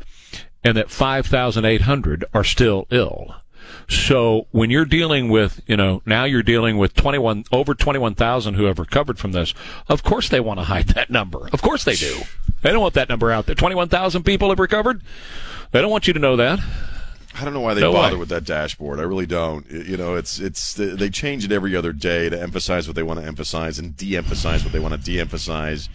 and 0.63 0.77
that 0.77 0.91
5,800 0.91 2.25
are 2.35 2.45
still 2.45 2.87
ill. 2.91 3.37
So 3.89 4.47
when 4.53 4.71
you're 4.71 4.85
dealing 4.85 5.29
with, 5.29 5.61
you 5.67 5.77
know, 5.77 6.03
now 6.07 6.25
you're 6.25 6.43
dealing 6.43 6.79
with 6.79 6.95
21 6.95 7.45
over 7.53 7.75
21,000 7.75 8.55
who 8.55 8.65
have 8.65 8.79
recovered 8.79 9.19
from 9.19 9.33
this. 9.33 9.53
Of 9.89 10.03
course 10.03 10.29
they 10.29 10.41
want 10.41 10.61
to 10.61 10.65
hide 10.65 10.89
that 10.89 11.11
number. 11.11 11.49
Of 11.53 11.63
course 11.63 11.85
they 11.85 11.95
do. 11.95 12.23
They 12.63 12.71
don't 12.71 12.81
want 12.81 12.95
that 12.95 13.09
number 13.09 13.31
out 13.33 13.47
there. 13.47 13.55
21,000 13.55 14.23
people 14.23 14.49
have 14.51 14.59
recovered. 14.59 15.03
They 15.73 15.81
don't 15.81 15.91
want 15.91 16.07
you 16.07 16.13
to 16.13 16.19
know 16.21 16.37
that. 16.37 16.61
I 17.35 17.45
don't 17.45 17.55
know 17.55 17.61
why 17.61 17.73
they 17.75 17.81
No 17.81 17.93
bother 17.93 18.17
way. 18.17 18.21
with 18.21 18.29
that 18.29 18.45
dashboard. 18.45 18.99
I 19.01 19.05
really 19.05 19.25
don't. 19.27 19.69
You 19.71 19.97
know, 19.97 20.17
it's 20.17 20.39
it's 20.39 20.75
they 20.75 21.09
change 21.09 21.45
it 21.47 21.51
every 21.53 21.75
other 21.75 21.93
day 21.95 22.29
to 22.29 22.39
emphasize 22.41 22.87
what 22.87 22.95
they 22.95 23.03
want 23.03 23.21
to 23.21 23.27
emphasize 23.27 23.79
and 23.79 23.97
de-emphasize 23.97 24.63
what 24.65 24.73
they 24.75 24.79
want 24.79 24.93
to 24.93 25.01
de-emphasize, 25.01 25.89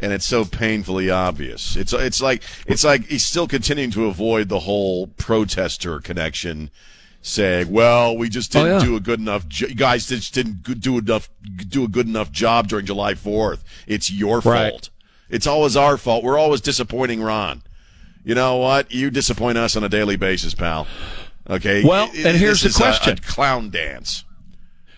and 0.00 0.14
it's 0.14 0.24
so 0.24 0.46
painfully 0.46 1.10
obvious. 1.10 1.76
It's 1.76 1.92
it's 1.92 2.22
like 2.22 2.42
it's 2.66 2.84
like 2.84 3.04
he's 3.06 3.26
still 3.26 3.46
continuing 3.46 3.90
to 3.90 4.06
avoid 4.06 4.48
the 4.48 4.60
whole 4.60 5.08
protester 5.08 6.00
connection, 6.00 6.70
saying, 7.28 7.70
"Well, 7.70 8.16
we 8.16 8.28
just 8.28 8.54
Oh, 8.56 8.64
didn't 8.64 8.80
yeah. 8.80 8.86
do 8.86 8.96
a 8.96 9.00
good 9.00 9.20
enough. 9.20 9.46
Jo- 9.48 9.66
you 9.68 9.74
guys 9.74 10.06
just 10.06 10.34
didn't 10.34 10.62
do 10.80 10.98
enough 10.98 11.28
do 11.68 11.84
a 11.84 11.88
good 11.88 12.06
enough 12.08 12.30
job 12.32 12.68
during 12.68 12.86
July 12.86 13.14
Fourth. 13.14 13.64
It's 13.86 14.10
your 14.10 14.40
Right. 14.40 14.70
fault. 14.70 14.90
It's 15.30 15.46
always 15.46 15.76
our 15.76 15.96
fault. 15.98 16.24
We're 16.24 16.38
always 16.38 16.60
disappointing 16.60 17.20
Ron." 17.22 17.62
You 18.24 18.34
know 18.34 18.56
what? 18.56 18.90
You 18.92 19.10
disappoint 19.10 19.56
us 19.58 19.76
on 19.76 19.84
a 19.84 19.88
daily 19.88 20.16
basis, 20.16 20.54
pal. 20.54 20.86
Okay. 21.48 21.82
Well, 21.82 22.10
and 22.14 22.36
here's 22.36 22.60
the 22.62 22.68
is 22.68 22.76
a- 22.76 22.78
question. 22.78 23.12
A, 23.18 23.20
clown 23.22 23.70
dance. 23.70 24.24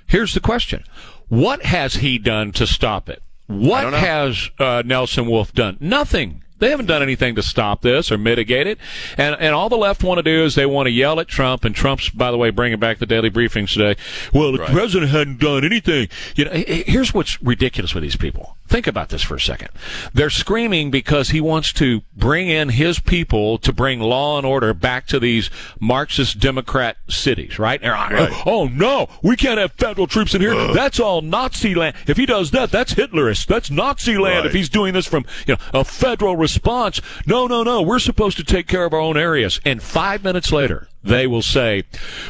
Here's 0.07 0.35
the 0.35 0.41
question. 0.41 0.83
What 1.29 1.65
has 1.65 1.95
he 1.95 2.19
done 2.19 2.51
to 2.53 2.67
stop 2.67 3.09
it? 3.09 3.23
What 3.47 3.93
has 3.93 4.51
uh, 4.59 4.83
Nelson 4.85 5.27
Wolff 5.27 5.53
done? 5.53 5.77
Nothing. 5.81 6.43
They 6.61 6.71
haven't 6.71 6.87
done 6.87 7.03
anything 7.03 7.35
to 7.35 7.43
stop 7.43 7.83
this 7.83 8.13
or 8.13 8.19
mitigate 8.19 8.67
it. 8.67 8.79
And 9.19 9.35
and 9.41 9.55
all 9.55 9.69
the 9.69 9.77
left 9.77 10.05
want 10.05 10.19
to 10.19 10.23
do 10.23 10.45
is 10.45 10.55
they 10.55 10.67
want 10.67 10.87
to 10.87 10.91
yell 10.91 11.19
at 11.19 11.27
Trump. 11.29 11.65
And 11.65 11.75
Trump's, 11.75 12.09
by 12.11 12.31
the 12.31 12.37
way, 12.37 12.51
bringing 12.51 12.79
back 12.79 12.99
the 12.99 13.07
daily 13.07 13.31
briefings 13.31 13.73
today. 13.73 13.97
Well, 14.33 14.53
the 14.53 14.59
Right. 14.59 14.71
president 14.71 15.11
hadn't 15.11 15.41
done 15.41 15.65
anything. 15.65 16.09
You 16.37 16.45
know, 16.45 16.53
here's 16.53 17.13
what's 17.13 17.43
ridiculous 17.43 17.95
with 17.95 18.03
these 18.03 18.17
people. 18.17 18.57
Think 18.71 18.87
about 18.87 19.09
this 19.09 19.23
for 19.23 19.35
a 19.35 19.41
second. 19.41 19.71
They're 20.15 20.31
screaming 20.31 20.93
because 20.93 21.31
he 21.31 21.41
wants 21.41 21.73
to 21.73 22.03
bring 22.17 22.49
in 22.49 22.69
his 22.69 23.01
people 23.01 23.59
to 23.59 23.73
bring 23.73 23.99
law 23.99 24.39
and 24.39 24.47
order 24.47 24.73
back 24.73 25.09
to 25.09 25.19
these 25.19 25.51
Marxist 25.81 26.39
Democrat 26.39 26.97
cities, 27.09 27.59
right? 27.59 27.83
Right. 27.83 28.43
Oh 28.47 28.69
no, 28.69 29.09
we 29.25 29.35
can't 29.35 29.59
have 29.59 29.73
federal 29.73 30.07
troops 30.07 30.37
in 30.37 30.41
here. 30.41 30.55
That's 30.73 31.01
all 31.01 31.21
Nazi 31.21 31.75
land. 31.75 31.97
If 32.07 32.17
he 32.17 32.27
does 32.27 32.53
that, 32.53 32.71
that's 32.71 32.95
Hitlerist. 32.95 33.47
That's 33.47 33.73
Nazi 33.73 34.17
land. 34.17 34.45
Right. 34.45 34.47
If 34.47 34.53
he's 34.53 34.69
doing 34.69 34.95
this 34.95 35.07
from 35.07 35.25
you 35.49 35.55
know 35.55 35.61
a 35.75 35.83
federal 35.83 36.37
response, 36.37 37.01
no, 37.27 37.49
no, 37.49 37.65
no. 37.65 37.83
We're 37.83 37.99
supposed 37.99 38.37
to 38.37 38.45
take 38.45 38.69
care 38.69 38.85
of 38.85 38.95
our 38.95 39.01
own 39.01 39.17
areas. 39.17 39.61
And 39.65 39.83
five 39.83 40.23
minutes 40.23 40.53
later, 40.53 40.87
they 41.03 41.27
will 41.27 41.43
say, 41.43 41.83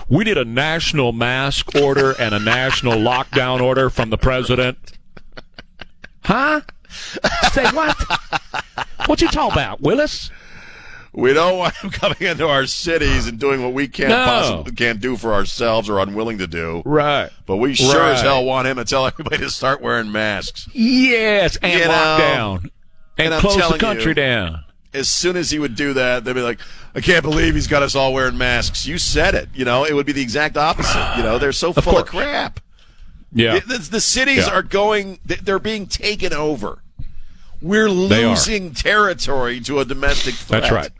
"We 0.08 0.24
need 0.24 0.38
a 0.38 0.46
national 0.46 1.12
mask 1.12 1.74
order 1.76 2.14
and 2.18 2.34
a 2.34 2.38
national 2.38 2.94
lockdown 2.94 3.60
order 3.60 3.90
from 3.90 4.08
the 4.08 4.16
president." 4.16 4.78
Huh? 6.30 6.60
Say 7.52 7.64
what? 7.72 7.96
What 9.06 9.20
you 9.20 9.28
talking 9.28 9.52
about, 9.52 9.80
Willis? 9.80 10.30
We 11.12 11.32
don't 11.32 11.58
want 11.58 11.74
him 11.76 11.90
coming 11.90 12.18
into 12.20 12.46
our 12.46 12.66
cities 12.66 13.26
and 13.26 13.38
doing 13.38 13.62
what 13.64 13.72
we 13.72 13.88
can't 13.88 14.10
No. 14.10 14.24
possibly 14.24 14.72
can't 14.72 15.00
do 15.00 15.16
for 15.16 15.34
ourselves 15.34 15.88
or 15.88 15.98
unwilling 15.98 16.38
to 16.38 16.46
do. 16.46 16.82
Right. 16.84 17.30
But 17.46 17.56
we 17.56 17.74
sure 17.74 18.02
as 18.04 18.22
hell 18.22 18.44
want 18.44 18.68
him 18.68 18.76
to 18.76 18.84
tell 18.84 19.06
everybody 19.06 19.38
to 19.38 19.50
start 19.50 19.80
wearing 19.80 20.12
masks. 20.12 20.68
Yes, 20.72 21.56
and 21.56 21.72
You 21.72 21.88
lock 21.88 22.18
know, 22.20 22.24
down 22.24 22.70
and, 23.18 23.34
and 23.34 23.40
close 23.40 23.56
the 23.72 23.78
country 23.78 24.10
you- 24.10 24.14
down. 24.14 24.64
As 24.92 25.08
soon 25.08 25.36
as 25.36 25.50
he 25.52 25.58
would 25.60 25.76
do 25.76 25.92
that, 25.94 26.24
they'd 26.24 26.32
be 26.32 26.40
like, 26.42 26.58
"I 26.96 27.00
can't 27.00 27.22
believe 27.22 27.54
he's 27.54 27.68
got 27.68 27.84
us 27.84 27.94
all 27.94 28.12
wearing 28.12 28.36
masks." 28.36 28.86
You 28.88 28.98
said 28.98 29.36
it. 29.36 29.48
You 29.54 29.64
know, 29.64 29.84
it 29.84 29.92
would 29.94 30.04
be 30.04 30.10
the 30.12 30.20
exact 30.22 30.56
opposite. 30.56 31.14
You 31.16 31.22
know, 31.22 31.38
they're 31.38 31.52
so 31.52 31.72
full 31.72 31.96
of 31.98 32.06
crap. 32.06 32.58
Yeah. 33.32 33.60
The, 33.60 33.78
the- 33.78 33.90
the 33.90 34.00
cities 34.00 34.46
Yeah. 34.46 34.54
are 34.54 34.62
going, 34.62 35.18
they- 35.24 35.36
they're 35.36 35.58
being 35.58 35.86
taken 35.86 36.32
over. 36.32 36.82
We're 37.62 37.90
losing 37.90 38.72
territory 38.72 39.60
to 39.60 39.80
a 39.80 39.84
domestic 39.84 40.34
threat. 40.34 40.62
That's 40.62 40.72
right. 40.72 40.90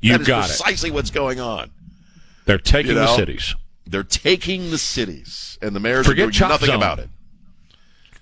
You 0.00 0.18
That 0.18 0.26
got 0.26 0.44
it. 0.44 0.56
precisely 0.56 0.90
what's 0.90 1.10
going 1.10 1.38
on. 1.38 1.70
They're 2.46 2.58
taking 2.58 2.92
You 2.92 2.98
the 2.98 3.16
cities. 3.16 3.54
They're 3.86 4.02
taking 4.02 4.70
the 4.70 4.78
cities, 4.78 5.58
and 5.60 5.76
the 5.76 5.80
mayors 5.80 6.06
Forget 6.06 6.22
are 6.22 6.26
doing 6.26 6.32
chop 6.32 6.48
nothing 6.50 6.66
zone. 6.68 6.76
about 6.76 6.98
it. 6.98 7.08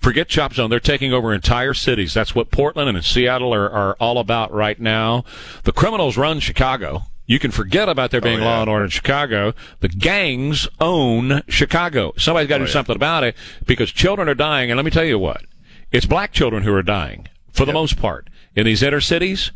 Forget 0.01 0.27
Chop 0.29 0.53
Zone. 0.55 0.69
They're 0.71 0.79
taking 0.79 1.13
over 1.13 1.31
entire 1.31 1.75
cities. 1.75 2.13
That's 2.15 2.33
what 2.33 2.49
Portland 2.49 2.89
and 2.89 3.05
Seattle 3.05 3.53
are, 3.53 3.69
are 3.69 3.95
all 3.99 4.17
about 4.17 4.51
right 4.51 4.79
now. 4.79 5.23
The 5.63 5.71
criminals 5.71 6.17
run 6.17 6.39
Chicago. 6.39 7.03
You 7.25 7.39
can 7.39 7.51
forget 7.51 7.87
about 7.87 8.11
there 8.11 8.19
being 8.21 8.39
Oh, 8.39 8.43
yeah. 8.43 8.45
law 8.45 8.61
and 8.61 8.69
order 8.69 8.83
in 8.85 8.89
Chicago. 8.89 9.53
The 9.79 9.87
gangs 9.87 10.67
own 10.81 11.41
Chicago. 11.47 12.13
Somebody's 12.17 12.49
got 12.49 12.57
to 12.57 12.63
Oh, 12.63 12.65
do 12.65 12.69
yeah. 12.69 12.73
something 12.73 12.95
about 12.95 13.23
it 13.23 13.35
because 13.65 13.91
children 13.91 14.27
are 14.27 14.33
dying. 14.35 14.69
And 14.69 14.77
let 14.77 14.83
me 14.85 14.91
tell 14.91 15.05
you 15.05 15.17
what, 15.19 15.43
it's 15.91 16.05
black 16.05 16.31
children 16.33 16.63
who 16.63 16.73
are 16.73 16.83
dying 16.83 17.27
for 17.53 17.65
the 17.65 17.73
most 17.73 17.97
part 17.97 18.29
in 18.55 18.65
these 18.65 18.83
inner 18.83 19.01
cities. 19.01 19.51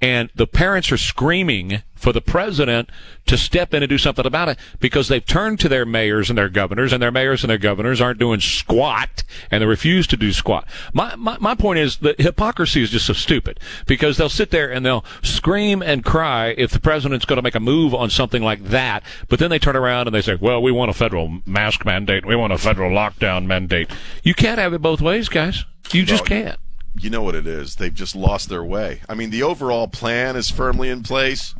And 0.00 0.30
the 0.36 0.46
parents 0.46 0.92
are 0.92 0.96
screaming 0.98 1.82
for 1.98 2.12
the 2.12 2.20
president 2.20 2.88
to 3.26 3.36
step 3.36 3.74
in 3.74 3.82
and 3.82 3.90
do 3.90 3.98
something 3.98 4.24
about 4.24 4.48
it 4.48 4.58
because 4.80 5.08
they've 5.08 5.24
turned 5.26 5.60
to 5.60 5.68
their 5.68 5.84
mayors 5.84 6.30
and 6.30 6.38
their 6.38 6.48
governors, 6.48 6.92
and 6.92 7.02
their 7.02 7.10
mayors 7.10 7.42
and 7.42 7.50
their 7.50 7.58
governors 7.58 8.00
aren't 8.00 8.18
doing 8.18 8.40
squat, 8.40 9.24
and 9.50 9.62
they 9.62 9.66
refuse 9.66 10.06
to 10.06 10.16
do 10.16 10.32
squat. 10.32 10.66
My, 10.92 11.14
my, 11.16 11.36
my 11.38 11.54
point 11.54 11.80
is 11.80 11.98
that 11.98 12.20
hypocrisy 12.20 12.82
is 12.82 12.90
just 12.90 13.06
so 13.06 13.12
stupid 13.12 13.60
because 13.86 14.16
they'll 14.16 14.28
sit 14.28 14.50
there 14.50 14.70
and 14.72 14.86
they'll 14.86 15.04
scream 15.22 15.82
and 15.82 16.04
cry 16.04 16.54
if 16.56 16.70
the 16.70 16.80
president's 16.80 17.24
going 17.24 17.36
to 17.36 17.42
make 17.42 17.54
a 17.54 17.60
move 17.60 17.94
on 17.94 18.10
something 18.10 18.42
like 18.42 18.64
that, 18.64 19.02
but 19.28 19.38
then 19.38 19.50
they 19.50 19.58
turn 19.58 19.76
around 19.76 20.06
and 20.06 20.14
they 20.14 20.22
say, 20.22 20.36
well, 20.36 20.62
we 20.62 20.72
want 20.72 20.90
a 20.90 20.94
federal 20.94 21.40
mask 21.44 21.84
mandate, 21.84 22.24
we 22.24 22.36
want 22.36 22.52
a 22.52 22.58
federal 22.58 22.90
lockdown 22.90 23.46
mandate. 23.46 23.90
You 24.22 24.34
can't 24.34 24.58
have 24.58 24.72
it 24.72 24.80
both 24.80 25.00
ways, 25.00 25.28
guys. 25.28 25.64
You 25.92 26.04
just 26.04 26.24
can't. 26.26 26.58
you 27.00 27.10
know 27.10 27.22
what 27.22 27.34
it 27.34 27.46
is. 27.46 27.76
They've 27.76 27.94
just 27.94 28.14
lost 28.14 28.48
their 28.48 28.64
way. 28.64 29.00
I 29.08 29.14
mean, 29.14 29.30
the 29.30 29.42
overall 29.42 29.88
plan 29.88 30.36
is 30.36 30.50
firmly 30.50 30.88
in 30.90 31.02
place, 31.02 31.54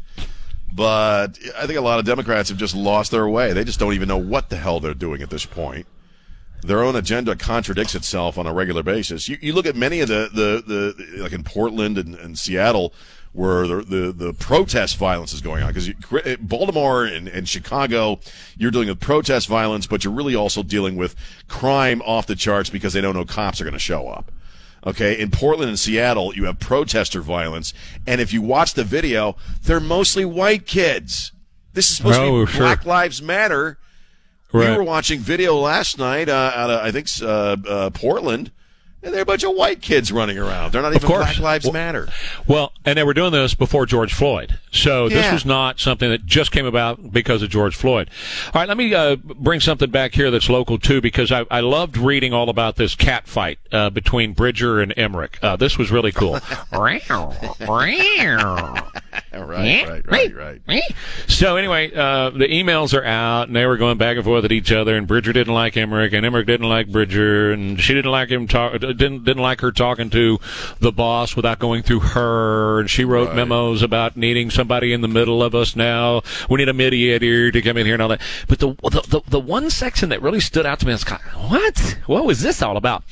but 0.72 1.38
I 1.56 1.66
think 1.66 1.78
a 1.78 1.82
lot 1.82 1.98
of 1.98 2.04
Democrats 2.04 2.48
have 2.50 2.58
just 2.58 2.74
lost 2.74 3.10
their 3.10 3.28
way. 3.28 3.52
They 3.52 3.64
just 3.64 3.78
don't 3.78 3.94
even 3.94 4.08
know 4.08 4.18
what 4.18 4.48
the 4.48 4.56
hell 4.56 4.80
they're 4.80 4.94
doing 4.94 5.22
at 5.22 5.30
this 5.30 5.46
point. 5.46 5.86
Their 6.62 6.82
own 6.82 6.96
agenda 6.96 7.36
contradicts 7.36 7.94
itself 7.94 8.36
on 8.36 8.46
a 8.46 8.52
regular 8.52 8.82
basis. 8.82 9.28
You, 9.28 9.38
you 9.40 9.52
look 9.52 9.66
at 9.66 9.76
many 9.76 10.00
of 10.00 10.08
the, 10.08 10.28
the, 10.32 10.62
the 10.66 11.22
like 11.22 11.32
in 11.32 11.44
Portland 11.44 11.98
and, 11.98 12.14
and 12.16 12.38
Seattle, 12.38 12.92
where 13.32 13.66
the, 13.66 13.76
the, 13.82 14.12
the 14.12 14.32
protest 14.34 14.96
violence 14.96 15.32
is 15.32 15.40
going 15.40 15.62
on. 15.62 15.72
Because 15.72 15.90
Baltimore 16.40 17.04
and, 17.04 17.28
and 17.28 17.48
Chicago, 17.48 18.18
you're 18.56 18.70
dealing 18.70 18.88
with 18.88 18.98
protest 18.98 19.46
violence, 19.46 19.86
but 19.86 20.02
you're 20.02 20.12
really 20.12 20.34
also 20.34 20.62
dealing 20.62 20.96
with 20.96 21.14
crime 21.46 22.02
off 22.02 22.26
the 22.26 22.34
charts 22.34 22.70
because 22.70 22.92
they 22.92 23.00
don't 23.00 23.14
know 23.14 23.24
cops 23.24 23.60
are 23.60 23.64
going 23.64 23.74
to 23.74 23.78
show 23.78 24.08
up. 24.08 24.32
Okay, 24.89 25.20
in 25.20 25.30
Portland 25.30 25.68
and 25.68 25.78
Seattle, 25.78 26.34
you 26.34 26.45
have 26.47 26.59
protester 26.59 27.20
violence, 27.20 27.74
and 28.07 28.20
if 28.20 28.32
you 28.32 28.41
watch 28.41 28.72
the 28.74 28.84
video, 28.84 29.36
they're 29.64 29.80
mostly 29.80 30.24
white 30.24 30.66
kids. 30.66 31.32
This 31.74 31.91
is 31.91 31.97
supposed 31.99 32.18
Oh, 32.20 32.41
to 32.41 32.47
be 32.47 32.53
sure. 32.53 32.62
Black 32.62 32.86
Lives 32.86 33.20
Matter. 33.20 33.78
Right. 34.51 34.70
We 34.70 34.76
were 34.78 34.82
watching 34.84 35.20
video 35.20 35.57
last 35.57 35.99
night 35.99 36.30
uh, 36.30 36.53
out 36.55 36.70
of 36.70 36.80
I 36.80 36.91
think 36.91 37.07
uh, 37.20 37.57
uh, 37.68 37.91
Portland, 37.91 38.51
and 39.03 39.12
there 39.12 39.20
are 39.20 39.22
a 39.22 39.26
bunch 39.26 39.44
of 39.44 39.55
white 39.55 39.80
kids 39.80 40.11
running 40.11 40.38
around. 40.38 40.72
They're 40.72 40.82
not 40.82 40.94
even. 40.94 41.07
Black 41.09 41.38
Lives 41.38 41.64
Well- 41.64 41.72
Matter. 41.72 42.09
Well, 42.46 42.72
and 42.84 42.99
they 42.99 43.03
were 43.05 43.14
doing 43.14 43.32
this 43.32 43.55
before 43.55 43.86
George 43.86 44.12
Floyd. 44.12 44.59
So 44.70 45.09
this 45.09 45.32
was 45.32 45.44
not 45.44 45.80
something 45.80 46.11
that 46.11 46.26
just 46.26 46.53
came 46.53 46.66
about 46.66 47.12
because 47.12 47.42
of 47.42 47.51
George 47.51 47.74
Floyd. 47.76 48.11
All 48.53 48.61
right, 48.61 48.68
let 48.68 48.76
me 48.76 48.94
uh, 48.94 49.16
bring 49.16 49.61
something 49.61 49.90
back 49.90 50.14
here 50.14 50.30
that's 50.30 50.49
local 50.49 50.78
too, 50.78 51.01
because 51.01 51.32
I, 51.32 51.46
I 51.51 51.61
loved 51.61 51.96
reading 51.96 52.32
all 52.32 52.49
about 52.49 52.76
this 52.76 52.94
cat 52.94 53.26
fight 53.26 53.59
uh, 53.72 53.90
between 53.90 54.32
Bridger 54.34 54.80
and 54.80 54.92
Emerick. 54.96 55.38
Uh, 55.42 55.57
this 55.57 55.78
was 55.78 55.90
really 55.90 56.12
cool. 56.12 56.38
Right, 59.48 60.04
right, 60.06 60.34
right, 60.34 60.60
right. 60.66 60.82
So 61.26 61.56
anyway, 61.56 61.92
uh, 61.94 62.30
the 62.30 62.46
emails 62.46 62.96
are 62.98 63.04
out, 63.04 63.46
and 63.46 63.56
they 63.56 63.66
were 63.66 63.76
going 63.76 63.98
back 63.98 64.16
and 64.16 64.24
forth 64.24 64.44
at 64.44 64.52
each 64.52 64.72
other. 64.72 64.96
And 64.96 65.06
Bridger 65.06 65.32
didn't 65.32 65.54
like 65.54 65.76
Emerick, 65.76 66.12
and 66.12 66.26
Emerick 66.26 66.46
didn't 66.46 66.68
like 66.68 66.90
Bridger, 66.90 67.52
and 67.52 67.80
she 67.80 67.94
didn't 67.94 68.10
like 68.10 68.30
him 68.30 68.46
talk. 68.46 68.78
Didn't 68.80 69.24
didn't 69.24 69.42
like 69.42 69.60
her 69.60 69.72
talking 69.72 70.10
to 70.10 70.38
the 70.80 70.92
boss 70.92 71.36
without 71.36 71.58
going 71.58 71.82
through 71.82 72.00
her. 72.00 72.80
And 72.80 72.90
she 72.90 73.04
wrote 73.04 73.34
memos 73.34 73.82
about 73.82 74.16
needing 74.16 74.50
somebody 74.50 74.92
in 74.92 75.00
the 75.00 75.08
middle 75.08 75.42
of 75.42 75.54
us 75.54 75.76
now. 75.76 76.22
We 76.50 76.58
need 76.58 76.68
a 76.68 76.74
mediator 76.74 77.50
to 77.50 77.62
come 77.62 77.76
in 77.76 77.86
here 77.86 77.94
and 77.94 78.02
all 78.02 78.08
that. 78.08 78.20
But 78.48 78.58
the 78.58 78.74
the 78.82 79.02
the, 79.08 79.20
the 79.28 79.40
one 79.40 79.70
section 79.70 80.08
that 80.10 80.22
really 80.22 80.40
stood 80.40 80.66
out 80.66 80.80
to 80.80 80.86
me 80.86 80.92
is 80.92 81.04
kind 81.04 81.22
of, 81.34 81.50
what? 81.50 81.98
What 82.06 82.24
was 82.24 82.42
this 82.42 82.62
all 82.62 82.76
about? 82.76 83.04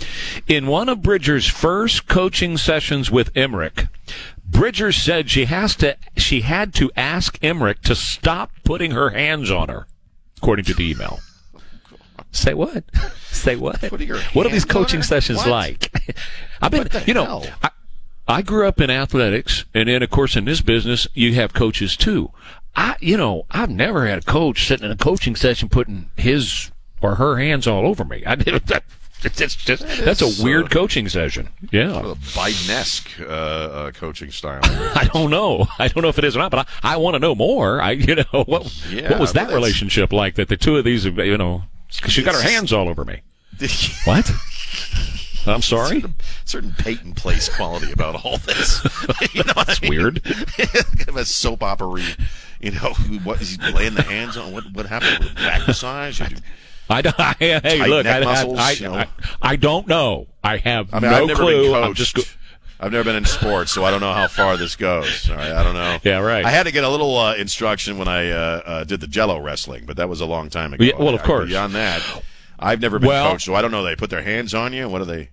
In 0.47 0.67
one 0.67 0.89
of 0.89 1.03
Bridger's 1.03 1.47
first 1.47 2.09
coaching 2.09 2.57
sessions 2.57 3.11
with 3.11 3.35
Emerick. 3.37 3.87
Bridger 4.49 4.93
said 4.93 5.31
she 5.31 5.45
has 5.47 5.75
to 5.77 5.97
she 6.17 6.43
had 6.43 6.73
to 6.75 6.91
ask 6.97 7.39
Emerick 7.43 7.83
to 7.83 7.95
stop 7.95 8.51
putting 8.65 8.93
her 8.93 9.11
hands 9.11 9.51
on 9.51 9.69
her, 9.69 9.87
according 10.39 10.65
to 10.67 10.75
the 10.75 10.91
email. 10.91 11.21
Say 12.33 12.55
what? 12.55 12.85
Say 13.31 13.57
what? 13.57 13.81
What 14.35 14.47
are 14.47 14.51
these 14.51 14.65
coaching 14.65 15.03
sessions 15.03 15.39
What? 15.39 15.49
like? 15.49 16.17
I've 16.63 16.71
been, 16.71 16.89
you 17.07 17.15
know. 17.15 17.45
I, 17.63 17.71
I 18.29 18.43
grew 18.43 18.67
up 18.67 18.81
in 18.81 18.91
athletics, 18.91 19.65
and 19.75 19.89
then 19.89 20.03
of 20.03 20.11
course 20.11 20.37
in 20.37 20.45
this 20.47 20.61
business 20.61 21.07
you 21.15 21.35
have 21.35 21.53
coaches 21.53 21.97
too. 21.97 22.31
I, 22.75 22.97
you 23.01 23.17
know, 23.17 23.47
I've 23.51 23.71
never 23.71 24.07
had 24.07 24.19
a 24.19 24.23
coach 24.23 24.67
sitting 24.67 24.85
in 24.87 24.93
a 24.93 24.97
coaching 24.97 25.37
session 25.37 25.69
putting 25.69 26.11
his 26.17 26.71
or 27.01 27.17
her 27.17 27.37
hands 27.39 27.67
all 27.67 27.87
over 27.87 28.05
me. 28.05 28.25
I 28.27 28.35
did 28.35 28.55
that. 28.67 28.85
It's 29.25 29.57
just 29.57 29.81
that's 30.05 30.23
is, 30.23 30.41
a 30.41 30.45
weird 30.45 30.67
uh, 30.67 30.69
coaching 30.69 31.09
session. 31.09 31.49
Yeah. 31.73 31.93
Sort 31.93 32.05
of 32.05 32.19
Biden-esque 32.19 33.21
uh, 33.21 33.25
uh, 33.25 33.91
coaching 33.93 34.31
style. 34.31 34.61
I 34.65 35.09
don't 35.13 35.31
know. 35.31 35.67
I 35.79 35.89
don't 35.89 36.03
know 36.03 36.09
if 36.09 36.19
it 36.19 36.25
is 36.25 36.37
or 36.37 36.41
not, 36.41 36.51
but 36.51 36.69
I, 36.83 36.95
I 36.95 36.97
want 36.97 37.15
to 37.15 37.19
know 37.19 37.35
more. 37.35 37.81
I, 37.81 37.93
you 37.93 38.17
know, 38.17 38.45
what 38.47 38.73
Yeah, 38.91 39.11
what 39.11 39.21
was 39.21 39.33
that 39.33 39.51
relationship 39.53 40.13
like? 40.13 40.35
That 40.35 40.49
the 40.49 40.57
two 40.57 40.77
of 40.77 40.85
these, 40.85 41.07
you 41.07 41.39
know, 41.39 41.65
she 41.89 42.23
got 42.23 42.35
her 42.35 42.43
hands 42.43 42.73
all 42.73 42.89
over 42.89 43.05
me. 43.05 43.23
What? 44.05 44.31
I'm 45.47 45.63
sorry. 45.63 46.05
certain 46.45 46.73
Peyton 46.77 47.15
Place 47.15 47.49
quality 47.49 47.93
about 47.93 48.25
all 48.25 48.37
this. 48.39 48.83
you 49.33 49.45
know 49.45 49.53
what 49.55 49.71
I 49.71 49.77
mean? 49.81 49.91
Weird. 49.91 50.25
kind 50.25 51.09
of 51.09 51.17
a 51.17 51.25
soap 51.25 51.63
opera. 51.63 52.03
You 52.61 52.73
know, 52.73 52.95
what 53.23 53.41
is 53.41 53.51
he 53.51 53.73
laying 53.73 53.95
the 53.95 54.03
hands 54.03 54.37
on? 54.37 54.53
What 54.53 54.73
what 54.73 54.87
happened 54.87 55.21
with 55.21 55.35
back 55.37 55.67
massage? 55.67 56.21
I 56.89 57.03
don't. 57.03 57.15
I, 57.21 57.35
hey, 57.39 57.61
Tight 57.61 57.89
look, 57.89 58.07
I, 58.07 58.21
muscles, 58.21 58.59
I, 58.59 58.71
you 58.73 58.83
know. 58.89 58.95
I, 58.95 59.07
I 59.43 59.57
don't 59.57 59.87
know. 59.87 60.29
I 60.45 60.59
have 60.59 60.93
I 60.95 61.01
mean, 61.01 61.11
no 61.11 61.17
I've 61.23 61.27
never 61.27 61.43
clue. 61.43 61.73
been 61.73 61.83
I'm 61.85 61.95
just. 61.95 62.15
Go- 62.15 62.23
I've 62.79 62.93
never 62.93 63.05
been 63.05 63.17
in 63.17 63.25
sports, 63.25 63.73
so 63.73 63.85
I 63.87 63.91
don't 63.91 64.01
know 64.03 64.13
how 64.13 64.29
far 64.29 64.59
this 64.59 64.77
goes. 64.77 65.31
All 65.31 65.37
right, 65.37 65.51
I 65.51 65.63
don't 65.63 65.73
know. 65.75 65.97
Yeah, 66.05 66.19
right. 66.19 66.45
I 66.45 66.51
had 66.51 66.65
to 66.67 66.73
get 66.73 66.85
a 66.85 66.89
little 66.91 67.17
uh, 67.17 67.35
instruction 67.35 67.97
when 67.97 68.07
I 68.07 68.29
uh, 68.31 68.63
uh, 68.67 68.85
did 68.85 69.01
the 69.01 69.07
Jello 69.07 69.41
wrestling, 69.41 69.85
but 69.87 69.97
that 69.97 70.11
was 70.11 70.21
a 70.21 70.27
long 70.27 70.51
time 70.51 70.75
ago. 70.75 70.85
Yeah, 70.85 70.93
well, 70.99 71.15
of 71.15 71.23
course. 71.23 71.49
Beyond 71.49 71.75
that, 71.75 72.03
I've 72.59 72.81
never 72.83 72.99
been 72.99 73.09
Well- 73.09 73.31
coached, 73.33 73.47
so 73.47 73.55
I 73.55 73.63
don't 73.63 73.71
know. 73.71 73.83
They 73.83 73.97
put 73.97 74.11
their 74.11 74.23
hands 74.23 74.53
on 74.55 74.75
you. 74.75 74.89
What 74.91 75.01
are 75.01 75.07
they? 75.07 75.31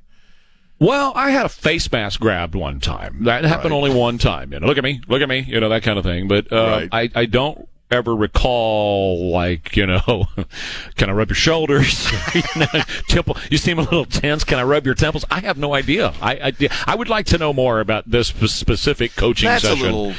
Well, 0.79 1.11
I 1.15 1.31
had 1.31 1.45
a 1.45 1.49
face 1.49 1.89
mask 1.91 2.19
grabbed 2.19 2.55
one 2.55 2.79
time. 2.79 3.23
That 3.25 3.43
happened 3.43 3.71
Right. 3.71 3.77
only 3.77 3.93
one 3.93 4.17
time. 4.17 4.51
You 4.53 4.59
know, 4.59 4.67
look 4.67 4.77
at 4.77 4.83
me, 4.83 5.01
look 5.07 5.21
at 5.21 5.29
me. 5.29 5.39
You 5.39 5.59
know 5.59 5.69
that 5.69 5.83
kind 5.83 5.99
of 5.99 6.03
thing. 6.05 6.27
But 6.27 6.51
uh, 6.51 6.87
Right. 6.91 7.09
I, 7.15 7.21
I 7.21 7.25
don't 7.25 7.67
ever 7.93 8.15
recall 8.15 9.29
like 9.31 9.75
you 9.75 9.85
know, 9.85 10.25
can 10.95 11.09
I 11.09 11.13
rub 11.13 11.29
your 11.29 11.35
shoulders? 11.35 12.11
you 12.35 12.41
know, 12.55 12.81
temple. 13.07 13.37
You 13.49 13.57
seem 13.57 13.79
a 13.79 13.83
little 13.83 14.05
tense. 14.05 14.43
Can 14.43 14.59
I 14.59 14.63
rub 14.63 14.85
your 14.85 14.95
temples? 14.95 15.23
I 15.31 15.39
have 15.41 15.57
no 15.57 15.73
idea. 15.73 16.13
I 16.21 16.53
I, 16.59 16.69
I 16.87 16.95
would 16.95 17.09
like 17.09 17.25
to 17.27 17.37
know 17.37 17.53
more 17.53 17.79
about 17.79 18.09
this 18.09 18.27
specific 18.27 19.15
coaching 19.15 19.47
That's 19.47 19.63
session. 19.63 19.87
a 19.87 19.91
little. 19.97 20.13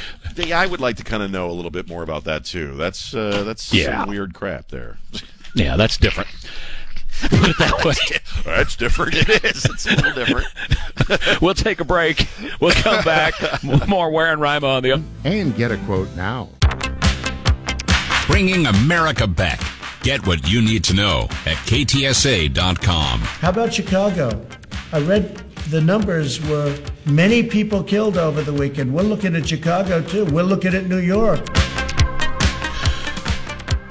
I 0.53 0.65
would 0.65 0.81
like 0.81 0.97
to 0.97 1.03
kind 1.03 1.23
of 1.23 1.31
know 1.31 1.49
a 1.49 1.53
little 1.53 1.71
bit 1.71 1.87
more 1.87 2.03
about 2.03 2.25
that 2.25 2.43
too. 2.45 2.73
That's 2.75 3.13
uh, 3.13 3.43
that's 3.43 3.73
Yeah. 3.73 3.99
some 4.01 4.09
weird 4.09 4.33
crap 4.33 4.67
there. 4.69 4.97
Yeah, 5.55 5.77
that's 5.77 5.97
different. 5.97 6.29
Put 7.29 7.49
it 7.51 7.57
that 7.59 7.85
way. 7.85 8.17
That's 8.43 8.75
different. 8.75 9.13
It 9.15 9.45
is. 9.45 9.63
It's 9.63 9.85
a 9.85 9.91
little 9.95 10.11
different. 10.11 11.41
We'll 11.41 11.53
take 11.53 11.79
a 11.79 11.85
break. 11.85 12.27
We'll 12.59 12.71
come 12.71 13.05
back. 13.05 13.33
More 13.87 14.11
Ware 14.11 14.33
and 14.33 14.41
Rima 14.41 14.67
on 14.67 14.83
the. 14.83 15.01
And 15.23 15.55
get 15.55 15.71
a 15.71 15.77
quote 15.77 16.13
now. 16.17 16.49
Bringing 18.27 18.65
America 18.65 19.27
back. 19.27 19.61
Get 20.01 20.25
what 20.27 20.47
you 20.49 20.61
need 20.61 20.83
to 20.85 20.93
know 20.93 21.23
at 21.45 21.57
ktsa.com. 21.67 23.19
How 23.21 23.49
about 23.49 23.73
Chicago? 23.73 24.45
I 24.91 24.99
read 25.01 25.41
the 25.69 25.81
numbers 25.81 26.39
were 26.47 26.75
many 27.05 27.43
people 27.43 27.83
killed 27.83 28.17
over 28.17 28.41
the 28.41 28.53
weekend. 28.53 28.93
We're 28.93 29.03
looking 29.03 29.35
at 29.35 29.47
Chicago 29.47 30.01
too. 30.01 30.25
We're 30.25 30.43
looking 30.43 30.73
at 30.73 30.85
New 30.85 30.97
York. 30.99 31.39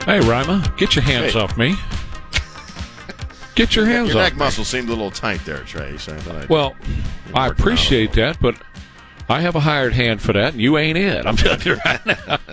Hey, 0.05 0.21
Rima, 0.21 0.73
get 0.77 0.95
your 0.95 1.05
hands 1.05 1.33
Hey. 1.33 1.41
off 1.41 1.57
me. 1.57 1.75
Get 3.55 3.75
your 3.77 3.87
hands 3.87 4.09
Your 4.11 4.19
off 4.19 4.25
neck 4.25 4.33
me. 4.35 4.39
muscle 4.41 4.65
seemed 4.65 4.89
a 4.89 4.93
little 4.93 5.11
tight 5.11 5.45
there, 5.45 5.59
Trey. 5.61 5.97
So 5.97 6.13
I 6.13 6.39
I'd 6.43 6.49
Well, 6.49 6.75
I 6.77 6.83
working 6.83 7.37
out 7.37 7.49
a 7.49 7.51
appreciate 7.53 8.13
that, 8.15 8.37
but 8.41 8.57
I 9.29 9.41
have 9.41 9.55
a 9.55 9.61
hired 9.61 9.93
hand 9.95 10.21
for 10.21 10.33
that, 10.35 10.53
and 10.53 10.63
you 10.63 10.77
ain't 10.79 10.99
it. 10.99 11.27
I'm 11.27 11.37
telling 11.39 11.61
you 11.63 11.77
right 11.85 12.07
now. 12.07 12.39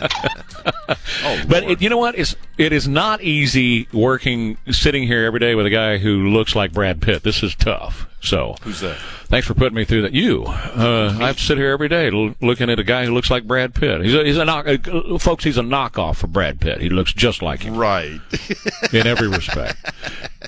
Oh, 1.23 1.41
But 1.47 1.63
it, 1.63 1.81
you 1.81 1.89
know 1.89 1.97
what? 1.97 2.15
It's 2.17 2.35
it 2.57 2.73
is 2.73 2.87
not 2.87 3.21
easy 3.21 3.87
working 3.93 4.57
sitting 4.69 5.03
here 5.03 5.25
every 5.25 5.39
day 5.39 5.55
with 5.55 5.65
a 5.65 5.69
guy 5.69 5.97
who 5.99 6.29
looks 6.29 6.53
like 6.55 6.73
Brad 6.73 7.01
Pitt. 7.01 7.23
This 7.23 7.43
is 7.43 7.55
tough. 7.55 8.07
So 8.21 8.55
Who's 8.61 8.81
that? 8.81 8.97
Thanks 9.25 9.47
for 9.47 9.55
putting 9.55 9.75
me 9.75 9.83
through 9.83 10.03
that. 10.03 10.13
You, 10.13 10.43
uh, 10.45 11.15
I 11.19 11.27
have 11.27 11.37
to 11.37 11.43
sit 11.43 11.57
here 11.57 11.71
every 11.71 11.87
day 11.87 12.09
l- 12.11 12.35
looking 12.39 12.69
at 12.69 12.77
a 12.79 12.83
guy 12.83 13.05
who 13.05 13.13
looks 13.13 13.31
like 13.31 13.47
Brad 13.47 13.73
Pitt. 13.73 14.01
He's 14.01 14.13
a, 14.13 14.23
he's 14.23 14.37
a 14.37 14.45
knock, 14.45 14.67
uh, 14.67 15.17
folks. 15.17 15.43
He's 15.43 15.57
a 15.57 15.61
knockoff 15.61 16.17
for 16.17 16.27
Brad 16.27 16.61
Pitt. 16.61 16.81
He 16.81 16.89
looks 16.89 17.13
just 17.13 17.41
like 17.41 17.63
him 17.63 17.75
right. 17.75 18.19
in 18.93 19.07
every 19.07 19.27
respect. 19.27 19.77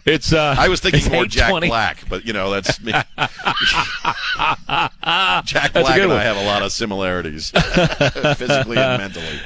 It's. 0.06 0.34
Uh, 0.34 0.56
I 0.58 0.68
was 0.68 0.82
thinking 0.82 1.12
more 1.12 1.26
Jack 1.26 1.52
Black, 1.64 2.08
but 2.10 2.26
you 2.26 2.34
know 2.34 2.52
that's 2.52 2.80
me. 2.82 2.92
Jack 5.46 5.74
Black 5.74 5.98
and 6.00 6.10
one. 6.10 6.18
I 6.18 6.24
have 6.24 6.38
a 6.38 6.46
lot 6.46 6.62
of 6.62 6.72
similarities, 6.72 7.50
physically 8.36 8.78
and 8.78 9.02
mentally. 9.02 9.40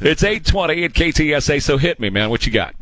It's 0.00 0.24
eight 0.24 0.44
twenty 0.46 0.82
at 0.84 0.94
KTSA. 0.94 1.62
So 1.62 1.78
hit 1.78 2.00
me, 2.00 2.10
man. 2.10 2.30
What 2.30 2.46
you 2.46 2.52
got? 2.52 2.74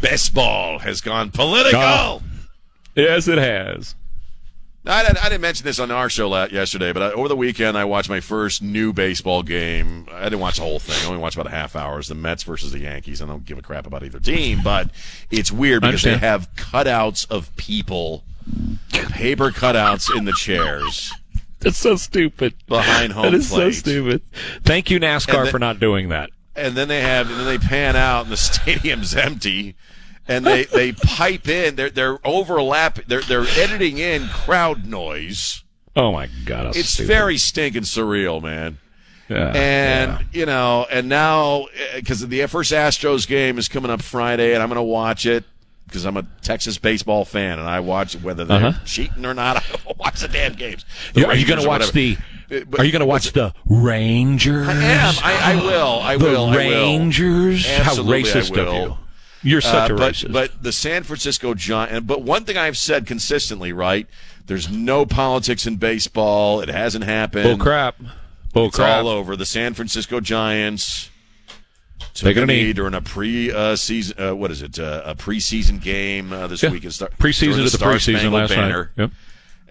Baseball 0.00 0.80
has 0.80 1.00
gone 1.00 1.30
political. 1.30 1.80
Oh. 1.80 2.22
Yes, 2.94 3.28
it 3.28 3.38
has. 3.38 3.94
I, 4.84 5.04
didn't- 5.04 5.24
I 5.24 5.28
didn't 5.28 5.42
mention 5.42 5.64
this 5.64 5.78
on 5.78 5.90
our 5.92 6.10
show 6.10 6.34
yesterday, 6.46 6.92
but 6.92 7.02
I, 7.02 7.12
over 7.12 7.28
the 7.28 7.36
weekend 7.36 7.78
I 7.78 7.84
watched 7.84 8.08
my 8.10 8.18
first 8.20 8.62
new 8.62 8.92
baseball 8.92 9.42
game. 9.44 10.08
I 10.12 10.24
didn't 10.24 10.40
watch 10.40 10.56
the 10.56 10.62
whole 10.62 10.80
thing. 10.80 10.96
I 11.04 11.06
only 11.06 11.20
watched 11.20 11.36
about 11.36 11.46
a 11.46 11.54
half 11.54 11.76
hour. 11.76 12.00
It's 12.00 12.08
the 12.08 12.16
Mets 12.16 12.42
versus 12.42 12.72
the 12.72 12.80
Yankees. 12.80 13.22
I 13.22 13.26
don't 13.26 13.44
give 13.44 13.58
a 13.58 13.62
crap 13.62 13.86
about 13.86 14.02
either 14.02 14.18
team, 14.18 14.60
but 14.64 14.90
it's 15.30 15.52
weird 15.52 15.82
because 15.82 16.02
they 16.02 16.16
have 16.18 16.52
cutouts 16.56 17.30
of 17.30 17.54
people, 17.56 18.24
paper 19.12 19.50
cutouts 19.52 20.14
in 20.16 20.24
the 20.24 20.32
chairs 20.32 21.12
That's 21.60 21.78
so 21.78 21.94
stupid. 21.94 22.54
behind 22.66 23.12
home 23.12 23.22
That 23.26 23.34
is 23.34 23.48
so 23.48 23.70
stupid. 23.70 24.20
Thank 24.64 24.90
you, 24.90 24.98
NASCAR, 24.98 25.38
And 25.38 25.46
the- 25.46 25.50
for 25.52 25.58
not 25.60 25.78
doing 25.78 26.08
that. 26.08 26.30
and 26.56 26.74
then 26.74 26.88
they 26.88 27.02
have 27.02 27.30
and 27.30 27.38
then 27.38 27.46
they 27.46 27.58
pan 27.58 27.94
out 27.94 28.24
and 28.24 28.32
the 28.32 28.36
stadium's 28.36 29.14
empty 29.14 29.76
and 30.28 30.46
they 30.46 30.64
they 30.64 30.92
pipe 30.92 31.48
in 31.48 31.74
they're 31.76 31.90
they're 31.90 32.18
overlap 32.24 32.98
they're 33.06 33.22
they're 33.22 33.46
editing 33.56 33.98
in 33.98 34.26
crowd 34.28 34.86
noise 34.86 35.62
Oh 35.94 36.10
my 36.12 36.28
god, 36.46 36.74
it's 36.76 36.88
stupid. 36.88 37.08
very 37.08 37.36
stinking 37.38 37.82
surreal 37.82 38.42
man 38.42 38.78
Yeah, 39.28 39.52
and 39.54 40.10
yeah. 40.12 40.18
you 40.32 40.46
know 40.46 40.86
and 40.90 41.08
now 41.08 41.66
because 41.94 42.26
the 42.26 42.46
first 42.46 42.72
astros 42.72 43.26
game 43.26 43.58
is 43.58 43.68
coming 43.68 43.90
up 43.90 44.00
friday 44.02 44.54
and 44.54 44.62
i'm 44.62 44.68
going 44.68 44.76
to 44.76 44.82
watch 44.82 45.26
it 45.26 45.44
because 45.86 46.04
i'm 46.06 46.16
a 46.16 46.24
texas 46.40 46.78
baseball 46.78 47.24
fan 47.26 47.58
and 47.58 47.68
i 47.68 47.80
watch 47.80 48.14
whether 48.16 48.44
they're 48.44 48.64
Uh-huh. 48.68 48.84
cheating 48.86 49.26
or 49.26 49.34
not 49.34 49.56
i 49.86 49.92
watch 49.98 50.20
the 50.20 50.28
damn 50.28 50.54
games 50.54 50.84
The 51.14 51.26
are 51.26 51.34
you 51.34 51.46
going 51.46 51.60
to 51.60 51.68
watch 51.68 51.90
the? 51.92 52.16
Uh, 52.50 52.60
but- 52.70 52.80
Are 52.80 52.84
you 52.84 52.92
going 52.92 53.00
to 53.00 53.06
watch 53.06 53.32
the 53.32 53.52
Rangers? 53.66 54.68
i 54.68 54.72
am 54.74 55.14
i, 55.22 55.52
I 55.52 55.56
will 55.56 56.00
i 56.00 56.16
the 56.16 56.24
will 56.24 56.46
I 56.46 56.50
will. 56.56 56.56
Rangers. 56.58 57.66
How 57.66 57.94
racist 57.96 58.56
I 58.56 58.60
of 58.62 58.74
you! 58.74 58.96
You're 59.42 59.60
such 59.60 59.90
Uh, 59.90 59.94
a 59.94 59.96
but, 59.96 60.14
racist. 60.14 60.32
But 60.32 60.62
the 60.62 60.72
San 60.72 61.02
Francisco 61.02 61.54
Giants. 61.54 62.06
But 62.06 62.22
one 62.22 62.44
thing 62.44 62.56
I've 62.56 62.78
said 62.78 63.06
consistently, 63.06 63.72
right? 63.72 64.06
There's 64.46 64.68
no 64.70 65.04
politics 65.06 65.66
in 65.66 65.76
baseball. 65.76 66.60
It 66.60 66.68
hasn't 66.68 67.04
happened. 67.04 67.44
Bull 67.44 67.58
crap. 67.58 67.96
Bull 68.52 68.66
It's 68.66 68.76
crap. 68.76 68.98
all 69.04 69.08
over. 69.08 69.34
The 69.36 69.46
San 69.46 69.74
Francisco 69.74 70.20
Giants 70.20 71.10
took 72.14 72.26
Taking 72.34 72.42
a 72.42 72.46
knee. 72.46 72.72
during 72.72 72.94
a 72.94 73.00
pre 73.00 73.50
uh, 73.52 73.74
season. 73.76 74.16
Uh, 74.22 74.34
what 74.36 74.50
is 74.50 74.60
it? 74.62 74.78
Uh, 74.78 75.02
a 75.04 75.14
preseason 75.14 75.80
game 75.80 76.32
uh, 76.32 76.46
this 76.48 76.62
Yeah. 76.62 76.70
week. 76.70 76.88
Start, 76.90 77.16
Preseason 77.18 77.54
to 77.56 77.62
the 77.62 77.70
Star 77.70 77.94
preseason 77.94 78.18
Spangled 78.18 78.32
last 78.34 78.48
Banner, 78.50 78.90
night. 78.96 79.10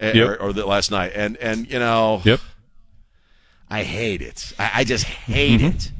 Yep. 0.00 0.14
uh, 0.14 0.18
Yep. 0.18 0.28
or, 0.28 0.36
or 0.42 0.52
the 0.52 0.66
last 0.66 0.90
night. 0.90 1.12
And 1.14 1.36
and 1.36 1.70
you 1.70 1.78
know, 1.78 2.20
Yep. 2.24 2.40
I 3.70 3.84
hate 3.84 4.20
it. 4.22 4.52
I, 4.58 4.70
I 4.76 4.84
just 4.84 5.04
hate 5.04 5.62
it. 5.62 5.92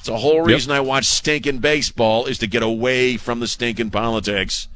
It's 0.00 0.06
the 0.08 0.16
whole 0.18 0.40
reason 0.40 0.72
I 0.72 0.80
watch 0.80 1.04
stinking 1.04 1.58
baseball 1.58 2.24
is 2.24 2.38
to 2.38 2.46
get 2.46 2.62
away 2.62 3.16
from 3.18 3.40
the 3.40 3.46
stinking 3.46 3.90
politics. 3.90 4.66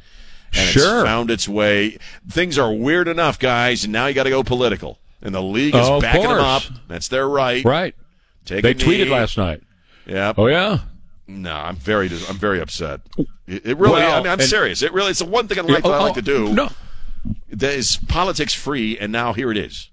And 0.53 0.69
Sure. 0.69 1.01
it's 1.01 1.09
found 1.09 1.31
its 1.31 1.49
way. 1.49 1.97
Things 2.31 2.59
are 2.59 2.73
weird 2.73 3.09
enough, 3.09 3.39
guys, 3.39 3.85
and 3.85 3.93
now 3.93 4.07
you 4.07 4.15
got 4.15 4.25
to 4.25 4.31
go 4.31 4.43
political. 4.45 4.99
And 5.23 5.35
the 5.35 5.43
league 5.43 5.75
is 5.75 5.89
Oh, 5.89 6.01
backing 6.01 6.23
them 6.29 6.33
up. 6.39 6.63
That's 6.89 7.09
their 7.09 7.27
right. 7.27 7.65
Right. 7.65 7.95
Take 8.45 8.63
They 8.63 8.75
tweeted 8.75 9.07
knee. 9.07 9.11
last 9.13 9.39
night. 9.39 9.63
Yeah. 10.07 10.35
Oh 10.37 10.47
yeah. 10.47 10.81
No, 11.27 11.53
I'm 11.55 11.77
very, 11.77 12.11
I'm 12.29 12.37
very 12.37 12.61
upset. 12.61 13.01
It, 13.47 13.65
it 13.65 13.79
really. 13.79 13.95
Well, 13.95 14.17
I 14.21 14.23
mean, 14.23 14.27
I'm 14.31 14.41
serious. 14.43 14.83
It 14.83 14.93
really. 14.93 15.11
It's 15.11 15.21
the 15.21 15.25
one 15.25 15.49
thing 15.49 15.57
in 15.57 15.67
life 15.67 15.83
that 15.83 15.89
I 15.91 15.97
Oh, 15.99 16.03
like 16.03 16.13
oh, 16.13 16.15
to 16.17 16.23
do. 16.23 16.53
No. 16.53 16.69
That 17.51 17.73
is 17.73 17.97
politics 18.09 18.53
free, 18.53 18.99
and 18.99 19.11
now 19.11 19.33
here 19.33 19.51
it 19.51 19.57
is. 19.57 19.89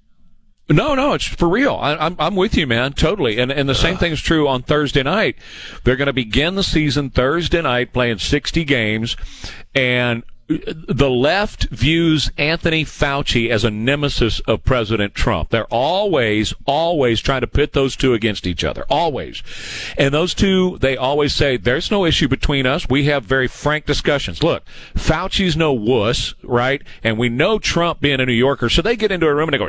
No, 0.72 0.96
no, 0.96 1.14
it's 1.14 1.26
for 1.26 1.50
real. 1.50 1.76
I, 1.76 1.96
I'm 1.96 2.16
I'm 2.18 2.36
with 2.36 2.56
you, 2.56 2.66
man, 2.66 2.94
totally. 2.94 3.40
And 3.40 3.52
and 3.52 3.68
the 3.68 3.76
same 3.76 3.98
thing 3.98 4.12
is 4.12 4.22
true 4.22 4.48
on 4.48 4.64
Thursday 4.64 5.04
night. 5.04 5.36
They're 5.84 5.96
going 5.96 6.08
to 6.08 6.14
begin 6.14 6.56
the 6.56 6.64
season 6.64 7.10
Thursday 7.10 7.62
night, 7.62 7.94
playing 7.94 8.20
60 8.20 8.64
games, 8.64 9.18
and 9.76 10.24
the 10.58 11.10
left 11.10 11.70
views 11.70 12.32
Anthony 12.38 12.84
Fauci 12.86 13.50
as 13.50 13.64
a 13.64 13.72
nemesis 13.72 14.40
of 14.42 14.64
President 14.64 15.14
Trump. 15.14 15.50
They're 15.50 15.66
always, 15.66 16.54
always 16.66 17.22
trying 17.22 17.42
to 17.42 17.48
pit 17.48 17.74
those 17.74 17.96
two 17.96 18.14
against 18.14 18.48
each 18.48 18.64
other. 18.64 18.86
Always. 18.90 19.44
And 19.98 20.14
those 20.14 20.34
two, 20.34 20.78
they 20.80 20.98
always 20.98 21.34
say, 21.34 21.58
there's 21.58 21.92
no 21.92 22.06
issue 22.06 22.28
between 22.28 22.66
us. 22.66 22.88
We 22.90 23.06
have 23.06 23.24
very 23.24 23.48
frank 23.48 23.86
discussions. 23.86 24.44
Look, 24.44 24.64
Fauci's 24.96 25.56
no 25.56 25.74
wuss, 25.74 26.34
right? 26.44 26.82
And 27.04 27.18
we 27.18 27.30
know 27.30 27.60
Trump 27.60 28.00
being 28.02 28.20
a 28.20 28.26
New 28.26 28.34
Yorker, 28.34 28.70
so 28.70 28.82
they 28.82 28.96
get 28.96 29.12
into 29.12 29.28
a 29.28 29.34
room 29.34 29.50
and 29.50 29.54
they 29.54 29.58
go, 29.58 29.68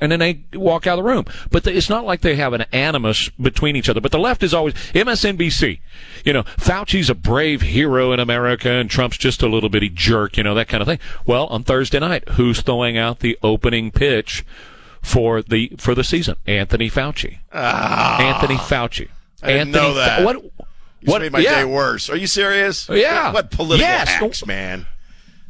and 0.00 0.12
then 0.12 0.18
they 0.18 0.44
walk 0.54 0.86
out 0.86 0.98
of 0.98 1.04
the 1.04 1.10
room. 1.10 1.24
But 1.50 1.66
it's 1.66 1.88
not 1.88 2.04
like 2.04 2.20
they 2.20 2.36
have 2.36 2.52
an 2.52 2.62
animus 2.72 3.28
between 3.30 3.76
each 3.76 3.88
other. 3.88 4.00
But 4.00 4.12
the 4.12 4.18
left 4.18 4.42
is 4.42 4.54
always 4.54 4.74
MSNBC. 4.74 5.80
You 6.24 6.32
know, 6.32 6.42
Fauci's 6.58 7.08
a 7.10 7.14
brave 7.14 7.62
hero 7.62 8.12
in 8.12 8.20
America, 8.20 8.70
and 8.70 8.90
Trump's 8.90 9.16
just 9.18 9.42
a 9.42 9.48
little 9.48 9.68
bitty 9.68 9.88
jerk. 9.88 10.36
You 10.36 10.42
know 10.42 10.54
that 10.54 10.68
kind 10.68 10.82
of 10.82 10.88
thing. 10.88 10.98
Well, 11.26 11.46
on 11.46 11.62
Thursday 11.64 11.98
night, 12.00 12.28
who's 12.30 12.60
throwing 12.60 12.96
out 12.98 13.20
the 13.20 13.38
opening 13.42 13.90
pitch 13.90 14.44
for 15.02 15.42
the 15.42 15.72
for 15.78 15.94
the 15.94 16.04
season? 16.04 16.36
Anthony 16.46 16.90
Fauci. 16.90 17.38
Anthony 17.52 18.56
Fauci. 18.56 19.08
Ah. 19.10 19.46
I 19.46 19.46
didn't 19.52 19.68
Anthony 19.68 19.72
know 19.72 19.94
that. 19.94 20.18
Fa- 20.18 20.24
what? 20.24 20.42
You 21.00 21.12
What? 21.12 21.22
made 21.22 21.32
my 21.32 21.38
yeah. 21.38 21.60
day 21.60 21.64
worse. 21.64 22.10
Are 22.10 22.16
you 22.16 22.26
serious? 22.26 22.88
Yeah. 22.88 23.32
What 23.32 23.50
political 23.52 23.86
Yes. 23.86 24.08
hacks, 24.08 24.44
man? 24.44 24.86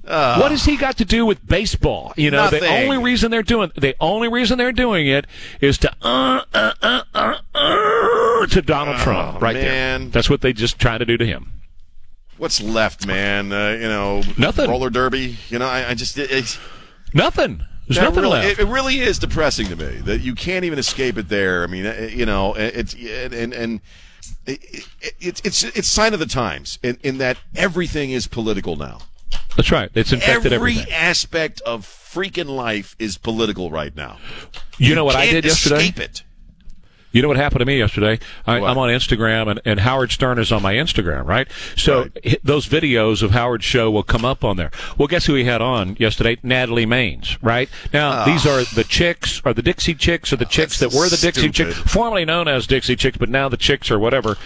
What 0.08 0.50
has 0.50 0.64
he 0.64 0.76
got 0.76 0.96
to 0.98 1.04
do 1.04 1.26
with 1.26 1.46
baseball? 1.46 2.12
You 2.16 2.30
know, 2.30 2.48
the 2.48 2.66
only 2.66 2.98
reason 2.98 3.30
they're 3.30 3.42
doing 3.42 3.70
the 3.76 3.94
only 4.00 4.28
reason 4.28 4.58
they're 4.58 4.72
doing 4.72 5.06
it 5.06 5.26
is 5.60 5.78
to 5.78 5.92
uh, 6.02 6.42
uh, 6.54 6.72
uh, 6.82 7.02
uh, 7.14 7.34
uh, 7.54 8.46
to 8.46 8.62
Donald 8.62 8.98
Trump 8.98 9.40
right 9.40 9.56
Oh, 9.56 9.60
man. 9.60 10.00
there. 10.02 10.10
That's 10.10 10.30
what 10.30 10.40
they 10.40 10.52
just 10.52 10.78
try 10.78 10.98
to 10.98 11.04
do 11.04 11.16
to 11.16 11.26
him. 11.26 11.52
What's 12.38 12.60
left, 12.62 13.06
man? 13.06 13.52
Uh, 13.52 13.70
you 13.70 13.88
know, 13.88 14.22
Nothing. 14.36 14.70
Roller 14.70 14.90
derby. 14.90 15.36
You 15.48 15.58
know, 15.58 15.66
I, 15.66 15.90
I 15.90 15.94
just 15.94 16.16
it, 16.18 16.30
it's 16.30 16.58
Nothing. 17.12 17.64
There's 17.88 17.98
nothing 18.00 18.20
really, 18.22 18.32
left. 18.38 18.58
It, 18.60 18.68
it 18.68 18.70
really 18.70 19.00
is 19.00 19.18
depressing 19.18 19.66
to 19.68 19.76
me 19.76 19.96
that 20.04 20.20
you 20.20 20.34
can't 20.34 20.64
even 20.66 20.78
escape 20.78 21.16
it 21.16 21.28
there. 21.30 21.64
I 21.64 21.66
mean, 21.68 21.86
uh, 21.86 22.08
you 22.10 22.26
know, 22.26 22.54
it's 22.54 22.94
and 22.94 23.52
and. 23.52 23.80
It, 24.46 24.60
it, 25.00 25.14
it's 25.20 25.40
it's 25.44 25.64
it's 25.64 25.88
sign 25.88 26.14
of 26.14 26.20
the 26.20 26.26
times 26.26 26.78
in, 26.82 26.98
in 27.02 27.18
that 27.18 27.36
everything 27.54 28.10
is 28.12 28.26
political 28.26 28.76
now. 28.76 29.00
That's 29.56 29.72
right. 29.72 29.90
It's 29.94 30.12
infected 30.12 30.52
Every 30.52 30.72
everything. 30.74 30.92
aspect 30.92 31.60
of 31.62 31.84
freaking 31.84 32.48
life 32.48 32.94
is 32.98 33.18
political 33.18 33.70
right 33.70 33.94
now. 33.94 34.18
You 34.78 34.94
know 34.94 35.04
what 35.04 35.16
I 35.16 35.26
did 35.26 35.44
yesterday? 35.44 35.92
It. 35.96 36.22
You 37.10 37.22
know 37.22 37.28
what 37.28 37.38
happened 37.38 37.60
to 37.60 37.64
me 37.64 37.78
yesterday? 37.78 38.18
I, 38.46 38.56
I'm 38.56 38.76
on 38.76 38.90
Instagram, 38.90 39.50
and, 39.50 39.60
and 39.64 39.80
Howard 39.80 40.12
Stern 40.12 40.38
is 40.38 40.52
on 40.52 40.60
my 40.60 40.74
Instagram, 40.74 41.24
right? 41.24 41.48
So 41.74 42.02
Right. 42.02 42.38
those 42.44 42.68
videos 42.68 43.22
of 43.22 43.30
Howard's 43.30 43.64
show 43.64 43.90
will 43.90 44.02
come 44.02 44.26
up 44.26 44.44
on 44.44 44.58
there. 44.58 44.70
Well, 44.98 45.08
guess 45.08 45.24
who 45.24 45.34
he 45.34 45.44
had 45.44 45.62
on 45.62 45.96
yesterday? 45.98 46.36
Natalie 46.42 46.84
Maines, 46.84 47.38
right? 47.40 47.70
Now, 47.94 48.10
ah. 48.10 48.24
these 48.26 48.46
are 48.46 48.62
the 48.74 48.84
chicks, 48.84 49.40
or 49.44 49.54
the 49.54 49.62
Dixie 49.62 49.94
Chicks, 49.94 50.32
or 50.34 50.36
the 50.36 50.44
chicks 50.44 50.78
that 50.80 50.92
were 50.92 51.08
the 51.08 51.16
Dixie 51.16 51.50
stupid. 51.50 51.74
Chicks, 51.74 51.92
formerly 51.92 52.26
known 52.26 52.46
as 52.46 52.66
Dixie 52.66 52.94
Chicks, 52.94 53.16
but 53.16 53.30
now 53.30 53.48
the 53.48 53.56
Chicks 53.56 53.90
or 53.90 53.98
whatever. 53.98 54.36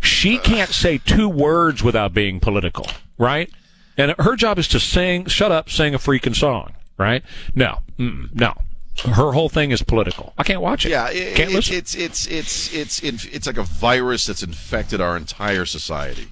She 0.00 0.36
can't 0.36 0.70
say 0.70 0.98
two 0.98 1.28
words 1.30 1.82
without 1.82 2.12
being 2.12 2.38
political, 2.38 2.86
right? 3.16 3.50
And 3.96 4.14
her 4.18 4.36
job 4.36 4.58
is 4.58 4.68
to 4.68 4.80
sing, 4.80 5.26
shut 5.26 5.52
up, 5.52 5.70
sing 5.70 5.94
a 5.94 5.98
freaking 5.98 6.34
song, 6.34 6.74
right? 6.98 7.22
No, 7.54 7.78
no. 7.98 8.54
Her 9.04 9.32
whole 9.32 9.48
thing 9.48 9.70
is 9.72 9.82
political. 9.82 10.32
I 10.38 10.44
can't 10.44 10.60
watch 10.60 10.86
it. 10.86 10.90
Yeah, 10.90 11.08
it, 11.10 11.34
can't 11.36 11.50
it- 11.50 11.54
listen. 11.54 11.74
it's 11.76 11.94
it's 11.94 12.26
it's 12.26 12.72
it's 12.72 13.02
it's 13.02 13.24
it's 13.26 13.46
like 13.46 13.56
a 13.56 13.64
virus 13.64 14.26
that's 14.26 14.42
infected 14.42 15.00
our 15.00 15.16
entire 15.16 15.64
society. 15.64 16.28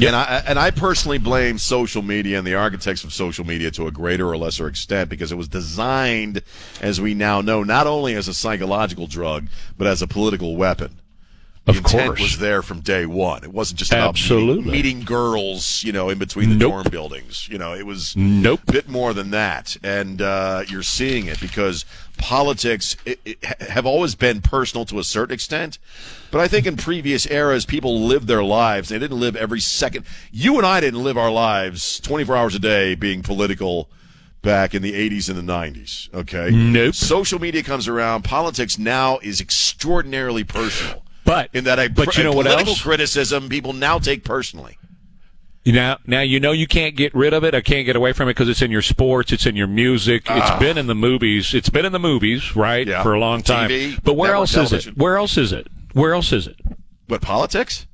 And 0.00 0.14
I 0.14 0.42
and 0.46 0.58
I 0.60 0.70
personally 0.70 1.18
blame 1.18 1.58
social 1.58 2.02
media 2.02 2.38
and 2.38 2.46
the 2.46 2.54
architects 2.54 3.02
of 3.02 3.12
social 3.12 3.44
media 3.44 3.70
to 3.72 3.88
a 3.88 3.90
greater 3.90 4.28
or 4.28 4.36
lesser 4.36 4.68
extent 4.68 5.10
because 5.10 5.32
it 5.32 5.34
was 5.36 5.48
designed, 5.48 6.42
as 6.80 7.00
we 7.00 7.14
now 7.14 7.40
know, 7.40 7.64
not 7.64 7.88
only 7.88 8.14
as 8.14 8.28
a 8.28 8.34
psychological 8.34 9.08
drug 9.08 9.48
but 9.76 9.86
as 9.88 10.00
a 10.02 10.06
political 10.06 10.54
weapon. 10.56 11.00
The 11.68 11.72
Of 11.72 11.84
intent 11.84 12.06
course. 12.06 12.20
was 12.22 12.38
there 12.38 12.62
from 12.62 12.80
day 12.80 13.04
one. 13.04 13.44
It 13.44 13.52
wasn't 13.52 13.78
just 13.78 13.92
about 13.92 14.08
Absolutely. 14.08 14.64
meeting, 14.64 14.72
meeting 14.72 15.00
girls, 15.04 15.84
you 15.84 15.92
know, 15.92 16.08
in 16.08 16.16
between 16.16 16.48
the 16.48 16.54
Nope. 16.56 16.70
dorm 16.72 16.86
buildings. 16.90 17.46
You 17.50 17.58
know, 17.58 17.74
it 17.74 17.84
was 17.84 18.14
Nope. 18.16 18.60
a 18.68 18.72
bit 18.72 18.88
more 18.88 19.12
than 19.12 19.32
that. 19.32 19.76
And 19.82 20.22
uh, 20.22 20.62
you're 20.66 20.82
seeing 20.82 21.26
it 21.26 21.38
because 21.42 21.84
politics 22.16 22.96
it, 23.04 23.20
it, 23.26 23.44
have 23.44 23.84
always 23.84 24.14
been 24.14 24.40
personal 24.40 24.86
to 24.86 24.98
a 24.98 25.04
certain 25.04 25.34
extent. 25.34 25.78
But 26.30 26.40
I 26.40 26.48
think 26.48 26.66
in 26.66 26.78
previous 26.78 27.26
eras, 27.30 27.66
people 27.66 28.00
lived 28.00 28.28
their 28.28 28.42
lives. 28.42 28.88
They 28.88 28.98
didn't 28.98 29.20
live 29.20 29.36
every 29.36 29.60
second. 29.60 30.06
You 30.32 30.56
and 30.56 30.66
I 30.66 30.80
didn't 30.80 31.04
live 31.04 31.18
our 31.18 31.30
lives 31.30 32.00
24 32.00 32.34
hours 32.34 32.54
a 32.54 32.58
day 32.58 32.94
being 32.94 33.22
political 33.22 33.90
back 34.40 34.74
in 34.74 34.80
the 34.80 34.92
80s 34.94 35.28
and 35.28 35.36
the 35.36 35.52
90s. 35.52 36.12
Okay. 36.14 36.50
Nope. 36.50 36.94
Social 36.94 37.38
media 37.38 37.62
comes 37.62 37.88
around. 37.88 38.22
Politics 38.22 38.78
now 38.78 39.18
is 39.18 39.38
extraordinarily 39.42 40.44
personal. 40.44 41.02
But 41.28 41.50
In 41.52 41.64
that, 41.64 41.78
a, 41.78 41.88
but 41.90 42.16
you 42.16 42.24
know 42.24 42.32
what 42.32 42.46
else? 42.46 42.80
criticism 42.82 43.50
people 43.50 43.74
now 43.74 43.98
take 43.98 44.24
personally. 44.24 44.78
Now, 45.66 45.98
now 46.06 46.22
you 46.22 46.40
know 46.40 46.52
you 46.52 46.66
can't 46.66 46.96
get 46.96 47.14
rid 47.14 47.34
of 47.34 47.44
it. 47.44 47.54
I 47.54 47.60
can't 47.60 47.84
get 47.84 47.94
away 47.96 48.14
from 48.14 48.28
it 48.28 48.32
because 48.32 48.48
it's 48.48 48.62
in 48.62 48.70
your 48.70 48.80
sports, 48.80 49.30
it's 49.32 49.44
in 49.44 49.54
your 49.54 49.66
music, 49.66 50.22
it's 50.30 50.58
been 50.58 50.78
in 50.78 50.86
the 50.86 50.94
movies, 50.94 51.52
it's 51.52 51.68
been 51.68 51.84
in 51.84 51.92
the 51.92 51.98
movies, 51.98 52.56
right, 52.56 52.88
Ah. 52.88 52.90
Yeah. 52.90 53.02
for 53.02 53.12
a 53.12 53.20
long 53.20 53.42
time. 53.42 53.68
TV, 53.68 54.02
but 54.02 54.14
where 54.14 54.32
else 54.34 54.52
television. 54.52 54.78
is 54.78 54.86
it? 54.86 54.96
Where 54.96 55.18
else 55.18 55.36
is 55.36 55.52
it? 55.52 55.66
Where 55.92 56.14
else 56.14 56.32
is 56.32 56.46
it? 56.46 56.56
What 57.08 57.20
politics? 57.20 57.86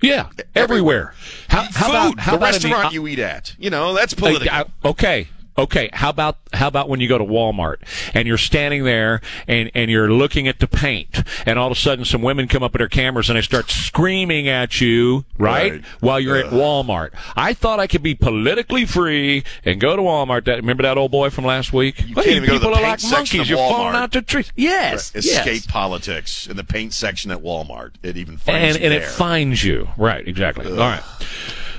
Yeah, 0.00 0.28
everywhere. 0.54 1.14
How, 1.48 1.62
how 1.62 1.86
Food, 1.86 1.90
about 1.90 2.20
how 2.20 2.32
the 2.32 2.36
about 2.36 2.54
in 2.54 2.62
the- 2.62 2.68
restaurant 2.68 2.94
you 2.94 3.08
eat 3.08 3.18
at. 3.18 3.56
You 3.58 3.70
know, 3.70 3.92
that's 3.92 4.14
political. 4.14 4.54
Uh, 4.54 4.64
uh, 4.84 4.88
okay. 4.90 5.26
Okay, 5.58 5.88
how 5.92 6.10
about 6.10 6.38
how 6.52 6.68
about 6.68 6.88
when 6.88 7.00
you 7.00 7.08
go 7.08 7.18
to 7.18 7.24
Walmart 7.24 7.76
and 8.14 8.28
you're 8.28 8.38
standing 8.38 8.84
there 8.84 9.20
and, 9.48 9.70
and 9.74 9.90
you're 9.90 10.10
looking 10.10 10.48
at 10.48 10.58
the 10.58 10.66
paint 10.66 11.22
and 11.46 11.58
all 11.58 11.66
of 11.66 11.72
a 11.72 11.80
sudden 11.80 12.04
some 12.04 12.22
women 12.22 12.48
come 12.48 12.62
up 12.62 12.72
with 12.72 12.80
their 12.80 12.88
cameras 12.88 13.30
and 13.30 13.36
they 13.36 13.42
start 13.42 13.70
screaming 13.70 14.48
at 14.48 14.80
you, 14.80 15.24
right? 15.38 15.72
Right. 15.72 15.84
While 16.00 16.20
you're 16.20 16.36
at 16.36 16.46
Walmart. 16.46 17.10
I 17.34 17.54
thought 17.54 17.80
I 17.80 17.86
could 17.86 18.02
be 18.02 18.14
politically 18.14 18.84
free 18.84 19.44
and 19.64 19.80
go 19.80 19.96
to 19.96 20.02
Walmart. 20.02 20.44
That, 20.44 20.56
remember 20.56 20.82
that 20.82 20.98
old 20.98 21.10
boy 21.10 21.30
from 21.30 21.44
last 21.44 21.72
week? 21.72 22.06
You 22.06 22.14
can't 22.14 22.26
even 22.26 22.42
go 22.42 22.54
to 22.54 22.60
people 22.60 22.70
the 22.70 22.76
are 22.76 22.80
paint 22.80 22.90
like 22.90 23.00
section 23.00 23.38
monkeys. 23.38 23.50
You're 23.50 23.58
falling 23.58 23.96
out 23.96 24.12
the 24.12 24.22
trees. 24.22 24.52
Yes. 24.56 25.14
Escape 25.14 25.46
yes. 25.46 25.66
politics 25.66 26.46
in 26.46 26.56
the 26.56 26.64
paint 26.64 26.92
section 26.92 27.30
at 27.30 27.38
Walmart. 27.38 27.92
It 28.02 28.16
even 28.16 28.36
finds 28.36 28.76
And, 28.76 28.84
you 28.84 28.90
and 28.90 28.94
it 29.02 29.06
finds 29.06 29.64
you. 29.64 29.88
Right, 29.96 30.26
exactly. 30.26 30.70
All 30.70 30.76
right. 30.76 31.02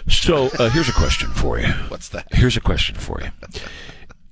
So 0.10 0.48
uh, 0.60 0.70
here's 0.70 0.90
a 0.90 0.94
question 0.94 1.30
for 1.32 1.60
you. 1.60 1.68
What's 1.90 2.10
that? 2.10 2.28
Here's 2.32 2.56
a 2.58 2.62
question 2.62 2.96
for 2.96 3.22
you. 3.22 3.32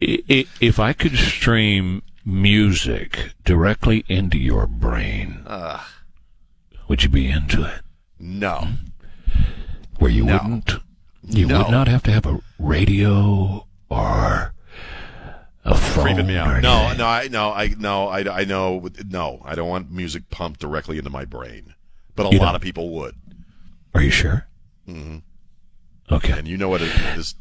If 0.01 0.79
I 0.79 0.93
could 0.93 1.17
stream 1.17 2.01
music 2.25 3.33
directly 3.43 4.03
into 4.07 4.37
your 4.37 4.67
brain, 4.67 5.45
would 6.87 7.03
you 7.03 7.09
be 7.09 7.29
into 7.29 7.63
it? 7.63 7.81
No. 8.19 8.67
Where 9.99 10.11
you 10.11 10.23
No. 10.25 10.33
wouldn't, 10.33 10.71
you 11.23 11.45
No. 11.47 11.59
would 11.63 11.71
not 11.71 11.87
have 11.87 12.03
to 12.03 12.11
have 12.11 12.25
a 12.25 12.39
radio 12.59 13.65
or 13.89 14.53
a 15.63 15.75
phone. 15.75 16.03
Creeping 16.05 16.27
me 16.27 16.37
out. 16.37 16.61
No, 16.61 16.93
no, 16.93 17.05
I 17.07 17.27
no, 17.27 17.51
I 17.51 17.67
no, 17.77 18.07
I, 18.07 18.39
I 18.41 18.43
know. 18.45 18.87
No, 19.07 19.41
I 19.45 19.55
don't 19.55 19.67
want 19.69 19.91
music 19.91 20.29
pumped 20.29 20.59
directly 20.59 20.97
into 20.97 21.09
my 21.09 21.25
brain. 21.25 21.73
But 22.15 22.27
a 22.27 22.29
You 22.31 22.39
lot 22.39 22.47
don't? 22.47 22.55
of 22.55 22.61
people 22.61 22.89
would, 22.91 23.15
Are 23.93 24.01
you 24.01 24.09
sure? 24.11 24.47
Mm-hmm. 24.87 25.17
Okay. 26.11 26.33
and 26.33 26.47
you 26.47 26.57
know 26.57 26.69
what 26.69 26.81
it, 26.81 26.91
this 27.15 27.35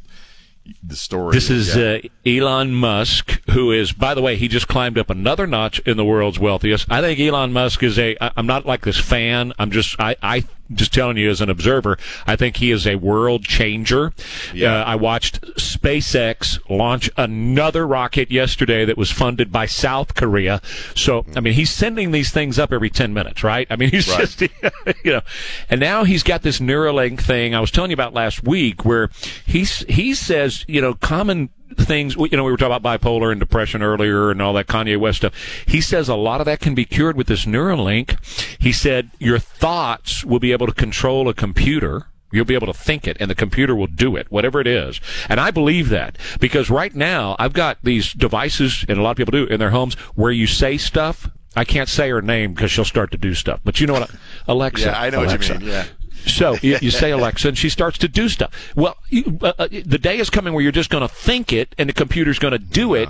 the 0.83 0.97
story. 0.97 1.35
This 1.35 1.51
is 1.51 1.77
yeah. 1.77 1.99
uh, 2.05 2.09
Elon 2.25 2.75
Musk, 2.75 3.43
who 3.51 3.71
is, 3.71 3.93
by 3.93 4.15
the 4.15 4.23
way, 4.23 4.37
he 4.37 4.49
just 4.49 4.69
climbed 4.69 4.99
up 4.99 5.11
another 5.11 5.47
notch 5.47 5.79
in 5.81 5.97
the 5.97 6.05
world's 6.05 6.39
wealthiest. 6.39 6.91
I 6.91 7.01
think 7.01 7.21
Elon 7.21 7.53
Musk 7.53 7.83
is 7.83 7.99
a. 7.99 8.17
I- 8.21 8.33
I'm 8.37 8.47
not 8.47 8.65
like 8.65 8.83
this 8.83 8.99
fan. 8.99 9.53
I'm 9.59 9.71
just. 9.71 9.97
I. 10.01 10.17
I 10.23 10.45
just 10.73 10.93
telling 10.95 11.17
you 11.17 11.31
as 11.31 11.41
an 11.41 11.51
observer. 11.51 11.99
I 12.27 12.37
think 12.37 12.57
he 12.57 12.71
is 12.71 12.87
a 12.87 12.97
world 12.97 13.45
changer. 13.45 14.13
Yeah. 14.55 14.81
Uh, 14.81 14.85
I 14.85 14.97
watched 14.97 15.43
SpaceX 15.57 16.59
launch 16.71 17.11
another 17.17 17.87
rocket 17.87 18.31
yesterday 18.31 18.85
that 18.85 18.97
was 18.97 19.11
funded 19.11 19.53
by 19.53 19.67
South 19.67 20.15
Korea. 20.15 20.61
So 20.95 21.27
I 21.37 21.41
mean, 21.41 21.55
he's 21.55 21.71
sending 21.71 22.11
these 22.11 22.31
things 22.31 22.59
up 22.59 22.73
every 22.73 22.91
ten 22.91 23.13
minutes, 23.13 23.45
right? 23.45 23.67
I 23.71 23.77
mean, 23.77 23.91
he's 23.95 24.09
Right. 24.09 24.21
just 24.21 24.41
you 25.05 25.13
know, 25.13 25.23
and 25.71 25.81
now 25.81 26.05
he's 26.05 26.23
got 26.23 26.43
this 26.43 26.59
Neuralink 26.61 27.21
thing 27.21 27.55
I 27.55 27.61
was 27.61 27.71
telling 27.71 27.91
you 27.91 27.95
about 27.95 28.15
last 28.15 28.43
week, 28.43 28.85
where 28.85 29.11
he's 29.47 29.81
he 29.89 30.15
says 30.15 30.65
you 30.69 30.81
know 30.81 30.95
common 30.95 31.51
things. 31.79 32.17
You 32.17 32.29
know, 32.37 32.45
we 32.45 32.51
were 32.51 32.57
talking 32.57 32.75
about 32.75 33.01
bipolar 33.01 33.31
and 33.31 33.41
depression 33.41 33.83
earlier 33.83 34.31
and 34.31 34.41
all 34.43 34.53
that 34.55 34.67
Kanye 34.67 34.99
West 34.99 35.19
stuff. 35.19 35.35
He 35.67 35.81
says 35.81 36.09
a 36.09 36.15
lot 36.15 36.41
of 36.41 36.47
that 36.47 36.61
can 36.61 36.75
be 36.75 36.85
cured 36.85 37.17
with 37.17 37.27
this 37.27 37.45
Neuralink. 37.45 38.17
He 38.61 38.73
said 38.73 39.11
your 39.19 39.39
thoughts 39.39 40.25
will 40.25 40.41
be 40.41 40.53
able 40.53 40.67
to 40.67 40.73
control 40.75 41.29
a 41.29 41.35
computer. 41.35 42.07
You'll 42.33 42.45
be 42.45 42.55
able 42.55 42.67
to 42.67 42.73
think 42.75 43.07
it, 43.07 43.17
and 43.21 43.31
the 43.31 43.35
computer 43.37 43.77
will 43.77 43.87
do 43.87 44.17
it, 44.17 44.27
whatever 44.29 44.61
it 44.61 44.67
is. 44.67 45.01
And 45.29 45.39
I 45.39 45.53
believe 45.53 45.89
that 45.91 46.19
because 46.41 46.69
right 46.69 46.93
now 46.93 47.37
I've 47.39 47.53
got 47.53 47.79
these 47.85 48.13
devices, 48.13 48.85
and 48.89 48.99
a 48.99 49.03
lot 49.03 49.13
of 49.13 49.17
people 49.17 49.31
do 49.31 49.45
in 49.45 49.61
their 49.61 49.71
homes, 49.71 49.95
where 50.17 50.33
you 50.33 50.49
say 50.49 50.77
stuff. 50.77 51.31
I 51.55 51.65
can't 51.65 51.89
say 51.89 52.11
her 52.11 52.21
name 52.21 52.53
because 52.53 52.73
she'll 52.73 52.85
start 52.85 53.13
to 53.13 53.19
do 53.19 53.35
stuff. 53.35 53.61
But 53.63 53.81
you 53.81 53.87
know 53.87 53.93
what, 53.93 54.11
Alexa? 54.49 54.87
Yeah, 54.87 55.01
I 55.01 55.11
know 55.11 55.19
what 55.19 55.25
you 55.31 55.37
Alexa. 55.37 55.59
mean, 55.61 55.69
yeah. 55.69 55.85
So 56.27 56.57
you, 56.63 56.79
you 56.83 56.91
say 56.91 57.11
Alexa, 57.11 57.49
and 57.49 57.59
she 57.59 57.69
starts 57.69 57.99
to 57.99 58.09
do 58.09 58.29
stuff. 58.29 58.73
Well, 58.75 58.97
you, 59.09 59.39
uh, 59.43 59.53
uh, 59.59 59.69
the 59.71 59.99
day 59.99 60.19
is 60.19 60.31
coming 60.31 60.53
where 60.55 60.63
you're 60.63 60.73
just 60.73 60.91
going 60.91 61.07
to 61.07 61.13
think 61.15 61.53
it, 61.53 61.75
and 61.79 61.89
the 61.89 61.93
computer's 61.93 62.39
going 62.39 62.53
to 62.53 62.59
do 62.59 62.95
it. 62.95 63.09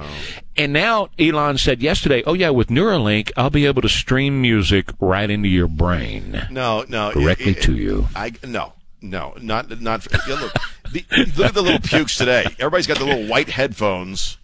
And 0.56 0.72
now 0.72 1.08
Elon 1.18 1.58
said 1.58 1.82
yesterday, 1.82 2.22
"Oh 2.26 2.34
yeah, 2.34 2.50
with 2.50 2.68
Neuralink, 2.68 3.30
I'll 3.36 3.50
be 3.50 3.66
able 3.66 3.82
to 3.82 3.88
stream 3.88 4.40
music 4.42 4.90
right 5.00 5.28
into 5.28 5.48
your 5.48 5.66
brain, 5.68 6.46
no, 6.50 6.84
no, 6.88 7.12
directly 7.12 7.52
it- 7.52 7.58
it- 7.58 7.62
to 7.64 7.74
you." 7.76 8.08
I 8.14 8.32
no, 8.44 8.72
no, 9.02 9.34
not 9.40 9.80
not. 9.80 10.06
Yeah, 10.28 10.34
look, 10.40 10.52
the, 10.92 11.04
look 11.36 11.46
at 11.48 11.54
the 11.54 11.62
little 11.62 11.80
pukes 11.80 12.16
today. 12.16 12.44
Everybody's 12.58 12.86
got 12.86 12.98
the 12.98 13.04
little 13.04 13.26
white 13.26 13.48
headphones. 13.50 14.38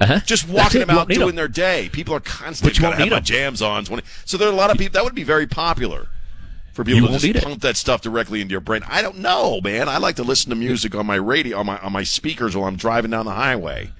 Uh-huh. 0.00 0.18
Just 0.26 0.48
walking 0.48 0.80
it. 0.80 0.80
You 0.80 0.82
about 0.84 0.96
won't 0.96 1.08
need 1.10 1.14
doing 1.16 1.28
'em. 1.30 1.36
their 1.36 1.48
day. 1.48 1.88
People 1.92 2.14
are 2.14 2.20
constantly 2.20 2.72
But 2.74 2.80
gotta 2.82 2.96
have 2.96 3.10
my 3.10 3.20
jams 3.20 3.62
on. 3.62 3.84
So 4.24 4.36
there 4.36 4.48
are 4.48 4.52
a 4.52 4.56
lot 4.56 4.70
of 4.70 4.78
people 4.78 4.94
that 4.94 5.04
would 5.04 5.14
be 5.14 5.22
very 5.22 5.46
popular 5.46 6.08
for 6.72 6.84
people 6.84 7.00
You 7.02 7.06
to 7.08 7.12
just 7.14 7.24
need 7.24 7.36
it. 7.36 7.44
pump 7.44 7.60
that 7.62 7.76
stuff 7.76 8.00
directly 8.00 8.40
into 8.40 8.52
your 8.52 8.60
brain. 8.60 8.82
I 8.88 9.02
don't 9.02 9.18
know, 9.18 9.60
man. 9.62 9.88
I 9.88 9.98
like 9.98 10.16
to 10.16 10.22
listen 10.22 10.50
to 10.50 10.56
music 10.56 10.94
on 10.94 11.06
my 11.06 11.16
radio 11.16 11.58
on 11.58 11.66
my 11.66 11.78
on 11.78 11.92
my 11.92 12.02
speakers 12.04 12.56
while 12.56 12.66
I'm 12.68 12.76
driving 12.76 13.10
down 13.10 13.26
the 13.26 13.32
highway. 13.32 13.90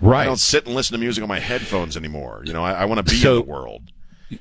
Right. 0.00 0.22
I 0.22 0.24
don't 0.24 0.38
sit 0.38 0.66
and 0.66 0.74
listen 0.74 0.94
to 0.94 0.98
music 0.98 1.22
on 1.22 1.28
my 1.28 1.38
headphones 1.38 1.96
anymore. 1.96 2.42
You 2.44 2.52
know, 2.52 2.64
I, 2.64 2.72
I 2.72 2.84
want 2.86 2.98
to 2.98 3.04
be 3.12 3.16
So- 3.18 3.40
in 3.40 3.46
the 3.46 3.52
world. 3.52 3.82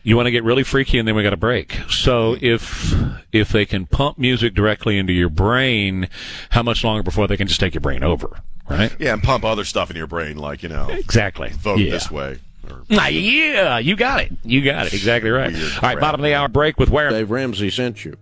you 0.03 0.15
want 0.15 0.25
to 0.27 0.31
get 0.31 0.43
really 0.43 0.63
freaky 0.63 0.97
and 0.99 1.07
then 1.07 1.15
we 1.15 1.21
got 1.23 1.33
a 1.33 1.37
break. 1.37 1.77
So 1.89 2.37
if 2.41 2.93
if 3.31 3.49
they 3.51 3.65
can 3.65 3.85
pump 3.85 4.17
music 4.17 4.53
directly 4.53 4.97
into 4.97 5.13
your 5.13 5.29
brain, 5.29 6.07
how 6.51 6.63
much 6.63 6.83
longer 6.83 7.03
before 7.03 7.27
they 7.27 7.37
can 7.37 7.47
just 7.47 7.59
take 7.59 7.73
your 7.73 7.81
brain 7.81 8.01
over? 8.03 8.39
Right? 8.69 8.95
Yeah, 8.99 9.13
and 9.13 9.21
pump 9.21 9.43
other 9.43 9.65
stuff 9.65 9.89
in 9.91 9.97
your 9.97 10.07
brain, 10.07 10.37
like 10.37 10.63
you 10.63 10.69
know, 10.69 10.87
Exactly. 10.89 11.49
vote 11.49 11.79
yeah. 11.79 11.91
this 11.91 12.09
way. 12.09 12.39
Or, 12.71 12.83
Ah, 12.91 13.07
yeah, 13.07 13.77
you 13.79 13.95
got 13.95 14.21
it. 14.21 14.31
You 14.43 14.61
got 14.63 14.87
it. 14.87 14.93
Exactly 14.93 15.29
right. 15.29 15.53
All 15.53 15.81
right, 15.81 15.99
bottom 15.99 16.21
of 16.21 16.25
the 16.25 16.33
hour 16.33 16.47
break 16.47 16.79
with 16.79 16.89
where 16.89 17.09
Dave 17.09 17.29
Ramsey 17.31 17.69
sent 17.69 18.05
you. 18.05 18.15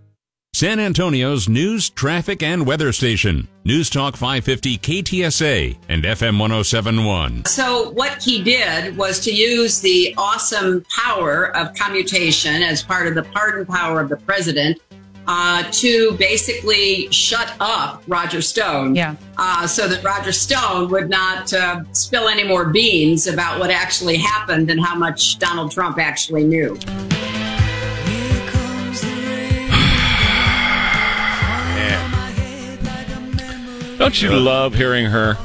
San 0.52 0.80
Antonio's 0.80 1.48
news, 1.48 1.88
traffic, 1.90 2.42
and 2.42 2.66
weather 2.66 2.90
station. 2.92 3.46
News 3.64 3.88
Talk 3.88 4.16
550 4.16 4.78
KTSA 4.78 5.78
and 5.88 6.02
FM 6.02 6.40
1071. 6.40 7.44
So 7.44 7.90
what 7.90 8.20
he 8.20 8.42
did 8.42 8.96
was 8.96 9.20
to 9.20 9.30
use 9.32 9.80
the 9.80 10.12
awesome 10.18 10.84
power 11.04 11.56
of 11.56 11.72
commutation 11.74 12.62
as 12.64 12.82
part 12.82 13.06
of 13.06 13.14
the 13.14 13.22
pardon 13.22 13.64
power 13.64 14.00
of 14.00 14.08
the 14.08 14.16
president 14.16 14.80
uh, 15.26 15.64
to 15.70 16.16
basically 16.18 17.10
shut 17.10 17.54
up 17.60 18.02
Roger 18.06 18.42
Stone. 18.42 18.94
Yeah. 18.94 19.16
Uh, 19.36 19.66
so 19.66 19.88
that 19.88 20.02
Roger 20.02 20.32
Stone 20.32 20.90
would 20.90 21.10
not 21.10 21.52
uh, 21.52 21.82
spill 21.92 22.28
any 22.28 22.44
more 22.44 22.70
beans 22.70 23.26
about 23.26 23.60
what 23.60 23.70
actually 23.70 24.16
happened 24.16 24.70
and 24.70 24.80
how 24.80 24.94
much 24.94 25.38
Donald 25.38 25.72
Trump 25.72 25.98
actually 25.98 26.44
knew. 26.44 26.76
Don't 33.98 34.22
you 34.22 34.30
love 34.30 34.74
hearing 34.74 35.04
her? 35.06 35.36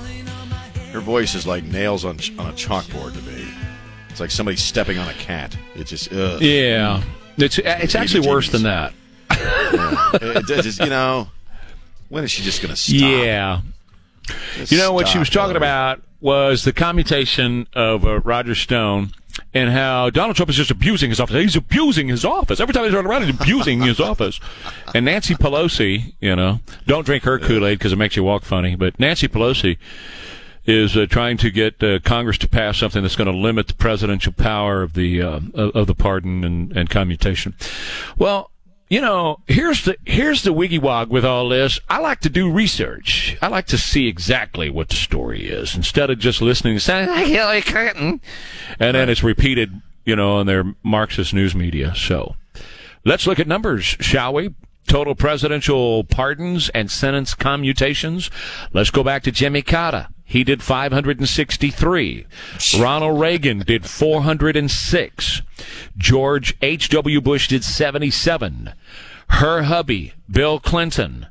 her 0.95 1.01
voice 1.01 1.35
is 1.35 1.45
like 1.45 1.65
nails 1.65 2.05
on 2.05 2.17
on 2.39 2.49
a 2.49 2.53
chalkboard 2.53 3.13
to 3.13 3.21
me. 3.29 3.45
It's 4.09 4.21
like 4.21 4.31
somebody 4.31 4.55
stepping 4.55 4.97
on 4.97 5.09
a 5.09 5.13
cat. 5.13 5.55
It 5.75 5.87
just, 5.87 6.11
ugh. 6.13 6.41
Yeah. 6.41 7.03
It's 7.37 7.59
it's 7.59 7.95
actually 7.95 8.29
worse 8.29 8.49
than 8.49 8.63
that. 8.63 8.93
it, 10.21 10.49
it 10.49 10.63
just, 10.63 10.79
you 10.79 10.89
know, 10.89 11.29
when 12.09 12.23
is 12.23 12.31
she 12.31 12.43
just 12.43 12.61
going 12.61 12.73
to 12.73 12.75
stop? 12.75 12.99
Yeah. 12.99 13.61
Just 14.55 14.71
You 14.71 14.77
know 14.77 14.93
what 14.93 15.07
she 15.07 15.19
was 15.19 15.29
talking 15.29 15.55
about 15.55 16.01
was 16.21 16.63
the 16.63 16.73
commutation 16.73 17.67
of 17.73 18.05
uh, 18.05 18.19
Roger 18.21 18.55
Stone 18.55 19.11
and 19.53 19.69
how 19.69 20.09
Donald 20.09 20.35
Trump 20.35 20.49
is 20.49 20.55
just 20.55 20.71
abusing 20.71 21.09
his 21.09 21.19
office. 21.19 21.35
He's 21.35 21.55
abusing 21.55 22.07
his 22.07 22.23
office. 22.25 22.59
Every 22.59 22.73
time 22.73 22.85
he's 22.85 22.93
running 22.93 23.11
around, 23.11 23.23
he's 23.25 23.35
abusing 23.35 23.81
his 23.81 23.99
office. 23.99 24.39
And 24.93 25.05
Nancy 25.05 25.35
Pelosi, 25.35 26.13
you 26.19 26.35
know, 26.35 26.61
don't 26.87 27.05
drink 27.05 27.23
her 27.23 27.37
Kool 27.37 27.65
Aid 27.65 27.77
because 27.77 27.91
it 27.91 27.97
makes 27.97 28.15
you 28.15 28.23
walk 28.23 28.43
funny, 28.43 28.75
but 28.75 28.99
Nancy 28.99 29.27
Pelosi 29.27 29.77
is 30.65 30.97
uh, 30.97 31.05
trying 31.07 31.37
to 31.37 31.51
get 31.51 31.83
uh, 31.83 31.99
Congress 31.99 32.37
to 32.39 32.49
pass 32.49 32.77
something 32.77 33.03
that's 33.03 33.15
going 33.15 33.31
to 33.31 33.37
limit 33.37 33.67
the 33.67 33.75
presidential 33.75 34.33
power 34.33 34.81
of 34.81 34.93
the 34.93 35.21
uh, 35.21 35.39
of, 35.53 35.75
of 35.75 35.87
the 35.87 35.95
pardon 35.95 36.43
and, 36.43 36.75
and 36.75 36.89
commutation. 36.89 37.53
Well, 38.17 38.51
you 38.87 39.01
know, 39.01 39.39
here's 39.47 39.85
the 39.85 39.97
here's 40.05 40.43
the 40.43 40.53
wiggy 40.53 40.77
wog 40.77 41.09
with 41.09 41.25
all 41.25 41.49
this. 41.49 41.79
I 41.89 41.99
like 41.99 42.19
to 42.21 42.29
do 42.29 42.51
research. 42.51 43.35
I 43.41 43.47
like 43.47 43.65
to 43.67 43.77
see 43.77 44.07
exactly 44.07 44.69
what 44.69 44.89
the 44.89 44.95
story 44.95 45.47
is 45.47 45.75
instead 45.75 46.09
of 46.09 46.19
just 46.19 46.41
listening 46.41 46.75
to 46.75 46.79
saying 46.79 47.27
Hillary 47.27 47.61
Clinton, 47.61 48.21
and 48.79 48.95
then 48.95 49.09
it's 49.09 49.23
repeated, 49.23 49.81
you 50.05 50.15
know, 50.15 50.37
on 50.37 50.45
their 50.45 50.75
Marxist 50.83 51.33
news 51.33 51.55
media. 51.55 51.93
So, 51.95 52.35
let's 53.03 53.25
look 53.25 53.39
at 53.39 53.47
numbers, 53.47 53.83
shall 53.99 54.33
we? 54.33 54.53
Total 54.87 55.15
presidential 55.15 56.03
pardons 56.03 56.69
and 56.69 56.91
sentence 56.91 57.33
commutations. 57.33 58.29
Let's 58.71 58.91
go 58.91 59.03
back 59.03 59.23
to 59.23 59.31
Jimmy 59.31 59.63
Carter. 59.63 60.09
He 60.25 60.43
did 60.43 60.63
563. 60.63 62.25
Ronald 62.79 63.19
Reagan 63.19 63.59
did 63.59 63.85
406. 63.85 65.41
George 65.97 66.57
H.W. 66.61 67.21
Bush 67.21 67.47
did 67.47 67.63
77. 67.63 68.73
Her 69.29 69.63
hubby, 69.63 70.13
Bill 70.29 70.59
Clinton, 70.59 71.27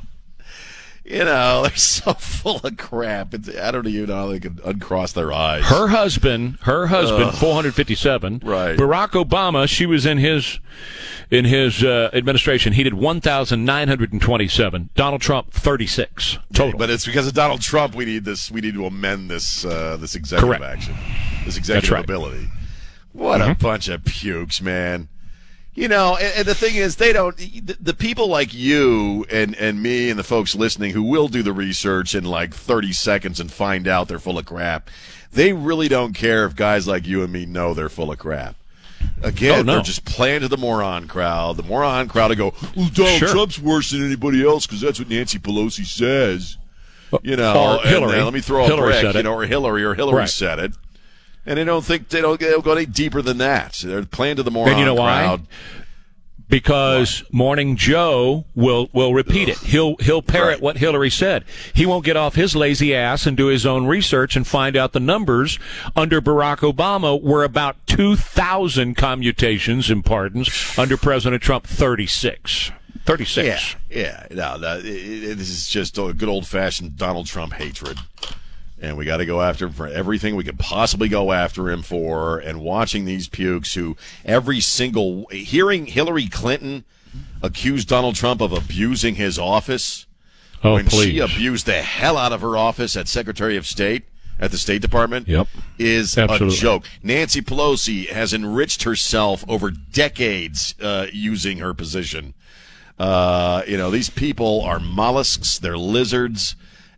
You 1.04 1.24
know, 1.24 1.62
they're 1.62 1.74
so 1.76 2.12
full 2.18 2.58
of 2.62 2.76
crap. 2.76 3.34
It's, 3.34 3.48
I 3.56 3.70
don't 3.72 3.86
even 3.88 4.08
know 4.08 4.14
how 4.14 4.26
they 4.28 4.38
can 4.40 4.60
uncross 4.64 5.12
their 5.12 5.32
eyes. 5.32 5.64
Her 5.64 5.88
husband, 5.88 6.58
her 6.62 6.86
husband, 6.86 7.34
457. 7.34 8.40
Right. 8.44 8.78
Barack 8.78 9.10
Obama, 9.10 9.68
she 9.68 9.84
was 9.84 10.06
in 10.06 10.18
his 10.18 10.60
in 11.30 11.44
his 11.44 11.82
uh, 11.82 12.10
administration. 12.12 12.74
He 12.74 12.82
did 12.84 12.94
1,927. 12.94 14.90
Donald 14.94 15.20
Trump, 15.20 15.50
36 15.52 16.38
total. 16.52 16.78
But 16.78 16.90
it's 16.90 17.04
because 17.06 17.26
of 17.26 17.34
Donald 17.34 17.60
Trump 17.62 17.94
we 17.94 18.04
need 18.04 18.24
this. 18.24 18.50
We 18.50 18.60
need 18.60 18.74
to 18.74 18.86
amend 18.86 19.30
this 19.30 19.64
uh, 19.64 19.96
this 19.98 20.14
executive 20.14 20.58
Correct. 20.58 20.64
action, 20.64 20.94
this 21.44 21.56
executive 21.56 21.90
right. 21.90 22.04
ability. 22.04 22.48
What 23.12 23.40
Mm-hmm. 23.40 23.50
a 23.50 23.54
bunch 23.56 23.88
of 23.88 24.04
pukes, 24.04 24.62
man. 24.62 25.08
You 25.74 25.88
know, 25.88 26.16
and, 26.16 26.34
and 26.38 26.46
the 26.46 26.54
thing 26.54 26.74
is, 26.76 26.96
they 26.96 27.14
don't. 27.14 27.34
The, 27.36 27.76
the 27.80 27.94
people 27.94 28.26
like 28.28 28.52
you 28.52 29.24
and 29.30 29.54
and 29.56 29.82
me 29.82 30.10
and 30.10 30.18
the 30.18 30.24
folks 30.24 30.54
listening 30.54 30.92
who 30.92 31.02
will 31.02 31.28
do 31.28 31.42
the 31.42 31.52
research 31.54 32.14
in 32.14 32.24
like 32.24 32.52
thirty 32.54 32.92
seconds 32.92 33.40
and 33.40 33.50
find 33.50 33.88
out 33.88 34.06
they're 34.08 34.18
full 34.18 34.38
of 34.38 34.44
crap. 34.44 34.90
They 35.32 35.54
really 35.54 35.88
don't 35.88 36.12
care 36.12 36.44
if 36.44 36.54
guys 36.56 36.86
like 36.86 37.06
you 37.06 37.22
and 37.22 37.32
me 37.32 37.46
know 37.46 37.72
they're 37.72 37.88
full 37.88 38.12
of 38.12 38.18
crap. 38.18 38.54
Again, 39.22 39.60
Oh, 39.60 39.62
no. 39.62 39.72
they're 39.76 39.82
just 39.82 40.04
playing 40.04 40.42
to 40.42 40.48
the 40.48 40.58
moron 40.58 41.08
crowd. 41.08 41.56
The 41.56 41.62
moron 41.62 42.06
crowd 42.06 42.28
to 42.28 42.36
go, 42.36 42.52
well, 42.76 42.90
Donald 42.92 43.18
Sure. 43.18 43.28
Trump's 43.28 43.58
worse 43.58 43.90
than 43.92 44.04
anybody 44.04 44.46
else 44.46 44.66
because 44.66 44.80
that's 44.82 44.98
what 44.98 45.08
Nancy 45.08 45.38
Pelosi 45.38 45.86
says. 45.86 46.58
You 47.22 47.36
know, 47.36 47.78
Or 47.80 47.86
Hillary. 47.86 48.20
uh, 48.20 48.24
let 48.24 48.34
me 48.34 48.40
throw 48.40 48.64
a 48.64 48.66
Hillary 48.66 48.90
brick, 48.92 49.00
said 49.02 49.14
you 49.16 49.22
know, 49.24 49.34
or 49.34 49.44
Hillary, 49.44 49.82
or 49.84 49.94
Hillary 49.94 50.18
Right. 50.18 50.28
said 50.28 50.58
it, 50.60 50.72
and 51.46 51.58
they 51.58 51.64
don't 51.64 51.84
think 51.84 52.08
they 52.08 52.20
don't, 52.20 52.38
they 52.40 52.50
don't 52.50 52.64
go 52.64 52.72
any 52.72 52.86
deeper 52.86 53.22
than 53.22 53.38
that. 53.38 53.74
They're 53.84 54.04
playing 54.04 54.36
to 54.36 54.42
the 54.42 54.50
moron 54.50 54.70
And 54.70 54.78
you 54.78 54.84
know 54.84 54.94
why? 54.94 55.22
crowd. 55.24 55.46
because 56.48 57.24
Morning 57.32 57.76
Joe 57.76 58.44
will 58.54 58.88
will 58.92 59.14
repeat 59.14 59.48
it. 59.48 59.58
He'll 59.58 59.96
he'll 59.96 60.22
parrot 60.22 60.54
Right. 60.54 60.60
what 60.60 60.76
Hillary 60.78 61.10
said. 61.10 61.44
He 61.72 61.86
won't 61.86 62.04
get 62.04 62.16
off 62.16 62.34
his 62.34 62.54
lazy 62.54 62.94
ass 62.94 63.26
and 63.26 63.36
do 63.36 63.46
his 63.46 63.64
own 63.64 63.86
research 63.86 64.36
and 64.36 64.46
find 64.46 64.76
out 64.76 64.92
the 64.92 65.00
numbers 65.00 65.58
under 65.96 66.20
Barack 66.20 66.58
Obama 66.58 67.20
were 67.20 67.42
about 67.44 67.76
2,000 67.86 68.96
commutations 68.96 69.88
and 69.90 70.04
pardons 70.04 70.74
under 70.78 70.96
President 70.96 71.42
Trump 71.42 71.66
36. 71.66 72.70
36. 73.04 73.76
Yeah, 73.90 74.26
yeah. 74.30 74.58
No, 74.58 74.78
it, 74.78 74.84
it, 74.86 75.38
this 75.38 75.48
is 75.50 75.66
just 75.68 75.98
a 75.98 76.12
good 76.12 76.28
old 76.28 76.46
fashioned 76.46 76.96
Donald 76.96 77.26
Trump 77.26 77.54
hatred. 77.54 77.98
And 78.82 78.96
we 78.96 79.04
got 79.04 79.18
to 79.18 79.26
go 79.26 79.40
after 79.40 79.66
him 79.66 79.72
for 79.72 79.86
everything 79.86 80.34
we 80.34 80.42
could 80.44 80.58
possibly 80.58 81.08
go 81.08 81.30
after 81.32 81.70
him 81.70 81.82
for. 81.82 82.38
And 82.40 82.60
watching 82.60 83.04
these 83.04 83.28
pukes 83.28 83.74
who 83.74 83.96
every 84.24 84.60
single 84.60 85.26
hearing 85.30 85.86
Hillary 85.86 86.26
Clinton 86.26 86.84
accuse 87.42 87.84
Donald 87.84 88.16
Trump 88.16 88.40
of 88.40 88.52
abusing 88.52 89.14
his 89.14 89.38
office 89.38 90.06
Oh, 90.64 90.74
when 90.74 90.86
please. 90.86 91.04
she 91.10 91.18
abused 91.18 91.66
the 91.66 91.82
hell 91.82 92.16
out 92.16 92.32
of 92.32 92.40
her 92.40 92.56
office 92.56 92.96
at 92.96 93.08
Secretary 93.08 93.56
of 93.56 93.66
State 93.66 94.04
at 94.40 94.50
the 94.50 94.58
State 94.58 94.80
Department 94.82 95.26
Yep. 95.28 95.46
is 95.78 96.16
Absolutely. 96.18 96.56
a 96.56 96.60
joke. 96.60 96.84
Nancy 97.02 97.40
Pelosi 97.42 98.08
has 98.08 98.32
enriched 98.32 98.82
herself 98.84 99.44
over 99.48 99.70
decades 99.70 100.74
uh, 100.80 101.06
using 101.12 101.58
her 101.58 101.74
position. 101.74 102.34
Uh, 102.98 103.62
you 103.66 103.76
know, 103.76 103.90
these 103.90 104.08
people 104.10 104.60
are 104.62 104.78
mollusks, 104.78 105.58
they're 105.58 105.78
lizards, 105.78 106.54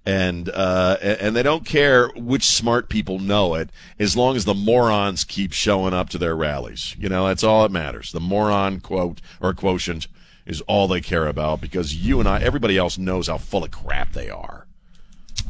and 0.07 0.49
uh, 0.51 0.99
and 1.01 1.35
they 1.35 1.43
don't 1.43 1.65
care 1.65 2.09
which 2.09 2.45
smart 2.45 2.89
people 2.89 3.19
know 3.19 3.55
it, 3.55 3.71
as 3.99 4.17
long 4.17 4.37
as 4.37 4.45
the 4.45 4.55
morons 4.55 5.25
keep 5.25 5.53
showing 5.53 5.95
up 5.95 6.11
to 6.11 6.19
their 6.19 6.37
rallies. 6.37 6.95
You 6.99 7.09
know, 7.09 7.27
that's 7.27 7.45
all 7.45 7.63
that 7.63 7.73
matters. 7.73 8.13
The 8.13 8.21
moron 8.21 8.81
quote 8.81 9.21
or 9.41 9.55
quotient 9.55 10.07
is 10.47 10.61
all 10.63 10.89
they 10.89 11.01
care 11.01 11.27
about 11.27 11.61
because 11.61 11.95
you 11.95 12.21
and 12.21 12.29
I, 12.29 12.41
everybody 12.41 12.77
else 12.77 12.99
knows 12.99 13.29
how 13.29 13.39
full 13.39 13.65
of 13.65 13.71
crap 13.71 14.13
they 14.13 14.29
are. 14.29 14.67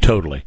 Totally. 0.05 0.45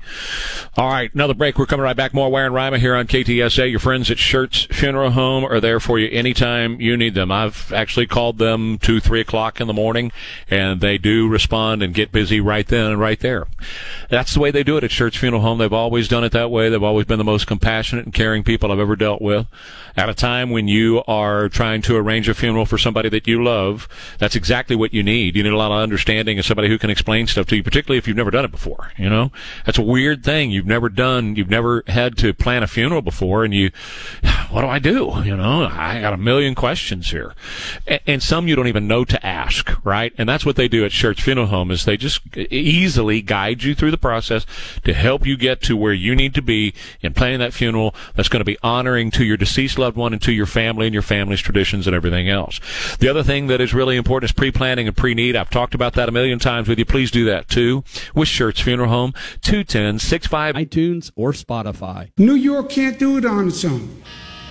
All 0.77 0.87
right, 0.87 1.11
another 1.15 1.33
break. 1.33 1.57
We're 1.57 1.65
coming 1.65 1.83
right 1.83 1.95
back. 1.95 2.13
More 2.13 2.29
Ware 2.29 2.45
and 2.45 2.53
Rima 2.53 2.77
here 2.77 2.93
on 2.93 3.07
KTSA. 3.07 3.71
Your 3.71 3.79
friends 3.79 4.11
at 4.11 4.17
Schertz 4.17 4.71
Funeral 4.71 5.09
Home 5.09 5.43
are 5.43 5.59
there 5.59 5.79
for 5.79 5.97
you 5.97 6.07
anytime 6.11 6.79
you 6.79 6.95
need 6.95 7.15
them. 7.15 7.31
I've 7.31 7.73
actually 7.73 8.05
called 8.05 8.37
them 8.37 8.77
two, 8.77 8.99
three 8.99 9.19
o'clock 9.19 9.59
in 9.59 9.65
the 9.65 9.73
morning, 9.73 10.11
and 10.47 10.79
they 10.79 10.99
do 10.99 11.27
respond 11.27 11.81
and 11.81 11.95
get 11.95 12.11
busy 12.11 12.39
right 12.39 12.67
then 12.67 12.85
and 12.85 12.99
right 12.99 13.19
there. 13.19 13.47
That's 14.09 14.35
the 14.35 14.39
way 14.39 14.51
they 14.51 14.61
do 14.61 14.77
it 14.77 14.83
at 14.83 14.91
Schertz 14.91 15.17
Funeral 15.17 15.41
Home. 15.41 15.57
They've 15.57 15.73
always 15.73 16.07
done 16.07 16.23
it 16.23 16.33
that 16.33 16.51
way. 16.51 16.69
They've 16.69 16.83
always 16.83 17.07
been 17.07 17.17
the 17.17 17.23
most 17.23 17.47
compassionate 17.47 18.05
and 18.05 18.13
caring 18.13 18.43
people 18.43 18.71
I've 18.71 18.77
ever 18.77 18.95
dealt 18.95 19.23
with. 19.23 19.47
At 19.95 20.09
a 20.09 20.13
time 20.13 20.51
when 20.51 20.67
you 20.67 21.01
are 21.07 21.49
trying 21.49 21.81
to 21.81 21.95
arrange 21.95 22.29
a 22.29 22.35
funeral 22.35 22.67
for 22.67 22.77
somebody 22.77 23.09
that 23.09 23.25
you 23.25 23.43
love, 23.43 23.87
that's 24.19 24.35
exactly 24.35 24.75
what 24.75 24.93
you 24.93 25.01
need. 25.01 25.35
You 25.35 25.41
need 25.41 25.53
a 25.53 25.57
lot 25.57 25.71
of 25.71 25.81
understanding 25.81 26.37
and 26.37 26.45
somebody 26.45 26.67
who 26.67 26.77
can 26.77 26.91
explain 26.91 27.25
stuff 27.25 27.47
to 27.47 27.55
you, 27.55 27.63
particularly 27.63 27.97
if 27.97 28.07
you've 28.07 28.15
never 28.15 28.29
done 28.29 28.45
it 28.45 28.51
before. 28.51 28.91
You 28.95 29.09
know, 29.09 29.31
that's 29.65 29.77
a 29.77 29.83
weird 29.83 30.23
thing. 30.23 30.51
You've 30.51 30.65
never 30.65 30.89
done, 30.89 31.35
you've 31.35 31.49
never 31.49 31.83
had 31.87 32.17
to 32.17 32.33
plan 32.33 32.63
a 32.63 32.67
funeral 32.67 33.01
before, 33.01 33.43
and 33.43 33.53
you, 33.53 33.71
what 34.49 34.61
do 34.61 34.67
I 34.67 34.79
do? 34.79 35.13
You 35.23 35.35
know, 35.35 35.65
I 35.65 36.01
got 36.01 36.13
a 36.13 36.17
million 36.17 36.55
questions 36.55 37.11
here, 37.11 37.33
and, 38.05 38.21
some 38.27 38.47
you 38.47 38.55
don't 38.55 38.67
even 38.67 38.87
know 38.87 39.05
to 39.05 39.25
ask, 39.25 39.71
right? 39.85 40.11
And 40.17 40.27
that's 40.27 40.45
what 40.45 40.55
they 40.55 40.67
do 40.67 40.83
at 40.83 40.91
Church 40.91 41.21
Funeral 41.21 41.47
Home 41.47 41.71
is 41.71 41.85
they 41.85 41.95
just 41.95 42.21
easily 42.35 43.21
guide 43.21 43.63
you 43.63 43.73
through 43.75 43.91
the 43.91 43.97
process 43.97 44.45
to 44.83 44.93
help 44.93 45.25
you 45.25 45.37
get 45.37 45.61
to 45.61 45.77
where 45.77 45.93
you 45.93 46.15
need 46.15 46.33
to 46.33 46.41
be 46.41 46.73
in 47.01 47.13
planning 47.13 47.39
that 47.39 47.53
funeral 47.53 47.95
that's 48.15 48.27
going 48.27 48.41
to 48.41 48.45
be 48.45 48.57
honoring 48.63 49.11
to 49.11 49.23
your 49.23 49.37
deceased 49.37 49.77
loved 49.77 49.95
one 49.95 50.13
and 50.13 50.21
to 50.23 50.31
your 50.33 50.45
family 50.45 50.87
and 50.87 50.93
your 50.93 51.03
family's 51.03 51.41
traditions 51.41 51.87
and 51.87 51.95
everything 51.95 52.27
else. 52.27 52.59
The 52.99 53.07
other 53.07 53.23
thing 53.23 53.47
that 53.47 53.61
is 53.61 53.73
really 53.73 53.95
important 53.95 54.31
is 54.31 54.33
pre-planning 54.33 54.87
and 54.87 54.97
pre-need. 54.97 55.35
I've 55.35 55.49
talked 55.49 55.75
about 55.75 55.93
that 55.93 56.09
a 56.09 56.11
million 56.11 56.39
times 56.39 56.67
with 56.67 56.79
you. 56.79 56.85
Please 56.85 57.11
do 57.11 57.25
that 57.25 57.47
too 57.47 57.83
with 58.13 58.27
Schertz 58.27 58.61
Funeral 58.61 58.89
Home, 58.89 59.13
210-65 59.41 60.53
iTunes 60.53 61.11
or 61.15 61.31
Spotify. 61.31 62.09
New 62.17 62.33
York 62.35 62.69
can't 62.69 62.97
do 62.99 63.17
it 63.17 63.25
on 63.25 63.47
its 63.47 63.63
own. 63.65 64.01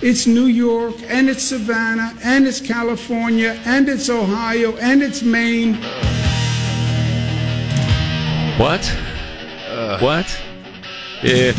It's 0.01 0.27
New 0.27 0.45
York, 0.45 0.95
and 1.07 1.27
it's 1.29 1.43
Savannah, 1.43 2.13
and 2.23 2.45
it's 2.45 2.61
California, 2.61 3.59
and 3.65 3.89
it's 3.89 4.09
Ohio, 4.09 4.75
and 4.77 5.01
it's 5.01 5.23
Maine. 5.23 5.73
What? 8.59 8.81
Uh. 9.69 9.99
what? 9.99 10.41
Yeah. 11.23 11.51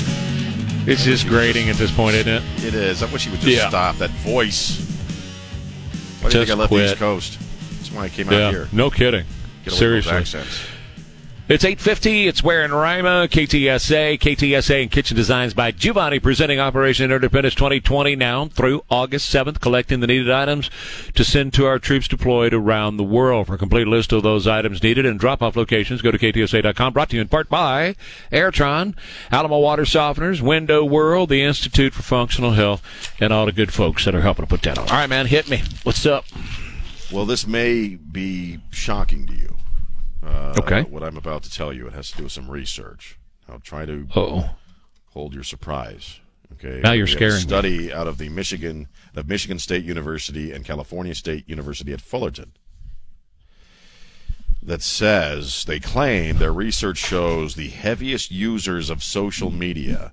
It's 0.87 1.05
just 1.05 1.27
grating 1.29 1.69
at 1.69 1.77
this 1.77 1.91
point, 1.93 2.16
isn't 2.16 2.33
it? 2.33 2.43
It 2.64 2.75
is. 2.75 3.03
I 3.03 3.07
wish 3.12 3.25
he 3.25 3.31
would 3.31 3.41
just 3.41 3.53
Yeah. 3.57 3.69
stop 3.69 3.99
that 3.99 4.11
voice. 4.11 4.81
Why 6.21 6.31
do 6.31 6.39
you 6.39 6.45
think 6.47 6.57
I 6.57 6.61
left 6.61 6.73
the. 6.73 6.85
East 6.85 6.97
Coast? 6.97 7.39
That's 7.77 7.93
why 7.93 8.05
I 8.05 8.09
came 8.09 8.31
Yeah. 8.31 8.47
out 8.47 8.53
here. 8.53 8.69
No 8.73 8.91
kidding. 8.91 9.25
Get 9.64 9.73
away 9.81 10.01
from 10.01 10.14
those 10.19 10.29
Seriously. 10.29 10.41
It's 11.49 11.65
850. 11.65 12.29
It's 12.29 12.43
Ware 12.43 12.69
Rima, 12.69 13.27
KTSA, 13.27 14.19
KTSA 14.19 14.83
and 14.83 14.91
Kitchen 14.91 15.17
Designs 15.17 15.55
by 15.55 15.71
Giovanni 15.71 16.19
presenting 16.19 16.61
Operation 16.61 17.07
Interdependence 17.07 17.55
2020 17.55 18.17
now 18.17 18.49
through 18.49 18.85
August 18.91 19.35
7th, 19.35 19.59
collecting 19.59 20.01
the 20.01 20.07
needed 20.07 20.31
items 20.31 20.69
to 21.15 21.25
send 21.25 21.55
to 21.55 21.65
our 21.65 21.79
troops 21.79 22.07
deployed 22.07 22.53
around 22.53 22.99
the 22.99 23.03
world. 23.03 23.47
For 23.47 23.55
a 23.55 23.59
complete 23.59 23.87
list 23.87 24.13
of 24.13 24.23
those 24.23 24.47
items 24.47 24.83
needed 24.83 25.07
and 25.07 25.19
drop-off 25.19 25.57
locations, 25.57 26.03
go 26.03 26.11
to 26.11 26.19
KTSA.com. 26.19 26.93
Brought 26.93 27.09
to 27.09 27.17
you 27.17 27.23
in 27.23 27.29
part 27.29 27.49
by 27.49 27.97
Airtron, 28.31 28.95
Alamo 29.33 29.59
Water 29.59 29.85
Softeners, 29.85 30.43
Window 30.43 30.85
World, 30.85 31.31
the 31.31 31.43
Institute 31.43 31.95
for 31.95 32.03
Functional 32.03 32.51
Health, 32.51 32.83
and 33.23 33.33
all 33.33 33.47
the 33.47 33.53
good 33.53 33.73
folks 33.73 34.05
that 34.05 34.15
are 34.15 34.21
helping 34.21 34.45
to 34.45 34.51
put 34.51 34.61
that 34.65 34.77
on. 34.77 34.87
All 34.91 34.97
right, 34.97 35.09
man, 35.09 35.25
hit 35.25 35.49
me. 35.49 35.63
What's 35.83 36.05
up? 36.05 36.27
Well, 37.11 37.25
this 37.25 37.47
may 37.47 37.97
be 37.97 38.59
shocking 38.71 39.27
to 39.29 39.35
you. 39.35 39.58
Uh, 40.25 40.55
Okay. 40.61 40.83
What 40.83 41.03
I'm 41.03 41.16
about 41.16 41.43
to 41.45 41.51
tell 41.51 41.73
you, 41.73 41.87
it 41.87 41.93
has 41.93 42.11
to 42.11 42.16
do 42.19 42.23
with 42.25 42.33
some 42.33 42.51
research. 42.51 43.19
I'll 43.49 43.61
try 43.61 43.87
to 43.87 44.07
Oh, 44.16 44.51
hold 45.12 45.35
your 45.35 45.45
surprise. 45.45 46.21
Okay. 46.55 46.81
Now 46.83 46.93
you're 46.93 47.07
We 47.07 47.12
scaring 47.12 47.35
a 47.35 47.37
me. 47.37 47.43
study 47.43 47.93
out 47.93 48.09
of 48.09 48.19
the 48.19 48.29
Michigan 48.29 48.89
of 49.14 49.29
Michigan 49.29 49.59
State 49.59 49.85
University 49.85 50.51
and 50.53 50.64
California 50.64 51.14
State 51.14 51.49
University 51.49 51.93
at 51.93 52.01
Fullerton 52.01 52.53
that 54.62 54.83
says 54.83 55.64
they 55.64 55.79
claim 55.81 56.39
their 56.39 56.53
research 56.53 56.99
shows 56.99 57.55
the 57.55 57.69
heaviest 57.69 58.31
users 58.31 58.91
of 58.91 59.03
social 59.05 59.51
media 59.51 60.12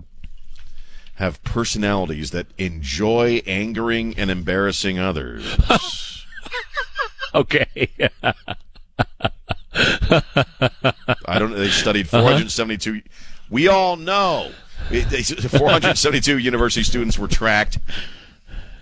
have 1.16 1.42
personalities 1.44 2.32
that 2.32 2.48
enjoy 2.58 3.42
angering 3.48 4.14
and 4.18 4.30
embarrassing 4.30 5.00
others. 5.00 5.58
okay. 7.36 7.88
I 11.26 11.40
don't. 11.40 11.52
They 11.56 11.70
studied 11.70 12.08
Uh-huh. 12.08 12.22
472. 12.22 13.02
We 13.50 13.68
all 13.68 13.96
know 13.96 14.52
it, 14.90 15.10
they, 15.10 15.22
472 15.22 16.38
university 16.40 16.84
students 16.84 17.20
were 17.20 17.28
tracked 17.28 17.80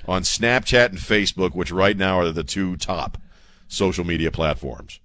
on 0.07 0.21
Snapchat 0.23 0.87
and 0.89 0.97
Facebook, 0.97 1.53
which 1.55 1.71
right 1.71 1.97
now 1.97 2.19
are 2.19 2.31
the 2.31 2.43
two 2.43 2.75
top 2.77 3.17
social 3.67 4.05
media 4.05 4.31
platforms. 4.31 4.99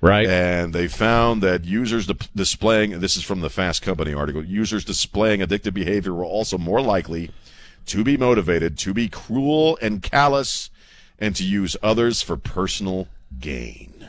right. 0.00 0.26
And 0.28 0.72
they 0.74 0.88
found 0.88 1.42
that 1.42 1.64
users 1.64 2.06
di- 2.06 2.14
displaying 2.34 3.00
this 3.00 3.16
is 3.16 3.24
from 3.24 3.40
the 3.40 3.50
Fast 3.50 3.82
Company 3.82 4.14
article. 4.14 4.44
Users 4.44 4.84
displaying 4.84 5.40
addictive 5.40 5.74
behavior 5.74 6.14
were 6.14 6.24
also 6.24 6.56
more 6.58 6.80
likely 6.80 7.30
to 7.86 8.04
be 8.04 8.16
motivated 8.16 8.78
to 8.78 8.94
be 8.94 9.08
cruel 9.08 9.76
and 9.82 10.02
callous, 10.02 10.70
and 11.18 11.34
to 11.36 11.44
use 11.44 11.76
others 11.82 12.22
for 12.22 12.36
personal 12.36 13.08
gain. 13.40 14.01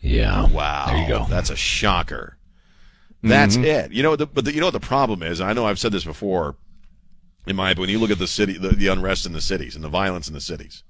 Yeah. 0.00 0.46
Wow. 0.46 0.86
There 0.86 1.02
you 1.02 1.08
go. 1.08 1.26
That's 1.28 1.50
a 1.50 1.56
shocker. 1.56 2.36
That's 3.22 3.56
mm-hmm. 3.56 3.64
it. 3.64 3.92
You 3.92 4.02
know, 4.02 4.16
the, 4.16 4.26
but 4.26 4.44
the, 4.44 4.52
you 4.52 4.60
know 4.60 4.66
what 4.66 4.72
the 4.72 4.80
problem 4.80 5.22
is? 5.22 5.40
I 5.40 5.52
know 5.52 5.66
I've 5.66 5.78
said 5.78 5.92
this 5.92 6.04
before. 6.04 6.56
In 7.46 7.54
my 7.54 7.74
when 7.74 7.88
you 7.88 8.00
look 8.00 8.10
at 8.10 8.18
the 8.18 8.26
city, 8.26 8.58
the, 8.58 8.70
the 8.70 8.88
unrest 8.88 9.24
in 9.24 9.32
the 9.32 9.40
cities 9.40 9.76
and 9.76 9.84
the 9.84 9.88
violence 9.88 10.26
in 10.26 10.34
the 10.34 10.40
cities, 10.40 10.82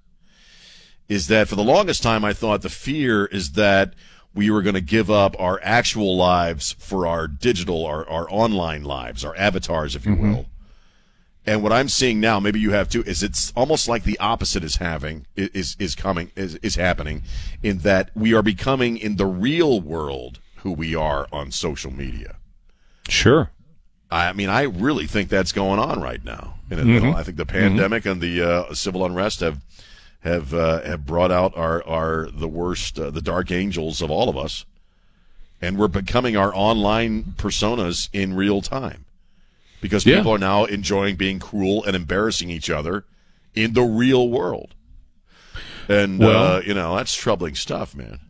is 1.07 1.27
that 1.27 1.49
for 1.49 1.55
the 1.55 1.63
longest 1.63 2.03
time 2.03 2.25
I 2.25 2.33
thought 2.33 2.63
the 2.63 2.71
fear 2.71 3.27
is 3.27 3.53
that 3.53 3.93
we 4.35 4.51
were 4.51 4.63
going 4.63 4.75
to 4.75 4.81
give 4.81 5.11
up 5.11 5.35
our 5.39 5.61
actual 5.63 6.17
lives 6.17 6.73
for 6.79 7.07
our 7.07 7.29
digital, 7.29 7.85
our, 7.85 8.09
our 8.09 8.27
online 8.31 8.85
lives, 8.85 9.25
our 9.25 9.37
avatars, 9.37 9.95
if 9.95 10.07
you 10.07 10.13
mm-hmm. 10.13 10.33
will. 10.33 10.47
And 11.47 11.63
what 11.63 11.73
I'm 11.73 11.89
seeing 11.89 12.19
now, 12.19 12.41
maybe 12.41 12.59
you 12.59 12.73
have 12.73 12.89
too, 12.89 13.05
is 13.05 13.23
it's 13.23 13.53
almost 13.55 13.89
like 13.89 14.03
the 14.03 14.19
opposite 14.19 14.65
is 14.65 14.77
having 14.77 15.27
is 15.37 15.77
is 15.79 15.95
coming 15.95 16.33
is 16.35 16.57
is 16.57 16.75
happening, 16.75 17.23
in 17.63 17.79
that 17.79 18.11
we 18.17 18.35
are 18.35 18.43
becoming 18.43 18.97
in 18.97 19.17
the 19.17 19.27
real 19.27 19.81
world 19.81 20.41
who 20.57 20.73
we 20.73 20.97
are 20.97 21.29
on 21.31 21.53
social 21.53 21.93
media. 21.93 22.37
Sure. 23.09 23.51
I 24.11 24.33
mean, 24.33 24.49
I 24.49 24.63
really 24.63 25.07
think 25.07 25.29
that's 25.29 25.53
going 25.53 25.79
on 25.79 26.01
right 26.01 26.25
now. 26.25 26.55
And 26.69 27.01
know, 27.01 27.13
I 27.13 27.23
think 27.23 27.37
the 27.37 27.47
pandemic 27.47 28.07
and 28.07 28.21
the 28.21 28.43
uh, 28.43 28.75
civil 28.75 29.05
unrest 29.05 29.39
have 29.39 29.61
have 30.21 30.53
uh, 30.53 30.83
have 30.83 31.07
brought 31.07 31.31
out 31.31 31.57
our 31.57 31.87
our 31.87 32.29
the 32.33 32.49
worst, 32.49 32.99
uh, 32.99 33.11
the 33.11 33.23
dark 33.23 33.53
angels 33.53 34.03
of 34.03 34.11
all 34.11 34.29
of 34.29 34.37
us, 34.37 34.65
and 35.63 35.79
we're 35.79 35.87
becoming 35.87 36.37
our 36.37 36.53
online 36.53 37.35
personas 37.37 38.09
in 38.13 38.35
real 38.35 38.63
time 38.63 39.06
because 39.81 40.05
Yeah. 40.07 40.16
people 40.16 40.33
are 40.33 40.39
now 40.39 40.64
enjoying 40.64 41.16
being 41.16 41.39
cruel 41.39 41.85
and 41.85 41.95
embarrassing 41.97 42.51
each 42.51 42.70
other 42.70 43.05
in 43.55 43.72
the 43.72 43.83
real 43.83 44.29
world. 44.29 44.74
And 45.89 46.22
uh, 46.22 46.61
you 46.66 46.74
know 46.74 46.97
that's 46.97 47.14
troubling 47.14 47.55
stuff, 47.55 47.95
man. 47.95 48.20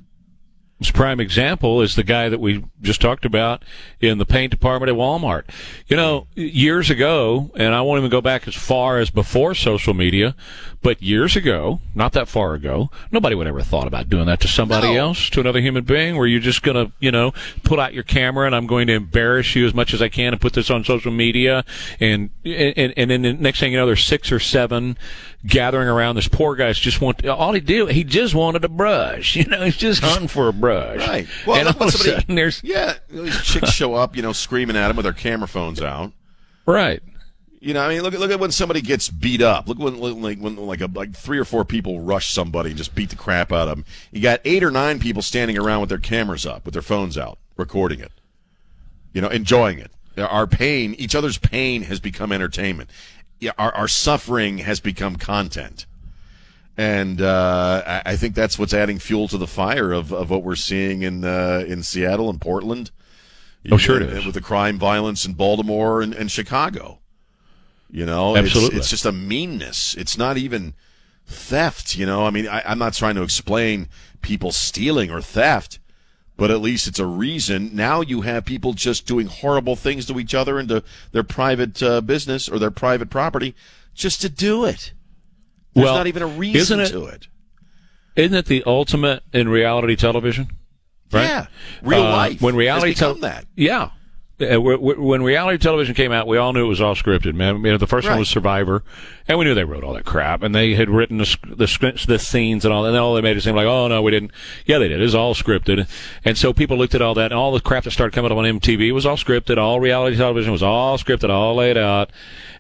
Prime 0.92 1.20
example 1.20 1.80
is 1.80 1.94
the 1.94 2.02
guy 2.02 2.28
that 2.28 2.38
we 2.38 2.62
just 2.82 3.00
talked 3.00 3.24
about 3.24 3.62
in 4.00 4.18
the 4.18 4.26
paint 4.26 4.50
department 4.50 4.90
at 4.90 4.96
Walmart. 4.96 5.44
You 5.88 5.96
know, 5.96 6.26
years 6.34 6.90
ago, 6.90 7.50
and 7.56 7.74
I 7.74 7.80
won't 7.80 7.98
even 7.98 8.10
go 8.10 8.20
back 8.20 8.46
as 8.46 8.54
far 8.54 8.98
as 8.98 9.08
before 9.08 9.54
social 9.54 9.94
media, 9.94 10.34
but 10.82 11.02
years 11.02 11.34
ago, 11.34 11.80
not 11.94 12.12
that 12.12 12.28
far 12.28 12.52
ago, 12.54 12.90
nobody 13.10 13.34
would 13.34 13.46
ever 13.46 13.62
thought 13.62 13.86
about 13.86 14.10
doing 14.10 14.26
that 14.26 14.40
to 14.40 14.48
somebody 14.48 14.88
No. 14.94 15.08
else, 15.08 15.30
to 15.30 15.40
another 15.40 15.60
human 15.60 15.84
being, 15.84 16.16
where 16.16 16.26
you're 16.26 16.40
just 16.40 16.62
going 16.62 16.86
to, 16.86 16.92
you 17.00 17.10
know, 17.10 17.32
pull 17.64 17.80
out 17.80 17.94
your 17.94 18.04
camera 18.04 18.46
and 18.46 18.54
I'm 18.54 18.66
going 18.66 18.86
to 18.88 18.92
embarrass 18.92 19.56
you 19.56 19.66
as 19.66 19.72
much 19.72 19.94
as 19.94 20.02
I 20.02 20.08
can 20.08 20.34
and 20.34 20.40
put 20.40 20.52
this 20.52 20.70
on 20.70 20.84
social 20.84 21.10
media. 21.10 21.64
And, 22.00 22.30
and, 22.44 22.92
and 22.96 23.10
then 23.10 23.22
the 23.22 23.32
next 23.32 23.60
thing 23.60 23.72
you 23.72 23.78
know, 23.78 23.86
there's 23.86 24.04
six 24.04 24.30
or 24.30 24.38
seven 24.40 24.98
gathering 25.46 25.88
around 25.88 26.16
this 26.16 26.28
poor 26.28 26.56
guy's 26.56 26.78
just 26.78 27.00
want, 27.00 27.24
all 27.26 27.52
he 27.52 27.60
did, 27.60 27.90
he 27.90 28.04
just 28.04 28.34
wanted 28.34 28.64
a 28.64 28.68
brush. 28.68 29.36
You 29.36 29.44
know, 29.44 29.64
he's 29.64 29.76
just 29.76 30.02
hunting 30.02 30.28
for 30.28 30.48
a 30.48 30.52
brush. 30.52 31.06
Right. 31.06 31.26
Well, 31.46 31.56
and 31.56 31.68
all 31.68 31.82
of 31.88 31.94
a 31.94 31.98
somebody- 31.98 32.20
sudden 32.20 32.34
there's, 32.34 32.60
yeah, 32.64 32.94
these 33.08 33.40
chicks 33.42 33.70
show 33.70 33.94
up, 33.94 34.16
you 34.16 34.22
know, 34.22 34.32
screaming 34.32 34.76
at 34.76 34.90
him 34.90 34.96
with 34.96 35.04
their 35.04 35.12
camera 35.12 35.48
phones 35.48 35.80
out. 35.80 36.12
right. 36.66 37.02
You 37.58 37.74
know, 37.74 37.80
I 37.82 37.88
mean, 37.88 38.02
look 38.02 38.14
at 38.14 38.20
look 38.20 38.30
at 38.30 38.38
when 38.38 38.52
somebody 38.52 38.80
gets 38.80 39.08
beat 39.08 39.40
up. 39.42 39.66
Look 39.66 39.78
when 39.78 39.98
when- 39.98 40.22
like 40.22 40.38
when 40.38 40.54
like 40.56 40.80
a, 40.82 40.86
like 40.94 41.14
three 41.16 41.38
or 41.38 41.44
four 41.44 41.64
people 41.64 42.00
rush 42.00 42.30
somebody 42.32 42.68
and 42.70 42.78
just 42.78 42.94
beat 42.94 43.10
the 43.10 43.16
crap 43.16 43.50
out 43.50 43.66
of 43.66 43.76
them. 43.78 43.84
You 44.12 44.20
got 44.20 44.40
eight 44.44 44.62
or 44.62 44.70
nine 44.70 45.00
people 45.00 45.20
standing 45.22 45.58
around 45.58 45.80
with 45.80 45.88
their 45.88 45.98
cameras 45.98 46.46
up, 46.46 46.64
with 46.64 46.74
their 46.74 46.82
phones 46.82 47.18
out, 47.18 47.38
recording 47.56 47.98
it. 47.98 48.12
You 49.14 49.20
know, 49.22 49.28
enjoying 49.28 49.78
it. 49.80 49.90
Our 50.16 50.46
pain, 50.46 50.94
each 50.94 51.14
other's 51.14 51.38
pain, 51.38 51.82
has 51.82 51.98
become 51.98 52.30
entertainment. 52.30 52.90
Yeah, 53.40 53.52
our 53.58 53.74
our 53.74 53.88
suffering 53.88 54.58
has 54.58 54.80
become 54.80 55.16
content. 55.16 55.86
And 56.78 57.22
uh, 57.22 57.82
I, 57.86 58.02
I 58.12 58.16
think 58.16 58.34
that's 58.34 58.58
what's 58.58 58.74
adding 58.74 58.98
fuel 58.98 59.28
to 59.28 59.38
the 59.38 59.46
fire 59.46 59.92
of, 59.92 60.12
of 60.12 60.28
what 60.28 60.42
we're 60.42 60.56
seeing 60.56 61.02
in 61.02 61.24
uh, 61.24 61.64
in 61.66 61.82
Seattle 61.82 62.28
and 62.28 62.40
Portland. 62.40 62.90
Oh, 63.72 63.78
sure 63.78 63.96
it 64.00 64.10
is. 64.10 64.24
With 64.24 64.34
the 64.34 64.40
crime, 64.40 64.78
violence 64.78 65.24
in 65.26 65.32
Baltimore 65.32 66.00
and, 66.00 66.14
and 66.14 66.30
Chicago. 66.30 67.00
You 67.90 68.06
know, 68.06 68.36
It's- 68.36 68.46
Absolutely. 68.46 68.78
It's, 68.78 68.90
just 68.90 69.04
a 69.06 69.12
meanness. 69.12 69.94
It's 69.94 70.16
not 70.18 70.36
even 70.36 70.74
theft. 71.26 71.96
You 71.96 72.06
know, 72.06 72.26
I 72.26 72.30
mean, 72.30 72.46
I, 72.46 72.62
I'm 72.64 72.78
not 72.78 72.92
trying 72.92 73.14
to 73.16 73.22
explain 73.22 73.88
people 74.22 74.52
stealing 74.52 75.10
or 75.10 75.20
theft, 75.20 75.78
but 76.36 76.50
at 76.50 76.60
least 76.60 76.86
it's 76.86 76.98
a 76.98 77.06
reason. 77.06 77.70
Now 77.74 78.00
you 78.00 78.20
have 78.22 78.44
people 78.44 78.72
just 78.72 79.06
doing 79.06 79.26
horrible 79.26 79.76
things 79.76 80.06
to 80.06 80.18
each 80.20 80.34
other 80.34 80.58
and 80.58 80.68
to 80.68 80.82
their 81.12 81.22
private 81.22 81.82
uh, 81.82 82.00
business 82.00 82.48
or 82.48 82.58
their 82.58 82.70
private 82.70 83.10
property 83.10 83.54
just 83.94 84.20
to 84.22 84.28
do 84.28 84.64
it. 84.64 84.92
There's 85.74 85.84
Well, 85.84 85.94
not 85.96 86.06
even 86.06 86.22
a 86.22 86.26
reason 86.26 86.80
it- 86.80 86.88
to 86.90 87.06
it. 87.06 87.28
Isn't 88.16 88.34
it 88.34 88.46
the 88.46 88.62
ultimate 88.64 89.22
in 89.34 89.48
reality 89.48 89.94
television? 89.94 90.48
Right? 91.12 91.24
Yeah, 91.24 91.46
real 91.82 92.02
Uh, 92.02 92.10
life. 92.10 92.40
When 92.40 92.56
reality 92.56 92.94
has 92.94 93.20
that. 93.20 93.44
Yeah. 93.54 93.90
Uh, 94.38 94.58
wh- 94.60 94.76
wh- 94.78 94.98
When 95.02 95.22
reality 95.22 95.56
television 95.56 95.94
came 95.94 96.12
out, 96.12 96.26
we 96.26 96.36
all 96.36 96.52
knew 96.52 96.66
it 96.66 96.68
was 96.68 96.80
all 96.80 96.94
scripted, 96.94 97.34
man. 97.34 97.56
You 97.64 97.72
know, 97.72 97.78
the 97.78 97.86
first 97.86 98.06
one 98.06 98.18
was 98.18 98.28
Survivor, 98.28 98.82
and 99.26 99.38
we 99.38 99.46
knew 99.46 99.54
they 99.54 99.64
wrote 99.64 99.82
all 99.82 99.94
that 99.94 100.04
crap, 100.04 100.42
and 100.42 100.54
they 100.54 100.74
had 100.74 100.90
written 100.90 101.16
the 101.16 101.36
the, 101.46 102.04
the 102.06 102.18
scenes 102.18 102.64
and 102.66 102.74
all, 102.74 102.84
and 102.84 102.94
then 102.94 103.00
all 103.00 103.14
they 103.14 103.22
made 103.22 103.38
it 103.38 103.40
seem 103.40 103.56
like, 103.56 103.66
oh 103.66 103.88
no, 103.88 104.02
we 104.02 104.10
didn't. 104.10 104.32
Yeah, 104.66 104.76
they 104.78 104.88
did. 104.88 105.00
It 105.00 105.04
was 105.04 105.14
all 105.14 105.34
scripted, 105.34 105.88
and 106.22 106.36
so 106.36 106.52
people 106.52 106.76
looked 106.76 106.94
at 106.94 107.00
all 107.00 107.14
that, 107.14 107.32
and 107.32 107.34
all 107.34 107.50
the 107.52 107.60
crap 107.60 107.84
that 107.84 107.92
started 107.92 108.14
coming 108.14 108.30
up 108.30 108.36
on 108.36 108.44
MTV 108.44 108.92
was 108.92 109.06
all 109.06 109.16
scripted. 109.16 109.56
All 109.56 109.80
reality 109.80 110.16
television 110.18 110.52
was 110.52 110.62
all 110.62 110.98
scripted, 110.98 111.30
all 111.30 111.54
laid 111.54 111.78
out. 111.78 112.10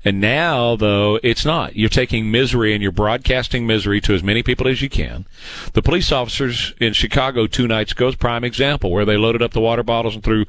And 0.06 0.20
now, 0.20 0.76
though, 0.76 1.18
it's 1.24 1.44
not. 1.44 1.74
You're 1.74 1.88
taking 1.88 2.30
misery 2.30 2.72
and 2.72 2.80
you're 2.80 2.92
broadcasting 2.92 3.66
misery 3.66 4.00
to 4.02 4.14
as 4.14 4.22
many 4.22 4.40
people 4.40 4.68
as 4.68 4.80
you 4.80 4.88
can. 4.88 5.26
The 5.72 5.82
police 5.82 6.12
officers 6.12 6.74
in 6.80 6.92
Chicago 6.92 7.48
two 7.48 7.66
nights 7.66 7.90
ago 7.90 8.06
is 8.06 8.14
prime 8.14 8.44
example 8.44 8.92
where 8.92 9.04
they 9.04 9.16
loaded 9.16 9.42
up 9.42 9.50
the 9.50 9.60
water 9.60 9.82
bottles 9.82 10.14
and 10.14 10.22
threw, 10.22 10.44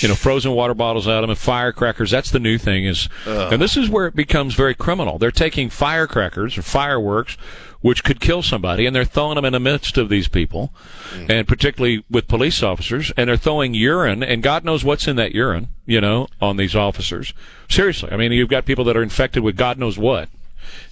you 0.00 0.08
know, 0.08 0.14
frozen 0.14 0.52
water 0.52 0.74
bottles 0.74 1.08
at 1.08 1.22
them 1.22 1.30
and 1.30 1.38
firecrackers. 1.38 2.10
That's 2.10 2.30
the 2.30 2.38
new 2.38 2.58
thing 2.58 2.84
is, 2.84 3.08
and 3.24 3.62
this 3.62 3.78
is 3.78 3.88
where 3.88 4.06
it 4.06 4.14
becomes 4.14 4.54
very 4.54 4.74
criminal. 4.74 5.18
They're 5.18 5.30
taking 5.30 5.70
firecrackers 5.70 6.58
or 6.58 6.62
fireworks, 6.62 7.38
which 7.80 8.02
could 8.02 8.20
kill 8.20 8.42
somebody, 8.42 8.86
and 8.86 8.94
they're 8.94 9.04
throwing 9.04 9.36
them 9.36 9.44
in 9.44 9.52
the 9.52 9.60
midst 9.60 9.96
of 9.96 10.08
these 10.08 10.28
people, 10.28 10.72
mm. 11.12 11.30
and 11.30 11.46
particularly 11.46 12.04
with 12.10 12.26
police 12.26 12.62
officers, 12.62 13.12
and 13.16 13.28
they're 13.28 13.36
throwing 13.36 13.74
urine, 13.74 14.22
and 14.22 14.42
God 14.42 14.64
knows 14.64 14.84
what's 14.84 15.06
in 15.06 15.16
that 15.16 15.34
urine, 15.34 15.68
you 15.86 16.00
know, 16.00 16.28
on 16.40 16.56
these 16.56 16.74
officers. 16.74 17.32
Seriously, 17.68 18.10
I 18.10 18.16
mean, 18.16 18.32
you've 18.32 18.48
got 18.48 18.66
people 18.66 18.84
that 18.84 18.96
are 18.96 19.02
infected 19.02 19.42
with 19.42 19.56
God 19.56 19.78
knows 19.78 19.98
what. 19.98 20.28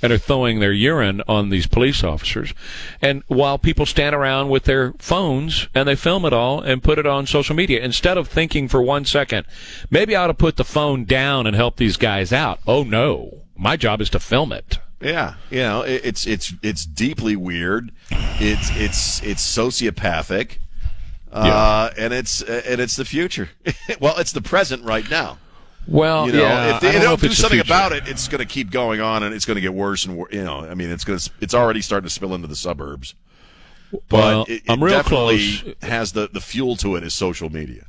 and 0.02 0.12
are 0.12 0.18
throwing 0.18 0.60
their 0.60 0.72
urine 0.72 1.22
on 1.28 1.50
these 1.50 1.66
police 1.66 2.04
officers. 2.04 2.54
And 3.02 3.22
while 3.28 3.58
people 3.58 3.86
stand 3.86 4.14
around 4.14 4.48
with 4.48 4.64
their 4.64 4.92
phones 4.98 5.68
and 5.74 5.88
they 5.88 5.96
film 5.96 6.24
it 6.24 6.32
all 6.32 6.60
and 6.60 6.82
put 6.82 6.98
it 6.98 7.06
on 7.06 7.26
social 7.26 7.54
media, 7.54 7.82
instead 7.82 8.18
of 8.18 8.28
thinking 8.28 8.68
for 8.68 8.82
one 8.82 9.04
second, 9.04 9.46
maybe 9.90 10.14
I 10.14 10.24
ought 10.24 10.28
to 10.28 10.34
put 10.34 10.56
the 10.56 10.64
phone 10.64 11.04
down 11.04 11.46
and 11.46 11.56
help 11.56 11.76
these 11.76 11.96
guys 11.96 12.32
out. 12.32 12.60
Oh 12.66 12.82
no, 12.82 13.42
my 13.56 13.76
job 13.76 14.00
is 14.00 14.10
to 14.10 14.20
film 14.20 14.52
it. 14.52 14.78
Yeah, 15.00 15.34
you 15.50 15.58
know, 15.60 15.82
it, 15.82 16.02
it's 16.04 16.26
it's 16.26 16.54
it's 16.62 16.86
deeply 16.86 17.36
weird. 17.36 17.92
It's 18.10 18.70
it's 18.76 19.22
it's 19.22 19.56
sociopathic, 19.56 20.58
uh, 21.30 21.90
and 21.98 22.14
it's 22.14 22.40
and 22.42 22.80
it's 22.80 22.96
the 22.96 23.04
future. 23.04 23.50
well, 24.00 24.16
it's 24.18 24.32
the 24.32 24.40
present 24.42 24.84
right 24.84 25.08
now. 25.10 25.38
Well, 25.88 26.26
You 26.26 26.32
know, 26.32 26.42
yeah, 26.42 26.74
if 26.74 26.80
they, 26.80 26.92
they 26.92 27.00
don't 27.00 27.20
do 27.20 27.30
something 27.32 27.60
about 27.60 27.92
it, 27.92 28.08
it's 28.08 28.26
going 28.26 28.40
to 28.40 28.46
keep 28.46 28.70
going 28.70 29.00
on, 29.00 29.22
and 29.22 29.32
it's 29.34 29.44
going 29.44 29.54
to 29.54 29.60
get 29.60 29.72
worse 29.72 30.04
and 30.04 30.16
worse. 30.16 30.32
You 30.32 30.42
know, 30.42 30.60
I 30.60 30.74
mean, 30.74 30.90
it's 30.90 31.04
going 31.04 31.18
to 31.18 31.30
it's 31.40 31.54
already 31.54 31.80
starting 31.80 32.08
to 32.08 32.12
spill 32.12 32.34
into 32.34 32.48
the 32.48 32.56
suburbs. 32.56 33.14
But 33.92 34.02
Well, 34.10 34.42
it, 34.48 34.52
it 34.52 34.62
I'm 34.68 34.82
real 34.82 34.96
definitely 34.96 35.58
close. 35.58 35.74
has 35.82 36.12
the 36.12 36.28
the 36.28 36.40
fuel 36.40 36.76
to 36.76 36.96
it 36.96 37.04
is 37.04 37.14
social 37.14 37.50
media. 37.50 37.85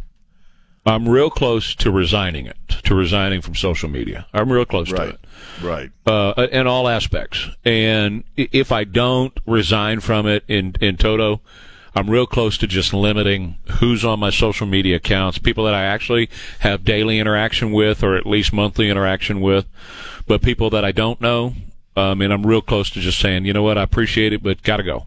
I'm 0.88 1.10
real 1.10 1.30
close 1.30 1.76
to 1.76 1.92
resigning 1.92 2.46
it, 2.46 2.56
to 2.86 2.96
resigning 2.96 3.42
from 3.42 3.56
social 3.56 3.90
media. 3.90 4.26
I'm 4.34 4.50
real 4.52 4.66
close 4.66 4.88
to 4.90 4.96
it. 5.10 5.20
right. 5.62 5.92
uh, 6.06 6.48
in 6.50 6.66
all 6.66 6.88
aspects. 6.88 7.50
And 7.66 8.24
if 8.38 8.72
I 8.72 8.86
don't 8.86 9.38
resign 9.46 10.00
from 10.00 10.26
it 10.28 10.44
in 10.48 10.76
in 10.80 10.96
toto, 10.96 11.42
I'm 11.94 12.10
real 12.10 12.26
close 12.26 12.58
to 12.60 12.68
just 12.68 12.94
limiting 12.94 13.58
who's 13.80 14.06
on 14.06 14.20
my 14.20 14.30
social 14.30 14.66
media 14.66 14.96
accounts, 14.96 15.40
people 15.40 15.66
that 15.66 15.74
I 15.74 15.84
actually 15.84 16.30
have 16.60 16.86
daily 16.86 17.20
interaction 17.20 17.72
with, 17.74 18.02
or 18.02 18.16
at 18.16 18.26
least 18.26 18.54
monthly 18.54 18.90
interaction 18.90 19.42
with. 19.42 19.66
But 20.26 20.42
people 20.42 20.70
that 20.70 20.86
I 20.86 20.94
don't 20.94 21.20
know, 21.20 21.54
I 21.98 22.14
mean, 22.14 22.32
I'm 22.32 22.46
real 22.46 22.62
close 22.62 22.90
to 22.92 23.02
just 23.02 23.20
saying, 23.20 23.46
you 23.46 23.52
know 23.52 23.64
what, 23.64 23.78
I 23.78 23.84
appreciate 23.84 24.32
it, 24.32 24.42
but 24.42 24.64
gotta 24.64 24.84
go. 24.84 25.06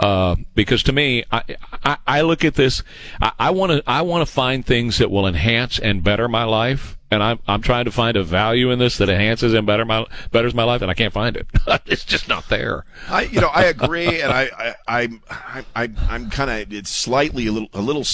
Uh, 0.00 0.34
because 0.54 0.82
to 0.82 0.92
me, 0.92 1.22
I, 1.30 1.42
I, 1.84 1.96
I 2.06 2.20
look 2.22 2.42
at 2.42 2.54
this, 2.54 2.82
I 3.20 3.50
want 3.50 3.72
to, 3.72 3.82
I 3.86 4.00
want 4.00 4.26
to 4.26 4.32
find 4.32 4.64
things 4.64 4.96
that 4.96 5.10
will 5.10 5.26
enhance 5.26 5.78
and 5.78 6.02
better 6.02 6.26
my 6.26 6.44
life. 6.44 6.96
And 7.10 7.22
I'm, 7.22 7.40
I'm 7.46 7.60
trying 7.60 7.84
to 7.84 7.90
find 7.90 8.16
a 8.16 8.22
value 8.22 8.70
in 8.70 8.78
this 8.78 8.96
that 8.96 9.10
enhances 9.10 9.52
and 9.52 9.66
better 9.66 9.84
my, 9.84 10.06
betters 10.30 10.54
my 10.54 10.62
life, 10.62 10.80
and 10.80 10.90
I 10.90 10.94
can't 10.94 11.12
find 11.12 11.36
it. 11.36 11.46
it's 11.86 12.04
just 12.04 12.28
not 12.28 12.48
there. 12.48 12.84
I, 13.08 13.22
you 13.22 13.40
know, 13.40 13.48
I 13.48 13.64
agree, 13.76 14.22
and 14.22 14.32
I, 14.32 14.48
I, 14.56 15.02
I'm, 15.02 15.22
I, 15.28 15.64
I, 15.76 15.90
I'm 16.08 16.30
kind 16.30 16.50
of, 16.50 16.72
it's 16.72 16.90
slightly 16.90 17.46
a 17.46 17.52
little, 17.52 17.68
a 17.74 17.82
little 17.82 18.04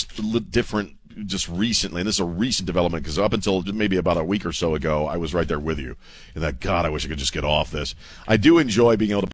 different 0.41 0.97
just 1.25 1.49
recently, 1.49 2.01
and 2.01 2.09
this 2.09 2.17
is 2.17 2.21
a 2.21 2.25
recent 2.25 2.67
development 2.67 3.03
because 3.03 3.19
up 3.19 3.33
until 3.33 3.63
maybe 3.63 3.97
about 3.97 4.19
a 4.19 4.25
week 4.25 4.45
or 4.45 4.53
so 4.53 4.75
ago, 4.75 5.07
I 5.07 5.17
was 5.17 5.33
right 5.33 5.49
there 5.49 5.59
with 5.59 5.79
you, 5.79 5.97
and 6.35 6.45
that 6.45 6.61
God, 6.61 6.85
I 6.85 6.91
wish 6.91 7.07
I 7.07 7.09
could 7.09 7.19
just 7.19 7.33
get 7.33 7.45
off 7.45 7.71
this. 7.71 7.95
I 8.29 8.37
do 8.37 8.59
enjoy 8.59 8.97
being 8.97 9.13
able 9.13 9.23
to 9.23 9.25